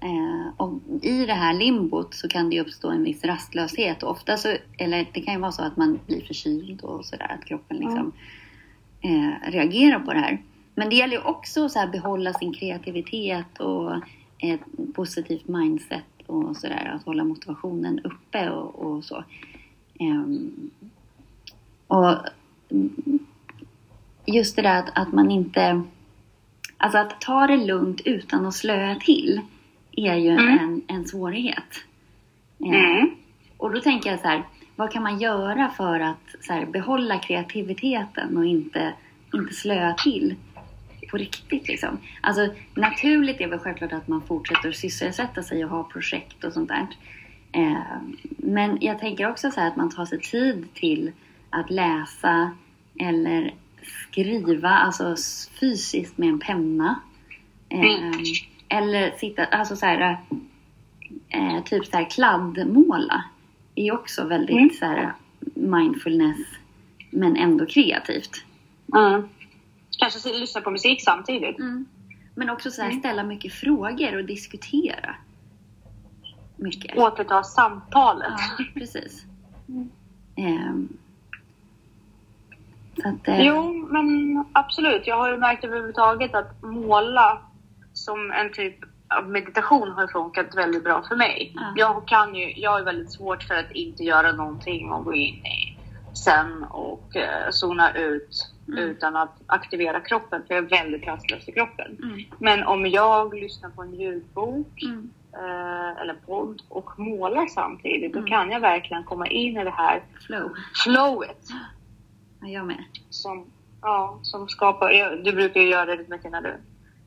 Eh, 0.00 0.52
och 0.56 0.72
i 1.02 1.26
det 1.26 1.34
här 1.34 1.54
limbot 1.54 2.14
så 2.14 2.28
kan 2.28 2.50
det 2.50 2.60
uppstå 2.60 2.90
en 2.90 3.04
viss 3.04 3.24
rastlöshet. 3.24 4.02
Ofta 4.02 4.36
så, 4.36 4.56
eller 4.78 5.06
det 5.12 5.20
kan 5.20 5.34
ju 5.34 5.40
vara 5.40 5.52
så 5.52 5.62
att 5.62 5.76
man 5.76 5.98
blir 6.06 6.20
förkyld 6.20 6.82
och 6.82 7.04
sådär, 7.04 7.36
att 7.38 7.44
kroppen 7.44 7.76
liksom 7.76 8.12
eh, 9.06 9.50
reagerar 9.50 10.00
på 10.00 10.12
det 10.12 10.18
här. 10.18 10.38
Men 10.74 10.90
det 10.90 10.96
gäller 10.96 11.26
också 11.26 11.64
att 11.64 11.92
behålla 11.92 12.32
sin 12.32 12.52
kreativitet 12.54 13.60
och 13.60 13.92
ett 14.38 14.60
positivt 14.94 15.48
mindset 15.48 16.04
och 16.26 16.56
sådär. 16.56 16.92
Att 16.94 17.04
hålla 17.06 17.24
motivationen 17.24 18.00
uppe 18.04 18.50
och, 18.50 18.74
och 18.74 19.04
så. 19.04 19.24
Ehm, 20.00 20.70
och 21.86 22.16
just 24.26 24.56
det 24.56 24.62
där 24.62 24.78
att, 24.78 24.98
att 24.98 25.12
man 25.12 25.30
inte... 25.30 25.82
Alltså 26.78 26.98
att 26.98 27.20
ta 27.20 27.46
det 27.46 27.56
lugnt 27.56 28.00
utan 28.04 28.46
att 28.46 28.54
slöa 28.54 28.94
till 28.94 29.40
är 29.92 30.14
ju 30.14 30.30
Mm. 30.30 30.58
en, 30.58 30.82
en 30.86 31.04
svårighet. 31.04 31.84
Mm. 32.60 33.10
och 33.56 33.72
då 33.72 33.80
tänker 33.80 34.10
jag 34.10 34.20
så 34.20 34.28
här, 34.28 34.42
vad 34.76 34.92
kan 34.92 35.02
man 35.02 35.18
göra 35.18 35.70
för 35.76 36.00
att 36.00 36.48
här, 36.48 36.66
behålla 36.66 37.18
kreativiteten 37.18 38.36
och 38.36 38.46
inte, 38.46 38.92
inte 39.34 39.54
slöa 39.54 39.94
till 39.94 40.34
på 41.10 41.16
riktigt 41.16 41.68
liksom? 41.68 41.98
Alltså 42.20 42.48
naturligt 42.74 43.40
är 43.40 43.48
väl 43.48 43.58
självklart 43.58 43.92
att 43.92 44.08
man 44.08 44.22
fortsätter 44.22 44.68
att 44.68 44.76
sysselsätta 44.76 45.42
sig 45.42 45.64
och 45.64 45.70
ha 45.70 45.82
projekt 45.82 46.44
och 46.44 46.52
sånt 46.52 46.68
där. 46.68 46.86
Eh, 47.52 48.00
men 48.36 48.78
jag 48.80 48.98
tänker 48.98 49.30
också 49.30 49.50
så 49.50 49.60
här 49.60 49.68
att 49.68 49.76
man 49.76 49.90
tar 49.90 50.04
sig 50.06 50.20
tid 50.20 50.74
till 50.74 51.12
att 51.50 51.70
läsa 51.70 52.50
eller 53.00 53.54
skriva, 54.08 54.68
alltså 54.68 55.16
fysiskt 55.60 56.18
med 56.18 56.28
en 56.28 56.38
penna. 56.38 57.00
Eh, 57.68 57.80
Mm. 57.80 58.12
Eller 58.68 59.10
sitta, 59.18 59.44
alltså 59.44 59.76
så 59.76 59.86
här, 59.86 60.16
eh, 61.28 61.62
typ 61.64 61.86
så 61.86 61.96
här 61.96 62.10
kladdmåla 62.10 63.24
är 63.76 63.92
också 63.94 64.24
väldigt 64.24 64.56
Mm. 64.56 64.70
så 64.70 64.84
här 64.84 65.12
mindfulness 65.54 66.38
men 67.10 67.36
ändå 67.36 67.66
kreativt. 67.66 68.44
Mm. 68.96 69.28
Kanske 69.98 70.32
lyssna 70.32 70.60
på 70.60 70.70
musik 70.70 71.02
samtidigt. 71.04 71.56
Men 72.34 72.50
också 72.50 72.70
så 72.70 72.82
här 72.82 72.88
Mm. 72.88 73.00
ställa 73.00 73.22
mycket 73.22 73.52
frågor 73.52 74.16
och 74.16 74.24
diskutera 74.24 75.14
mycket. 76.56 76.98
Återta 76.98 77.42
samtalet. 77.42 78.32
Ja, 78.58 78.64
precis. 78.74 79.24
Mm. 80.36 80.88
Så 83.02 83.08
att, 83.08 83.28
eh, 83.28 83.40
Jo, 83.46 83.72
men 83.90 84.44
absolut. 84.52 85.06
Jag 85.06 85.16
har 85.16 85.30
ju 85.30 85.36
märkt 85.38 85.64
överhuvudtaget 85.64 86.34
att 86.34 86.62
måla 86.62 87.38
som 87.92 88.30
en 88.32 88.52
typ 88.52 88.76
meditation 89.22 89.90
har 89.90 90.06
funkat 90.06 90.54
väldigt 90.56 90.84
bra 90.84 91.02
för 91.08 91.16
mig. 91.16 91.52
Ja. 91.54 91.72
Jag 91.76 92.08
kan 92.08 92.34
ju, 92.34 92.52
jag 92.56 92.70
har 92.70 92.82
väldigt 92.82 93.12
svårt 93.12 93.42
för 93.42 93.54
att 93.54 93.70
inte 93.72 94.02
göra 94.04 94.32
någonting 94.32 94.90
och 94.92 95.04
gå 95.04 95.14
in 95.14 95.34
i 95.46 95.78
sen 96.24 96.64
och 96.64 97.16
eh, 97.16 97.50
zona 97.50 97.92
ut 97.94 98.52
Mm. 98.68 98.78
utan 98.78 99.16
att 99.16 99.34
aktivera 99.46 100.00
kroppen 100.00 100.42
för 100.46 100.54
jag 100.54 100.64
är 100.64 100.68
väldigt 100.68 101.06
rastlös 101.06 101.48
i 101.48 101.52
kroppen. 101.52 101.98
Mm, 102.02 102.20
Men 102.38 102.64
om 102.64 102.86
jag 102.86 103.34
lyssnar 103.34 103.70
på 103.70 103.82
en 103.82 103.94
ljudbok 103.94 104.82
mm, 104.82 105.10
eh, 105.32 106.00
eller 106.02 106.14
podd 106.26 106.62
och 106.68 106.98
målar 106.98 107.46
samtidigt 107.46 108.12
Mm. 108.12 108.24
då 108.24 108.30
kan 108.30 108.50
jag 108.50 108.60
verkligen 108.60 109.04
komma 109.04 109.26
in 109.26 109.56
i 109.56 109.64
det 109.64 109.70
här 109.70 110.02
flow. 110.26 110.50
flowet 110.84 111.46
Ja, 112.40 112.48
jag 112.48 112.66
med. 112.66 112.84
som, 113.10 113.46
ja, 113.82 114.18
som 114.22 114.48
skapar... 114.48 115.16
Du 115.24 115.32
brukar 115.32 115.60
ju 115.60 115.68
göra 115.68 115.96
det 115.96 116.08
mycket 116.08 116.30
när 116.30 116.42
du 116.42 116.54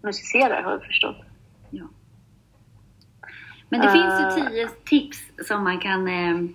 musicerar 0.01 0.63
har 0.63 0.71
jag 0.71 0.83
förstått. 0.83 1.17
Ja. 1.69 1.85
Men 3.69 3.81
det 3.81 3.91
finns 3.91 4.13
Eh. 4.19 4.37
ju 4.37 4.49
tio 4.49 4.67
tips 4.85 5.19
som 5.47 5.63
man 5.63 5.79
kan 5.79 6.07
eh, 6.07 6.49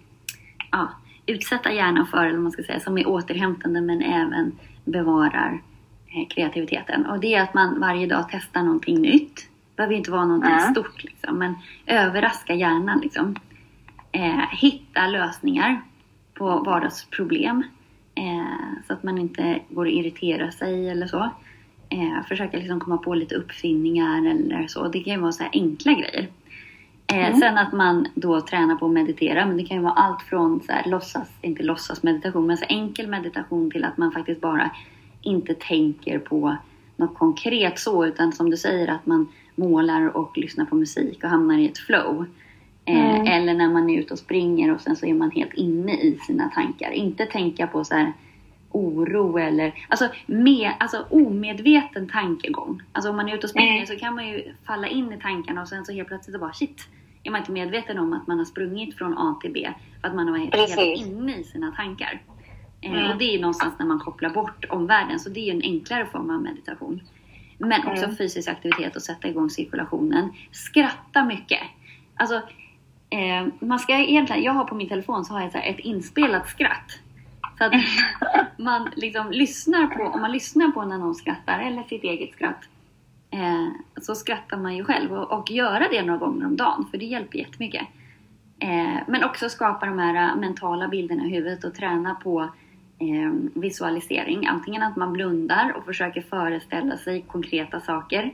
ja, 0.71 0.89
utsätta 1.27 1.73
hjärnan 1.73 2.07
för, 2.07 2.27
eller 2.27 2.39
man 2.39 2.53
ska 2.53 2.63
säga, 2.63 2.81
som 2.81 2.99
är 2.99 3.09
återhämtande 3.09 3.81
men 3.81 4.03
även 4.03 4.53
bevarar 4.85 5.63
eh, 6.07 6.29
kreativiteten. 6.29 7.07
Och 7.07 7.21
det 7.21 7.35
är 7.35 7.43
att 7.43 7.55
man 7.55 7.81
varje 7.81 8.07
dag 8.07 8.25
testar 8.31 8.63
någonting 8.63 9.01
nytt. 9.03 9.37
Det 9.37 9.77
behöver 9.77 9.95
inte 9.95 10.11
vara 10.11 10.25
någonting 10.25 10.53
Mm. 10.53 10.71
stort 10.73 11.05
liksom, 11.05 11.39
men 11.39 11.55
överraska 11.87 12.55
hjärnan 12.55 13.01
liksom. 13.01 13.37
Eh, 14.13 14.49
hitta 14.51 15.07
lösningar 15.07 15.81
på 16.35 16.59
vardagsproblem. 16.59 17.63
Eh, 18.15 18.83
så 18.87 18.93
att 18.93 19.03
man 19.03 19.19
inte 19.19 19.61
går 19.69 19.85
och 19.85 19.91
irriterar 19.91 20.51
sig 20.51 20.91
eller 20.91 21.07
så. 21.07 21.31
Eh, 21.89 22.25
försöka 22.29 22.57
liksom 22.57 22.81
komma 22.81 22.97
på 22.99 23.15
lite 23.15 23.35
uppfinningar 23.35 24.27
eller 24.31 24.67
så. 24.67 24.89
Det 24.89 25.01
kan 25.01 25.15
ju 25.15 25.21
vara 25.21 25.33
så 25.33 25.43
här 25.43 25.51
enkla 25.53 25.93
grejer. 25.93 26.29
Eh, 27.07 27.27
Mm. 27.27 27.41
Sen 27.41 27.59
att 27.59 27.73
man 27.73 28.07
då 28.15 28.41
tränar 28.41 28.77
på 28.77 28.87
att 28.87 28.93
meditera. 28.93 29.47
Men 29.47 29.57
det 29.57 29.65
kan 29.65 29.77
ju 29.77 29.83
vara 29.83 29.93
allt 29.93 30.23
från 30.23 30.61
så 30.61 30.73
här, 30.73 30.91
låtsas, 30.91 31.29
inte 31.43 31.63
låtsas 31.63 32.03
meditation, 32.03 32.47
men 32.47 32.57
så 32.57 32.65
enkel 32.69 33.07
meditation 33.07 33.71
till 33.71 33.85
att 33.85 33.97
man 33.97 34.13
faktiskt 34.13 34.41
bara 34.41 34.71
inte 35.23 35.55
tänker 35.55 36.19
på 36.19 36.57
något 36.97 37.19
konkret 37.19 37.79
så. 37.79 38.07
Utan 38.07 38.33
som 38.33 38.51
du 38.51 38.57
säger 38.57 38.89
att 38.89 39.07
man 39.07 39.29
målar 39.55 40.17
och 40.17 40.39
lyssnar 40.39 40.65
på 40.65 40.75
musik 40.77 41.25
och 41.25 41.31
hamnar 41.31 41.59
i 41.59 41.67
ett 41.69 41.79
flow. 41.79 42.27
Eh, 42.85 43.15
Mm. 43.15 43.27
Eller 43.27 43.55
när 43.55 43.69
man 43.69 43.91
är 43.91 43.99
ute 44.01 44.13
och 44.13 44.19
springer 44.19 44.75
och 44.75 44.81
sen 44.81 44.97
så 44.97 45.07
är 45.07 45.15
man 45.15 45.31
helt 45.31 45.55
inne 45.55 45.93
i 45.95 46.19
sina 46.27 46.49
tankar. 46.49 46.91
Inte 46.91 47.27
tänka 47.27 47.67
på 47.67 47.85
så 47.85 47.95
här 47.95 48.13
oro 48.75 49.39
eller 49.39 49.87
alltså, 49.89 50.09
med, 50.27 50.73
alltså 50.81 51.07
omedveten 51.11 52.09
tankegång. 52.09 52.83
Alltså 52.93 53.11
om 53.11 53.17
man 53.17 53.29
är 53.29 53.35
ute 53.35 53.47
och 53.47 53.51
springer 53.51 53.75
Mm. 53.75 53.87
så 53.87 53.97
kan 53.97 54.15
man 54.15 54.29
ju 54.29 54.55
falla 54.67 54.89
in 54.89 55.13
i 55.13 55.21
tankarna 55.21 55.63
och 55.63 55.69
sen 55.69 55.85
så 55.85 55.93
helt 55.93 56.09
plötsligt 56.09 56.35
så 56.35 56.41
bara 56.41 56.53
shit. 56.53 56.89
Är 57.23 57.31
man 57.31 57.41
inte 57.41 57.53
medveten 57.53 57.99
om 57.99 58.13
att 58.13 58.27
man 58.27 58.39
har 58.39 58.45
sprungit 58.45 58.97
från 58.99 59.19
A 59.19 59.39
till 59.43 59.53
B 59.53 59.69
för 60.01 60.09
att 60.09 60.15
man 60.15 60.29
har 60.29 60.39
varit 60.39 60.55
helt 60.55 60.77
Precis. 60.77 61.07
inne 61.07 61.37
i 61.37 61.45
sina 61.45 61.71
tankar. 61.73 62.23
Eh, 62.81 62.93
Mm. 62.93 63.11
Och 63.11 63.19
det 63.19 63.35
är 63.35 63.41
någonstans 63.41 63.75
när 63.79 63.87
man 63.87 63.99
kopplar 63.99 64.31
bort 64.31 64.65
omvärlden 64.71 65.21
så 65.21 65.31
det 65.31 65.41
är 65.41 65.45
ju 65.45 65.51
en 65.51 65.63
enklare 65.63 66.07
form 66.07 66.31
av 66.31 66.43
meditation. 66.43 67.01
Men 67.59 67.87
också 67.87 68.05
Mm. 68.05 68.17
fysisk 68.17 68.49
aktivitet 68.49 68.97
och 68.97 69.03
sätta 69.03 69.29
igång 69.29 69.51
cirkulationen. 69.51 70.33
Skratta 70.53 71.25
mycket. 71.25 71.61
Alltså 72.17 72.41
Eh, 73.11 73.47
man 73.61 73.79
ska 73.79 73.93
egentligen, 73.99 74.43
jag 74.43 74.53
har 74.53 74.65
på 74.65 74.75
min 74.75 74.89
telefon 74.89 75.25
så 75.25 75.35
har 75.35 75.41
jag 75.41 75.53
så 75.53 75.59
ett 75.59 75.79
inspelat 75.79 76.49
skratt. 76.49 76.99
Så 77.59 77.65
att 77.65 77.73
man 78.59 78.89
liksom 78.97 79.31
lyssnar 79.31 79.87
på, 79.87 80.03
om 80.03 80.21
man 80.21 80.33
lyssnar 80.33 80.69
på 80.69 80.85
när 80.85 80.99
någon 80.99 81.15
skrattar 81.15 81.59
eller 81.59 81.83
sitt 81.83 82.05
eget 82.05 82.33
skratt 82.33 82.65
eh, 83.31 83.69
så 84.03 84.15
skrattar 84.15 84.57
man 84.57 84.77
ju 84.77 84.85
själv 84.85 85.13
och, 85.13 85.39
och 85.39 85.51
göra 85.51 85.89
det 85.91 86.03
några 86.03 86.19
gånger 86.19 86.47
om 86.47 86.57
dagen 86.57 86.87
för 86.91 86.99
det 86.99 87.05
hjälper 87.05 87.39
jättemycket. 87.39 87.83
Eh, 88.59 88.99
men 89.07 89.25
också 89.25 89.49
skapa 89.49 89.87
de 89.87 89.99
här 89.99 90.29
eh, 90.31 90.37
mentala 90.37 90.89
bilderna 90.89 91.25
i 91.25 91.29
huvudet 91.31 91.65
och 91.65 91.75
träna 91.75 92.15
på 92.15 92.41
eh, 92.99 93.33
visualisering. 93.55 94.47
Antingen 94.47 94.83
att 94.83 94.97
man 94.97 95.13
blundar 95.13 95.73
och 95.77 95.85
försöker 95.85 96.23
föreställa 96.23 96.97
sig 96.97 97.23
konkreta 97.23 97.81
saker, 97.81 98.33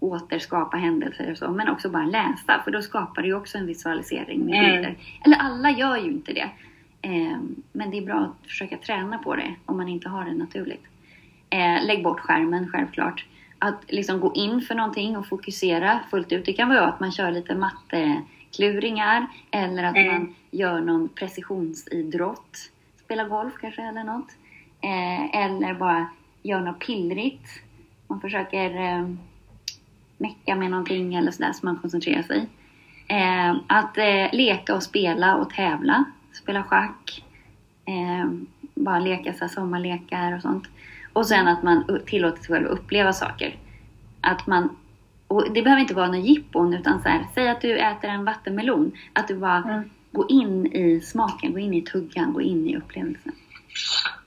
återskapa 0.00 0.76
händelser 0.76 1.30
och 1.30 1.38
så, 1.38 1.50
men 1.50 1.68
också 1.68 1.88
bara 1.90 2.04
läsa 2.04 2.60
för 2.64 2.70
då 2.70 2.82
skapar 2.82 3.22
det 3.22 3.28
ju 3.28 3.34
också 3.34 3.58
en 3.58 3.66
visualisering 3.66 4.44
med 4.44 4.54
Mm. 4.54 4.72
bilder. 4.72 4.96
Eller 5.24 5.36
alla 5.36 5.70
gör 5.70 5.96
ju 5.96 6.10
inte 6.10 6.32
det. 6.32 6.50
Eh, 7.02 7.38
men 7.72 7.90
det 7.90 7.98
är 7.98 8.02
bra 8.06 8.18
att 8.18 8.46
försöka 8.50 8.76
träna 8.76 9.18
på 9.18 9.36
det 9.36 9.54
om 9.66 9.76
man 9.76 9.88
inte 9.88 10.08
har 10.08 10.24
det 10.24 10.34
naturligt. 10.34 10.84
Eh, 11.50 11.84
lägg 11.86 12.02
bort 12.02 12.20
skärmen 12.20 12.68
självklart. 12.72 13.26
Att 13.58 13.84
liksom 13.88 14.20
gå 14.20 14.34
in 14.34 14.60
för 14.60 14.74
någonting 14.74 15.16
och 15.16 15.26
fokusera 15.26 16.00
fullt 16.10 16.32
ut. 16.32 16.46
Det 16.46 16.52
kan 16.52 16.68
vara 16.68 16.86
att 16.86 17.00
man 17.00 17.12
kör 17.12 17.30
lite 17.30 17.54
mattekluringar 17.54 19.26
eller 19.50 19.84
att 19.84 19.96
Mm. 19.96 20.12
man 20.12 20.34
gör 20.50 20.80
någon 20.80 21.08
precisionsidrott. 21.08 22.56
Spela 23.04 23.24
golf 23.24 23.52
kanske 23.60 23.82
eller 23.82 24.04
något. 24.04 24.28
Eh, 24.80 25.36
eller 25.44 25.74
bara 25.74 26.06
gör 26.42 26.60
något 26.60 26.78
pillrigt. 26.78 27.48
Man 28.06 28.20
försöker 28.20 28.76
eh, 28.82 29.08
mecka 30.18 30.54
med 30.56 30.70
någonting 30.70 31.14
eller 31.14 31.30
sådär 31.30 31.52
så 31.52 31.66
man 31.66 31.76
koncentrerar 31.78 32.22
sig. 32.22 32.46
Att 33.66 33.98
eh, 33.98 34.28
leka 34.32 34.74
och 34.74 34.82
spela 34.82 35.36
och 35.36 35.50
tävla. 35.50 36.04
Spela 36.32 36.62
schack. 36.62 37.24
Eh, 37.86 38.30
bara 38.74 38.98
leka 38.98 39.32
så 39.34 39.48
sommarlekar 39.48 40.36
och 40.36 40.42
sånt. 40.42 40.64
Och 41.12 41.26
sen 41.26 41.48
att 41.48 41.62
man 41.62 42.00
tillåter 42.06 42.42
sig 42.42 42.54
själv 42.54 42.66
att 42.66 42.72
uppleva 42.78 43.12
saker. 43.12 43.56
Att 44.20 44.46
man, 44.46 44.76
och 45.28 45.52
det 45.52 45.62
behöver 45.62 45.80
inte 45.82 45.94
vara 45.94 46.06
någon 46.06 46.24
jippon 46.24 46.74
utan 46.74 47.02
så 47.02 47.08
här, 47.08 47.26
säg 47.34 47.48
att 47.48 47.60
du 47.60 47.78
äter 47.78 48.10
en 48.10 48.24
vattenmelon. 48.24 48.92
Att 49.12 49.28
du 49.28 49.34
bara 49.36 49.56
Mm. 49.56 49.90
går 50.12 50.26
in 50.32 50.66
i 50.66 51.00
smaken, 51.00 51.52
går 51.52 51.60
in 51.60 51.74
i 51.74 51.82
tuggan, 51.82 52.32
går 52.32 52.42
in 52.42 52.68
i 52.68 52.76
upplevelsen. 52.76 53.32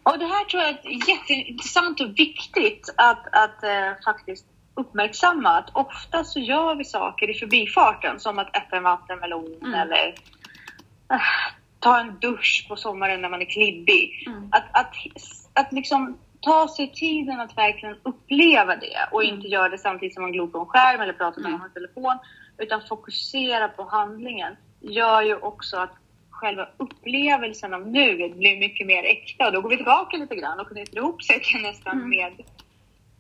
Och 0.03 0.19
det 0.19 0.25
här 0.25 0.45
tror 0.45 0.63
jag 0.63 0.69
är 0.71 1.09
jätteintressant 1.09 2.01
och 2.01 2.09
viktigt 2.19 2.93
att, 2.97 3.27
att 3.35 3.63
eh, 3.63 4.03
faktiskt 4.05 4.45
uppmärksamma. 4.75 5.49
Att 5.49 5.69
ofta 5.73 6.23
så 6.23 6.39
gör 6.39 6.75
vi 6.75 6.83
saker 6.85 7.29
i 7.29 7.33
förbifarten 7.33 8.19
som 8.19 8.39
att 8.39 8.55
äta 8.57 8.77
en 8.77 8.83
vattenmelon 8.83 9.53
Mm. 9.61 9.73
eller 9.73 10.07
eh, 11.11 11.19
ta 11.79 11.99
en 11.99 12.19
dusch 12.19 12.65
på 12.69 12.75
sommaren 12.75 13.21
när 13.21 13.29
man 13.29 13.41
är 13.41 13.45
klibbig. 13.45 14.23
Mm. 14.27 14.49
Att, 14.51 14.63
att, 14.71 14.93
att 15.53 15.73
liksom 15.73 16.17
ta 16.41 16.67
sig 16.67 16.91
tiden 16.93 17.39
att 17.39 17.57
verkligen 17.57 17.95
uppleva 18.03 18.75
det 18.75 18.97
och 19.11 19.23
Mm. 19.23 19.35
inte 19.35 19.47
göra 19.47 19.69
det 19.69 19.77
samtidigt 19.77 20.13
som 20.13 20.23
man 20.23 20.31
glor 20.31 20.47
på 20.47 20.59
en 20.59 20.65
skärm 20.65 21.01
eller 21.01 21.13
pratar 21.13 21.41
med 21.41 21.49
Mm. 21.49 21.59
någon 21.61 21.73
telefon. 21.73 22.17
Utan 22.57 22.81
fokusera 22.89 23.67
på 23.67 23.83
handlingen 23.83 24.55
gör 24.81 25.21
ju 25.21 25.35
också 25.35 25.77
att 25.77 25.91
själva 26.29 26.67
upplevelsen 26.77 27.73
av 27.73 27.87
nuet 27.87 28.35
blir 28.37 28.59
mycket 28.59 28.87
mer 28.87 29.03
äkta. 29.03 29.45
Och 29.45 29.51
då 29.53 29.61
går 29.61 29.69
vi 29.69 29.75
tillbaka 29.77 30.17
lite 30.17 30.35
grann 30.35 30.59
och 30.59 30.67
knyter 30.67 30.97
ihop 30.97 31.23
säcken 31.23 31.61
nästan 31.61 31.97
Mm. 31.97 32.09
med, 32.09 32.33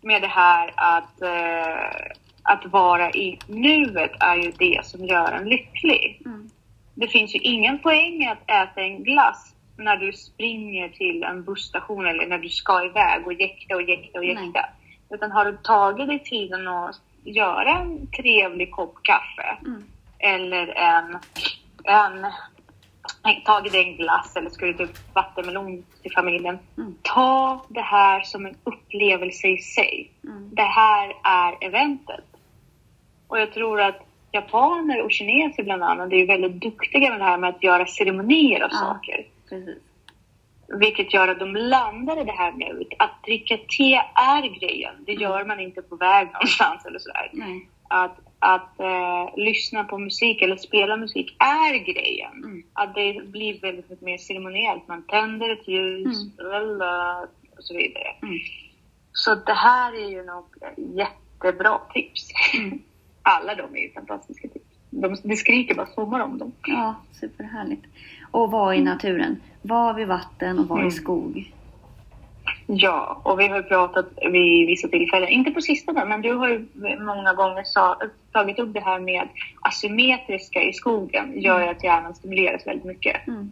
med 0.01 0.21
det 0.21 0.27
här 0.27 0.73
att, 0.75 1.21
eh, 1.21 2.15
att 2.43 2.65
vara 2.65 3.11
i 3.11 3.39
nuet 3.47 4.11
är 4.19 4.35
ju 4.35 4.51
det 4.51 4.85
som 4.85 5.05
gör 5.05 5.31
en 5.31 5.49
lycklig. 5.49 6.21
Mm. 6.25 6.49
Det 6.95 7.07
finns 7.07 7.35
ju 7.35 7.39
ingen 7.39 7.79
poäng 7.79 8.27
att 8.27 8.49
äta 8.49 8.81
en 8.81 9.03
glass 9.03 9.55
när 9.77 9.97
du 9.97 10.13
springer 10.13 10.89
till 10.89 11.23
en 11.23 11.43
busstation 11.43 12.05
eller 12.05 12.27
när 12.27 12.37
du 12.37 12.49
ska 12.49 12.85
iväg 12.85 13.27
och 13.27 13.33
jäkta 13.33 13.75
och 13.75 13.81
jäkta 13.81 14.19
och 14.19 14.25
jäkta. 14.25 14.43
Nej. 14.53 14.69
Utan 15.09 15.31
har 15.31 15.45
du 15.45 15.57
tagit 15.57 16.07
dig 16.07 16.19
tiden 16.19 16.67
att 16.67 17.01
göra 17.23 17.77
en 17.79 18.07
trevlig 18.07 18.71
kopp 18.71 18.95
kaffe 19.03 19.57
Mm. 19.65 19.83
eller 20.19 20.67
en, 20.67 21.17
en 21.83 22.31
tagit 23.45 23.71
dig 23.71 23.83
en 23.83 23.95
glass 23.95 24.35
eller 24.35 24.49
skurit 24.49 24.79
upp 24.79 24.97
vattenmelon 25.13 25.83
till 26.01 26.11
familjen. 26.11 26.59
Mm. 26.77 26.95
Ta 27.01 27.65
det 27.69 27.81
här 27.81 28.21
som 28.21 28.45
en 28.45 28.55
upplevelse 28.63 29.47
i 29.47 29.57
sig. 29.57 30.11
Mm. 30.23 30.49
Det 30.55 30.61
här 30.61 31.13
är 31.23 31.57
eventet. 31.67 32.25
Och 33.27 33.39
jag 33.39 33.53
tror 33.53 33.81
att 33.81 34.01
japaner 34.35 35.01
och 35.03 35.11
kineser 35.11 35.63
bland 35.63 35.83
annat 35.83 36.11
är 36.11 36.17
ju 36.17 36.25
väldigt 36.25 36.61
duktiga 36.61 37.09
med 37.09 37.19
det 37.19 37.23
här 37.25 37.37
med 37.37 37.49
att 37.49 37.63
göra 37.63 37.85
ceremonier 37.85 38.61
av 38.63 38.69
Ja. 38.71 38.77
saker. 38.77 39.25
Precis. 39.49 39.77
Vilket 40.67 41.13
gör 41.13 41.27
att 41.27 41.39
de 41.39 41.55
landar 41.55 42.21
i 42.21 42.23
det 42.23 42.31
här 42.31 42.51
nu. 42.51 42.83
Att 42.99 43.23
dricka 43.23 43.57
te 43.77 43.93
är 44.15 44.59
grejen. 44.59 44.93
Det 45.05 45.13
gör 45.13 45.45
man 45.45 45.59
inte 45.59 45.81
på 45.81 45.95
väg 45.95 46.27
någonstans 46.33 46.85
eller 46.85 46.99
sådär. 46.99 47.29
Nej. 47.33 47.67
Att, 47.87 48.17
att 48.39 48.79
eh, 48.79 49.29
lyssna 49.37 49.83
på 49.83 49.97
musik 49.97 50.41
eller 50.41 50.55
spela 50.57 50.97
musik 50.97 51.35
är 51.39 51.77
grejen. 51.93 52.31
Mm. 52.43 52.63
Att 52.73 52.95
det 52.95 53.25
blir 53.25 53.61
väldigt 53.61 53.89
mycket 53.89 54.05
mer 54.05 54.17
ceremoniellt. 54.17 54.87
Man 54.87 55.03
tänder 55.07 55.49
ett 55.49 55.67
ljus 55.67 56.37
lalala, 56.37 57.27
och 57.57 57.63
så 57.63 57.73
vidare. 57.77 58.15
Mm. 58.21 58.37
Så 59.11 59.35
det 59.35 59.53
här 59.53 59.93
är 59.93 60.09
ju 60.09 60.23
nog 60.23 60.45
jättebra 60.95 61.79
tips. 61.93 62.29
Mm. 63.25 63.37
Alla 63.37 63.55
de 63.55 63.75
är 63.75 63.81
ju 63.81 63.91
fantastiska. 63.91 64.47
De, 64.89 65.15
det 65.23 65.35
skriker 65.35 65.75
bara 65.75 65.85
sommar 65.87 66.19
om 66.19 66.37
dem. 66.37 66.51
Ja, 66.67 66.95
superhärligt. 67.11 67.85
Och 68.31 68.51
vara 68.51 68.75
i 68.75 68.81
naturen. 68.81 69.41
Var 69.61 69.93
vid 69.93 70.07
vatten 70.07 70.59
och 70.59 70.67
vara 70.67 70.79
Mm. 70.79 70.87
i 70.87 70.91
skog. 70.91 71.51
Ja, 72.67 73.21
och 73.23 73.39
vi 73.39 73.47
har 73.47 73.61
pratat 73.61 74.05
vid 74.31 74.67
vissa 74.67 74.87
tillfällen, 74.87 75.29
inte 75.29 75.51
på 75.51 75.61
sistone, 75.61 76.05
men 76.05 76.21
du 76.21 76.33
har 76.33 76.49
ju 76.49 76.67
många 76.99 77.33
gånger 77.33 77.63
sa, 77.63 77.99
tagit 78.31 78.59
upp 78.59 78.73
det 78.73 78.79
här 78.79 78.99
med 78.99 79.27
asymmetriska 79.61 80.61
i 80.63 80.73
skogen 80.73 81.41
gör 81.41 81.61
ju 81.61 81.67
att 81.67 81.83
hjärnan 81.83 82.15
stimuleras 82.15 82.67
väldigt 82.67 82.85
mycket. 82.85 83.27
Mm. 83.27 83.51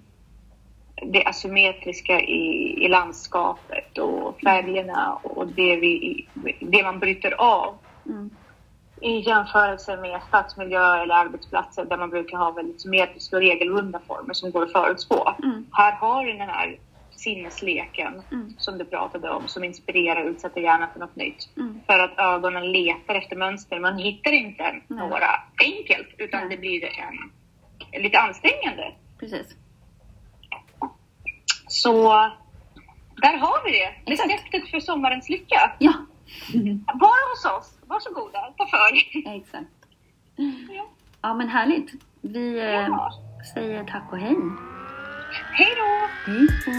Det 1.05 1.25
asymmetriska 1.25 2.19
i, 2.21 2.75
i 2.85 2.87
landskapet 2.89 3.97
och 3.97 4.39
färgerna 4.41 5.13
och 5.23 5.47
det, 5.47 5.75
vi, 5.75 6.27
det 6.59 6.83
man 6.83 6.99
bryter 6.99 7.31
av 7.41 7.75
Mm. 8.05 8.29
I 9.03 9.19
jämförelse 9.19 9.97
med 9.97 10.21
stadsmiljö 10.27 10.95
eller 11.01 11.15
arbetsplatser 11.15 11.85
där 11.85 11.97
man 11.97 12.09
brukar 12.09 12.37
ha 12.37 12.51
väldigt 12.51 12.81
symmetriska 12.81 13.35
och 13.35 13.41
regelbundna 13.41 13.99
former 14.07 14.33
som 14.33 14.51
går 14.51 14.63
att 14.63 14.71
förutspå. 14.71 15.35
Mm. 15.43 15.65
Här 15.71 15.91
har 15.91 16.25
du 16.25 16.33
den 16.33 16.49
här 16.49 16.79
sinnesleken 17.11 18.21
Mm. 18.31 18.53
som 18.57 18.77
du 18.77 18.85
pratade 18.85 19.29
om 19.29 19.47
som 19.47 19.63
inspirerar 19.63 20.23
och 20.23 20.29
utsätter 20.29 20.61
hjärnan 20.61 20.87
för 20.93 20.99
något 20.99 21.15
nytt. 21.15 21.49
Mm. 21.57 21.79
För 21.85 21.99
att 21.99 22.19
ögonen 22.19 22.71
letar 22.71 23.15
efter 23.15 23.35
mönster. 23.35 23.79
Man 23.79 23.97
hittar 23.97 24.31
inte 24.31 24.81
några 24.87 25.27
enkelt 25.63 26.07
utan 26.17 26.39
Nej. 26.39 26.49
det 26.49 26.57
blir 26.57 26.83
en, 26.85 27.31
lite 28.03 28.19
ansträngande. 28.19 28.91
Precis. 29.19 29.55
Så 31.67 32.03
där 33.21 33.37
har 33.37 33.65
vi 33.65 33.71
det. 33.71 34.11
Receptet 34.11 34.69
för 34.71 34.79
sommarens 34.79 35.29
lycka. 35.29 35.71
Ja, 35.79 35.93
Bara 36.93 37.29
hos 37.33 37.45
oss. 37.45 37.77
Varsågoda, 37.93 38.39
ta 38.57 38.65
för. 38.67 38.89
exakt. 39.35 39.67
Ja. 40.69 40.85
Ja, 41.21 41.33
men 41.33 41.47
härligt. 41.49 41.91
Vi 42.21 42.59
eh, 42.59 42.65
Ja. 42.65 43.11
säger 43.53 43.83
tack 43.83 44.11
och 44.11 44.17
hej. 44.17 44.35
Hej 45.51 45.73
då! 45.77 46.07
Hej 46.31 46.47
då! 46.65 46.71